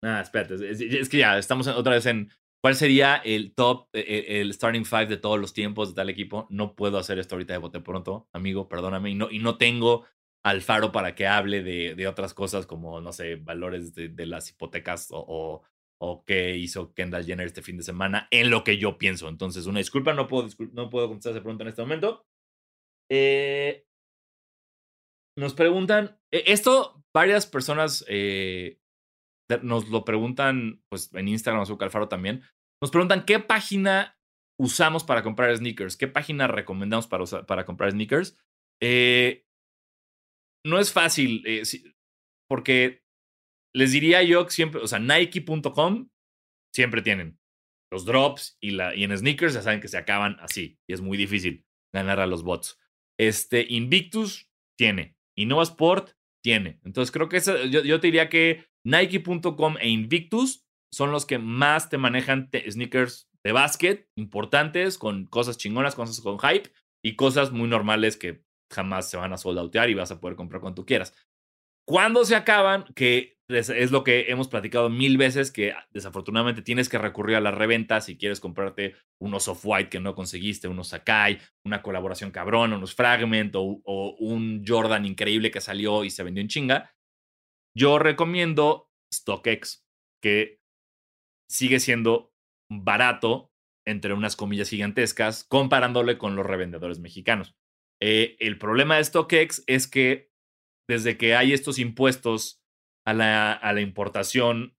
Ah, 0.05 0.21
espérate. 0.21 0.71
Es, 0.71 1.09
que 1.09 1.19
ya 1.19 1.39
estamos 1.39 1.67
otra 1.67 1.95
vez 1.95 2.07
en. 2.07 2.31
¿Cuál 2.63 2.75
sería 2.77 3.17
el 3.17 3.55
top, 3.55 3.89
e, 3.93 4.01
e, 4.01 4.41
el, 4.41 4.53
starting 4.55 4.85
five 4.85 5.07
de 5.07 5.19
todos 5.19 5.39
los 5.39 5.53
tiempos 5.53 5.91
de 5.91 5.95
tal 5.95 6.09
equipo? 6.09 6.47
No 6.51 6.75
puedo 6.75 6.99
hacer 6.99 7.19
esto 7.19 7.35
ahorita 7.35 7.53
de 7.55 7.59
bote 7.59 7.81
pronto, 7.81 8.29
amigo, 8.33 8.69
perdóname. 8.69 9.11
Y 9.11 9.15
no, 9.15 9.31
y 9.31 9.39
no 9.39 9.59
tengo 9.59 10.07
al 10.45 10.61
faro 10.61 10.93
para 10.93 11.15
que 11.15 11.27
hable 11.27 11.63
de, 11.63 11.95
de 11.95 12.07
otras 12.07 12.35
cosas 12.35 12.67
como, 12.67 13.01
no 13.01 13.13
sé, 13.13 13.37
valores 13.37 13.95
de, 13.95 14.27
las 14.27 14.51
hipotecas 14.51 15.09
o, 15.11 15.63
o, 15.99 16.25
qué 16.25 16.57
hizo 16.57 16.93
Kendall 16.93 17.25
Jenner 17.25 17.47
este 17.47 17.63
fin 17.63 17.79
de 17.79 17.83
semana 17.83 18.29
en 18.31 18.51
lo 18.51 18.63
que 18.63 18.77
yo 18.77 18.99
pienso. 18.99 19.29
Entonces, 19.29 19.67
una 19.67 19.79
disculpa, 19.79 20.13
no 20.13 20.29
puedo, 20.29 20.49
no 20.73 20.91
puedo 20.91 21.09
contestar 21.09 21.33
esa 21.33 21.43
pregunta 21.43 21.65
en 21.65 21.69
este 21.69 21.83
momento. 21.83 22.27
Eh, 23.11 23.87
nos 25.39 25.55
preguntan, 25.55 26.19
e, 26.31 26.45
esto 26.47 27.03
varias 27.15 27.47
personas 27.47 28.05
eh, 28.09 28.79
nos 29.63 29.89
lo 29.89 30.05
preguntan 30.05 30.83
pues, 30.91 31.13
en 31.15 31.29
Instagram, 31.29 31.63
Azúcar 31.63 31.87
Alfaro 31.87 32.09
también. 32.09 32.43
Nos 32.83 32.91
preguntan 32.91 33.25
qué 33.25 33.41
página 33.41 34.19
usamos 34.61 35.05
para 35.05 35.23
comprar 35.23 35.57
sneakers, 35.57 35.97
qué 35.97 36.07
página 36.07 36.49
recomendamos 36.49 37.07
para, 37.07 37.25
para 37.47 37.65
comprar 37.65 37.93
sneakers. 37.93 38.37
Eh, 38.83 39.44
no 40.65 40.79
es 40.79 40.93
fácil, 40.93 41.43
eh, 41.47 41.63
porque 42.49 43.03
les 43.75 43.93
diría 43.93 44.23
yo 44.23 44.45
que 44.47 44.53
siempre, 44.53 44.81
o 44.81 44.87
sea, 44.87 44.99
Nike.com 44.99 46.09
siempre 46.75 47.03
tienen 47.03 47.39
los 47.93 48.05
drops 48.05 48.57
y, 48.61 48.73
la, 48.73 48.95
y 48.95 49.05
en 49.05 49.17
sneakers 49.17 49.55
ya 49.55 49.63
saben 49.63 49.81
que 49.81 49.89
se 49.89 49.99
acaban 49.99 50.37
así 50.41 50.79
y 50.89 50.95
es 50.95 51.01
muy 51.01 51.17
difícil 51.17 51.65
ganar 51.95 52.19
a 52.21 52.27
los 52.27 52.43
bots. 52.43 52.79
Este 53.19 53.65
Invictus 53.69 54.51
tiene, 54.77 55.17
Innova 55.37 55.63
Sport 55.63 56.11
tiene. 56.43 56.81
Entonces 56.85 57.13
creo 57.13 57.29
que 57.29 57.41
yo, 57.71 57.83
yo, 57.83 58.01
te 58.01 58.09
diría 58.09 58.29
que 58.29 58.67
Nike.com 58.85 59.77
e 59.81 59.89
Invictus 59.89 60.67
son 60.93 61.13
los 61.13 61.27
que 61.27 61.39
más 61.39 61.89
te 61.89 61.99
manejan 61.99 62.51
sneakers 62.69 63.29
de 63.45 63.53
básquet 63.53 64.09
importantes, 64.17 64.99
con 64.99 65.27
cosas 65.27 65.57
chingonas, 65.57 65.95
cosas 65.95 66.21
con 66.21 66.39
hype 66.39 66.71
y 67.03 67.17
cosas 67.17 67.53
muy 67.53 67.69
normales 67.69 68.17
que 68.17 68.43
jamás 68.75 69.09
se 69.09 69.17
van 69.17 69.33
a 69.33 69.37
soldautear 69.39 69.89
y 69.91 69.95
vas 69.95 70.11
a 70.11 70.21
poder 70.21 70.37
comprar 70.37 70.61
cuando 70.61 70.83
tú 70.83 70.87
quieras. 70.87 71.15
Cuando 71.87 72.25
se 72.25 72.35
acaban, 72.35 72.85
que 72.95 73.37
es 73.49 73.91
lo 73.91 74.05
que 74.05 74.31
hemos 74.31 74.49
platicado 74.49 74.89
mil 74.89 75.19
veces, 75.19 75.53
que 75.53 75.75
desafortunadamente 75.91 76.63
tienes 76.63 76.89
que 76.89 76.97
recurrir 76.97 77.37
a 77.37 77.41
la 77.41 77.51
reventa 77.51 78.01
si 78.01 78.17
quieres 78.17 78.41
comprarte 78.41 78.95
unos 79.21 79.49
off-white 79.49 79.91
que 79.91 80.01
no 80.01 80.15
conseguiste, 80.15 80.67
unos 80.67 80.89
Sakai, 80.89 81.41
una 81.67 81.83
colaboración 81.83 82.31
cabrón, 82.31 82.73
unos 82.73 82.95
Fragment 82.95 83.55
o, 83.57 83.83
o, 83.85 84.17
un 84.19 84.65
Jordan 84.67 85.05
increíble 85.05 85.51
que 85.51 85.61
salió 85.61 86.05
y 86.05 86.11
se 86.11 86.23
vendió 86.23 86.41
en 86.41 86.49
chinga. 86.49 86.95
Yo 87.77 87.99
recomiendo 87.99 88.89
StockX, 89.13 89.85
que 90.23 90.61
sigue 91.51 91.81
siendo 91.81 92.33
barato, 92.71 93.51
entre 93.87 94.15
unas 94.15 94.37
comillas 94.37 94.71
gigantescas, 94.71 95.45
comparándole 95.45 96.17
con 96.17 96.35
los 96.35 96.47
revendedores 96.47 96.99
mexicanos. 96.99 97.55
Eh, 98.03 98.37
el 98.41 98.59
problema 98.59 98.97
de 98.97 99.05
StockX 99.05 99.65
es 99.67 99.87
que 99.89 100.31
desde 100.89 101.17
que 101.17 101.35
hay 101.35 101.53
estos 101.53 101.79
impuestos 101.79 102.61
a 103.07 103.13
la, 103.13 103.81
importación 103.81 104.77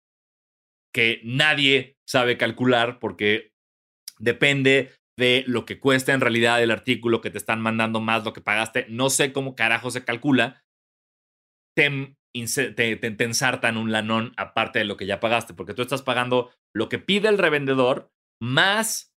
que 0.93 1.21
nadie 1.23 1.97
sabe 2.07 2.37
calcular 2.37 2.99
porque 2.99 3.51
depende 4.17 4.93
de 5.17 5.43
lo 5.47 5.65
que 5.65 5.79
cuesta 5.79 6.13
en 6.13 6.21
realidad 6.21 6.61
el 6.61 6.71
artículo 6.71 7.21
que 7.21 7.29
te 7.29 7.37
están 7.37 7.61
mandando 7.61 8.01
más 8.01 8.23
lo 8.23 8.33
que 8.33 8.41
pagaste. 8.41 8.85
No 8.89 9.09
sé 9.09 9.31
cómo 9.31 9.55
carajo 9.55 9.91
se 9.91 10.03
calcula. 10.03 10.63
Te, 11.75 12.15
ensartan 12.33 13.77
un 13.77 13.91
lanón 13.91 14.33
aparte 14.37 14.79
de 14.79 14.85
lo 14.85 14.97
que 14.97 15.05
ya 15.05 15.19
pagaste, 15.19 15.53
porque 15.53 15.73
tú 15.73 15.81
estás 15.81 16.01
pagando 16.01 16.51
lo 16.73 16.89
que 16.89 16.99
pide 16.99 17.29
el 17.29 17.37
revendedor 17.37 18.11
más 18.41 19.13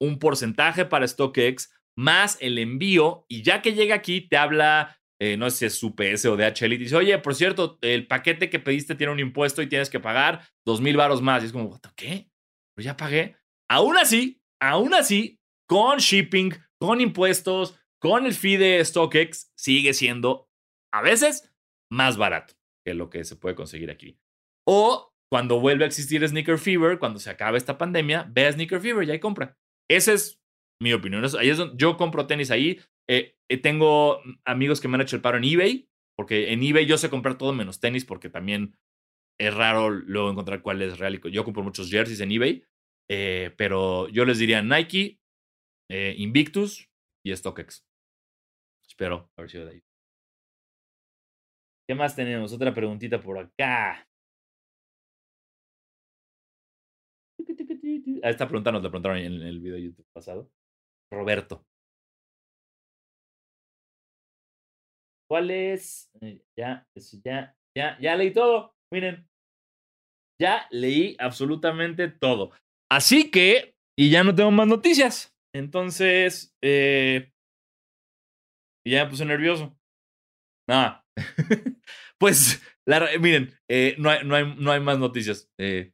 un 0.00 0.18
porcentaje 0.18 0.84
para 0.84 1.06
StockX, 1.06 1.72
más 2.00 2.38
el 2.40 2.58
envío, 2.58 3.24
y 3.28 3.42
ya 3.42 3.62
que 3.62 3.74
llega 3.74 3.94
aquí 3.94 4.22
te 4.22 4.36
habla 4.36 5.00
eh, 5.22 5.36
no 5.36 5.50
sé 5.50 5.56
si 5.58 5.64
es 5.66 5.82
UPS 5.82 6.24
o 6.24 6.36
DHL, 6.36 6.72
y 6.72 6.78
dice, 6.78 6.96
oye, 6.96 7.18
por 7.18 7.34
cierto, 7.34 7.78
el 7.82 8.06
paquete 8.06 8.48
que 8.48 8.58
pediste 8.58 8.94
tiene 8.94 9.12
un 9.12 9.20
impuesto 9.20 9.60
y 9.60 9.68
tienes 9.68 9.90
que 9.90 10.00
pagar 10.00 10.48
dos 10.64 10.80
mil 10.80 10.96
varos 10.96 11.20
más. 11.20 11.42
Y 11.42 11.46
es 11.46 11.52
como, 11.52 11.78
¿qué? 11.94 12.30
Pues 12.74 12.86
ya 12.86 12.96
pagué. 12.96 13.36
Aún 13.68 13.98
así, 13.98 14.40
aún 14.62 14.94
así, 14.94 15.38
con 15.68 15.98
shipping, 15.98 16.54
con 16.80 17.02
impuestos, 17.02 17.78
con 18.00 18.24
el 18.24 18.32
fee 18.32 18.56
de 18.56 18.82
StockX, 18.82 19.52
sigue 19.56 19.92
siendo 19.92 20.48
a 20.90 21.02
veces 21.02 21.52
más 21.92 22.16
barato 22.16 22.54
que 22.82 22.94
lo 22.94 23.10
que 23.10 23.24
se 23.24 23.36
puede 23.36 23.54
conseguir 23.54 23.90
aquí. 23.90 24.18
O 24.66 25.12
cuando 25.30 25.60
vuelve 25.60 25.84
a 25.84 25.86
existir 25.86 26.26
Sneaker 26.26 26.58
Fever, 26.58 26.98
cuando 26.98 27.18
se 27.18 27.28
acabe 27.28 27.58
esta 27.58 27.76
pandemia, 27.76 28.26
ve 28.30 28.46
a 28.46 28.52
Sneaker 28.52 28.80
Fever 28.80 29.06
y 29.06 29.10
ahí 29.10 29.20
compra. 29.20 29.58
Esa 29.88 30.14
es 30.14 30.39
mi 30.80 30.92
opinión. 30.92 31.24
Ahí 31.38 31.50
es 31.50 31.58
yo 31.76 31.96
compro 31.96 32.26
tenis 32.26 32.50
ahí. 32.50 32.80
Eh, 33.08 33.36
eh, 33.48 33.58
tengo 33.58 34.20
amigos 34.44 34.80
que 34.80 34.88
me 34.88 34.96
han 34.96 35.02
hecho 35.02 35.16
el 35.16 35.22
paro 35.22 35.38
en 35.38 35.44
eBay, 35.44 35.88
porque 36.16 36.52
en 36.52 36.62
eBay 36.62 36.86
yo 36.86 36.96
sé 36.98 37.10
comprar 37.10 37.38
todo 37.38 37.52
menos 37.52 37.80
tenis, 37.80 38.04
porque 38.04 38.30
también 38.30 38.76
es 39.38 39.54
raro 39.54 39.90
luego 39.90 40.30
encontrar 40.30 40.62
cuál 40.62 40.82
es 40.82 40.98
real. 40.98 41.20
Yo 41.30 41.44
compro 41.44 41.62
muchos 41.62 41.90
jerseys 41.90 42.20
en 42.20 42.32
eBay, 42.32 42.64
eh, 43.08 43.54
pero 43.56 44.08
yo 44.08 44.24
les 44.24 44.38
diría 44.38 44.62
Nike, 44.62 45.18
Invictus 45.88 46.88
y 47.24 47.34
StockX. 47.34 47.84
Espero 48.86 49.30
haber 49.36 49.50
sido 49.50 49.66
de 49.66 49.72
ahí. 49.72 49.82
¿Qué 51.88 51.94
más 51.96 52.14
tenemos? 52.14 52.52
Otra 52.52 52.72
preguntita 52.72 53.20
por 53.20 53.38
acá. 53.38 54.06
esta 58.22 58.46
pregunta 58.46 58.70
nos 58.70 58.82
la 58.82 58.90
preguntaron 58.90 59.18
en 59.18 59.42
el 59.42 59.58
video 59.58 59.74
de 59.74 59.82
YouTube 59.82 60.06
pasado. 60.12 60.48
Roberto. 61.12 61.64
¿Cuál 65.28 65.50
es? 65.50 66.10
Eh, 66.20 66.42
ya, 66.58 66.86
ya, 67.24 67.56
ya, 67.76 67.98
ya 68.00 68.16
leí 68.16 68.32
todo. 68.32 68.74
Miren, 68.92 69.28
ya 70.40 70.66
leí 70.70 71.16
absolutamente 71.18 72.08
todo. 72.08 72.50
Así 72.90 73.30
que, 73.30 73.76
y 73.96 74.10
ya 74.10 74.24
no 74.24 74.34
tengo 74.34 74.50
más 74.50 74.66
noticias. 74.66 75.36
Entonces, 75.54 76.56
eh, 76.62 77.32
ya 78.86 79.04
me 79.04 79.10
puse 79.10 79.24
nervioso. 79.24 79.76
Nada. 80.68 81.04
pues, 82.18 82.62
miren, 83.20 83.52
eh, 83.68 83.94
no, 83.98 84.10
hay, 84.10 84.24
no, 84.24 84.34
hay, 84.34 84.54
no, 84.56 84.72
hay, 84.72 84.80
más 84.80 84.98
noticias. 84.98 85.50
Eh, 85.58 85.92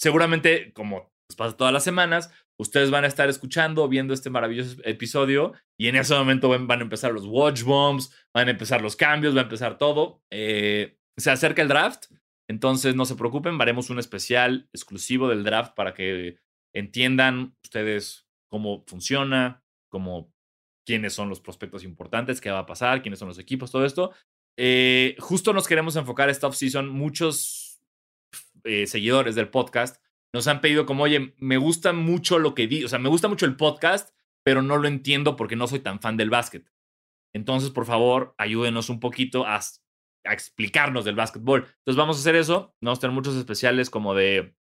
seguramente, 0.00 0.72
como 0.72 1.12
pasa 1.36 1.56
todas 1.56 1.72
las 1.72 1.84
semanas, 1.84 2.32
ustedes 2.58 2.90
van 2.90 3.04
a 3.04 3.08
estar 3.08 3.28
escuchando, 3.28 3.88
viendo 3.88 4.14
este 4.14 4.30
maravilloso 4.30 4.76
episodio 4.84 5.52
y 5.78 5.88
en 5.88 5.96
ese 5.96 6.14
momento 6.14 6.48
van, 6.48 6.70
a 6.70 6.82
empezar 6.82 7.12
los 7.12 7.26
watch 7.26 7.62
bombs, 7.62 8.12
van 8.32 8.48
a 8.48 8.52
empezar 8.52 8.80
los 8.82 8.96
cambios, 8.96 9.34
va 9.34 9.40
a 9.40 9.44
empezar 9.44 9.78
todo. 9.78 10.22
Eh, 10.30 10.98
se 11.16 11.30
acerca 11.30 11.62
el 11.62 11.68
draft, 11.68 12.06
entonces 12.48 12.94
no 12.94 13.04
se 13.04 13.16
preocupen, 13.16 13.60
haremos 13.60 13.90
un 13.90 13.98
especial 13.98 14.68
exclusivo 14.72 15.28
del 15.28 15.44
draft 15.44 15.74
para 15.74 15.94
que 15.94 16.38
entiendan 16.74 17.56
ustedes 17.64 18.26
cómo 18.50 18.84
funciona, 18.86 19.64
cómo 19.90 20.32
quiénes 20.86 21.14
son 21.14 21.28
los 21.28 21.40
prospectos 21.40 21.82
importantes, 21.82 22.40
qué 22.40 22.50
va 22.50 22.60
a 22.60 22.66
pasar, 22.66 23.02
quiénes 23.02 23.18
son 23.18 23.28
los 23.28 23.38
equipos, 23.38 23.70
todo 23.70 23.84
esto. 23.84 24.12
Eh, 24.56 25.16
justo 25.18 25.52
nos 25.52 25.66
queremos 25.66 25.96
enfocar 25.96 26.28
esta 26.28 26.46
offseason. 26.46 26.88
Muchos 26.88 27.80
eh, 28.64 28.86
seguidores 28.86 29.34
del 29.34 29.48
podcast 29.48 30.03
nos 30.34 30.48
han 30.48 30.60
pedido 30.60 30.84
como, 30.84 31.04
oye, 31.04 31.32
me 31.38 31.58
gusta 31.58 31.92
mucho 31.92 32.40
lo 32.40 32.56
que 32.56 32.66
di, 32.66 32.82
o 32.82 32.88
sea, 32.88 32.98
me 32.98 33.08
gusta 33.08 33.28
mucho 33.28 33.46
el 33.46 33.54
podcast, 33.54 34.12
pero 34.44 34.62
no 34.62 34.76
lo 34.78 34.88
entiendo 34.88 35.36
porque 35.36 35.54
no 35.54 35.68
soy 35.68 35.78
tan 35.78 36.00
fan 36.00 36.16
del 36.16 36.28
básquet. 36.28 36.68
Entonces, 37.32 37.70
por 37.70 37.86
favor, 37.86 38.34
ayúdenos 38.36 38.90
un 38.90 38.98
poquito 38.98 39.46
a, 39.46 39.60
explicarnos 40.24 41.04
del 41.04 41.14
básquetbol. 41.14 41.60
Entonces, 41.60 41.96
vamos 41.96 42.16
a 42.16 42.20
hacer 42.20 42.34
eso. 42.34 42.74
Vamos 42.80 42.98
a 42.98 43.00
tener 43.02 43.14
muchos 43.14 43.36
especiales 43.36 43.90
como 43.90 44.14
de 44.14 44.56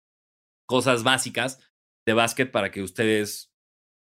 cosas 0.67 1.03
básicas 1.03 1.59
de 2.05 2.13
básquet 2.13 2.51
para 2.51 2.69
que 2.69 2.81
ustedes 2.81 3.53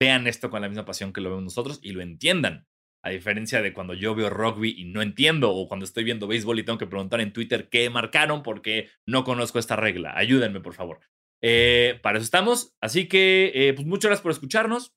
vean 0.00 0.26
esto 0.26 0.50
con 0.50 0.62
la 0.62 0.68
misma 0.68 0.84
pasión 0.84 1.12
que 1.12 1.20
lo 1.20 1.28
vemos 1.28 1.44
nosotros 1.44 1.78
y 1.80 1.92
lo 1.92 2.02
entiendan. 2.02 2.66
A 3.04 3.10
diferencia 3.10 3.62
de 3.62 3.72
cuando 3.72 3.94
yo 3.94 4.16
veo 4.16 4.30
rugby 4.30 4.74
y 4.76 4.84
no 4.86 5.00
entiendo, 5.00 5.52
o 5.52 5.68
cuando 5.68 5.84
estoy 5.84 6.02
viendo 6.02 6.26
béisbol 6.26 6.58
y 6.58 6.64
tengo 6.64 6.78
que 6.78 6.86
preguntar 6.88 7.20
en 7.20 7.32
Twitter 7.32 7.68
qué 7.68 7.88
marcaron 7.88 8.42
porque 8.42 8.88
no 9.06 9.22
conozco 9.22 9.60
esta 9.60 9.76
regla. 9.76 10.16
Ayúdenme, 10.16 10.60
por 10.60 10.74
favor. 10.74 11.00
Eh, 11.42 11.98
para 12.02 12.18
eso 12.18 12.24
estamos. 12.24 12.74
Así 12.82 13.08
que, 13.08 13.52
eh, 13.54 13.74
pues 13.74 13.86
muchas 13.86 14.08
gracias 14.08 14.22
por 14.22 14.32
escucharnos. 14.32 14.92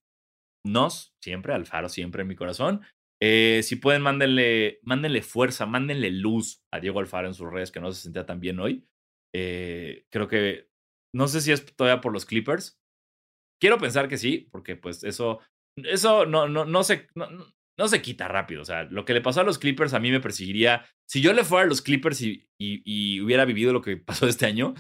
Nos, 0.66 1.14
siempre, 1.24 1.54
Alfaro, 1.54 1.90
siempre 1.90 2.22
en 2.22 2.28
mi 2.28 2.36
corazón. 2.36 2.82
Eh, 3.22 3.62
si 3.64 3.78
pueden, 3.78 4.02
mándenle, 4.02 4.80
mándenle 4.84 5.22
fuerza, 5.22 5.66
mándenle 5.66 6.12
luz 6.12 6.62
a 6.74 6.80
Diego 6.80 7.00
Alfaro 7.00 7.28
en 7.28 7.34
sus 7.34 7.52
redes, 7.52 7.72
que 7.72 7.80
no 7.80 7.92
se 7.92 8.02
sentía 8.02 8.26
tan 8.26 8.40
bien 8.40 8.60
hoy. 8.60 8.86
creo 9.32 10.28
que, 10.28 10.70
no 11.14 11.28
sé 11.28 11.42
si 11.42 11.52
es 11.52 11.66
todavía 11.76 12.02
por 12.02 12.14
los 12.14 12.26
Clippers. 12.26 12.78
Quiero 13.62 13.78
pensar 13.78 14.08
que 14.08 14.18
sí, 14.18 14.50
porque 14.52 14.76
pues 14.76 15.04
eso, 15.04 15.40
eso 15.78 16.26
no, 16.26 16.48
no, 16.48 16.66
no, 16.66 16.84
se, 16.84 17.08
no, 17.16 17.88
se 17.88 18.02
quita 18.02 18.28
rápido. 18.28 18.62
O 18.62 18.66
sea, 18.66 18.84
lo 18.84 19.06
que 19.06 19.14
le 19.14 19.22
pasó 19.22 19.42
a 19.42 19.46
los 19.46 19.60
Clippers 19.60 19.94
a 19.94 20.00
mí 20.00 20.12
me 20.12 20.20
perseguiría. 20.20 20.86
Si 21.10 21.22
yo 21.22 21.34
le 21.34 21.44
fuera 21.44 21.66
a 21.66 21.68
los 21.68 21.82
Clippers 21.82 22.22
y, 22.22 22.48
y 22.60 23.22
hubiera 23.22 23.46
vivido 23.46 23.72
lo 23.72 23.82
que 23.82 23.98
pasó 24.06 24.28
este 24.28 24.46
año, 24.46 24.74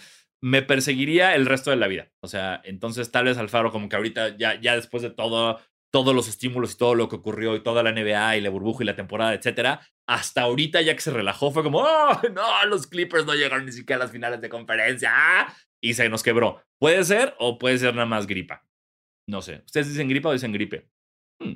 me 0.46 0.62
perseguiría 0.62 1.34
el 1.34 1.48
resto 1.48 1.72
de 1.72 1.76
la 1.76 1.88
vida. 1.88 2.12
O 2.22 2.28
sea, 2.28 2.62
entonces 2.66 3.10
tal 3.10 3.26
vez 3.26 3.40
Alfaro 3.40 3.72
como 3.72 3.90
que 3.90 3.96
ahorita 3.96 4.38
ya, 4.38 4.62
ya 4.62 4.76
después 4.76 5.02
de 5.02 5.10
todo, 5.10 5.60
todos 5.92 6.14
los 6.14 6.28
estímulos 6.28 6.74
y 6.74 6.78
todo 6.78 6.94
lo 6.94 7.10
que 7.10 7.16
ocurrió 7.16 7.56
y 7.56 7.64
toda 7.64 7.82
la 7.82 7.92
NBA 7.92 8.38
y 8.38 8.42
la 8.42 8.52
burbuja 8.52 8.84
y 8.84 8.86
la 8.86 8.96
temporada, 8.96 9.34
etcétera, 9.34 9.82
hasta 10.08 10.44
ahorita 10.44 10.84
ya 10.84 10.94
que 10.94 11.02
se 11.02 11.10
relajó 11.10 11.50
fue 11.50 11.64
como, 11.64 11.80
oh, 11.80 12.22
no, 12.36 12.66
los 12.68 12.86
Clippers 12.86 13.26
no 13.26 13.34
llegaron 13.34 13.66
ni 13.66 13.72
siquiera 13.72 14.04
a 14.04 14.06
las 14.06 14.12
finales 14.12 14.40
de 14.40 14.50
conferencia 14.50 15.10
¡ah! 15.12 15.52
y 15.82 15.96
se 15.96 16.10
nos 16.10 16.22
quebró. 16.22 16.62
Puede 16.80 17.04
ser 17.06 17.34
o 17.40 17.58
puede 17.58 17.80
ser 17.80 17.96
nada 17.96 18.06
más 18.06 18.28
gripa. 18.28 18.68
No 19.28 19.42
sé. 19.42 19.64
¿Ustedes 19.66 19.90
dicen 19.90 20.08
gripa 20.08 20.30
o 20.30 20.34
dicen 20.34 20.54
gripe? 20.54 20.88
Hmm. 21.42 21.56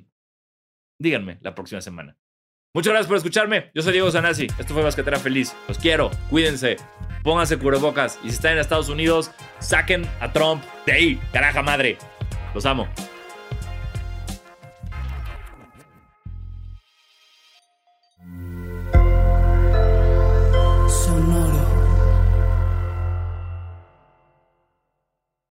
Díganme 1.00 1.38
la 1.42 1.54
próxima 1.54 1.82
semana. 1.82 2.18
Muchas 2.72 2.92
gracias 2.92 3.08
por 3.08 3.18
escucharme. 3.18 3.72
Yo 3.74 3.82
soy 3.82 3.94
Diego 3.94 4.12
Sanasi. 4.12 4.46
Esto 4.60 4.76
fue 4.76 4.84
Basquetera 4.84 5.18
Feliz. 5.18 5.56
Los 5.68 5.80
quiero. 5.80 6.12
Cuídense. 6.30 6.78
Pónganse 7.24 7.58
cubrebocas. 7.58 8.20
Y 8.24 8.30
si 8.30 8.36
están 8.36 8.54
en 8.54 8.60
Estados 8.60 8.90
Unidos, 8.90 9.32
saquen 9.58 10.08
a 10.20 10.32
Trump 10.32 10.64
de 10.86 10.94
ahí. 10.94 11.22
Caraja 11.34 11.64
madre. 11.64 11.98
Los 12.54 12.68
amo. 12.68 12.88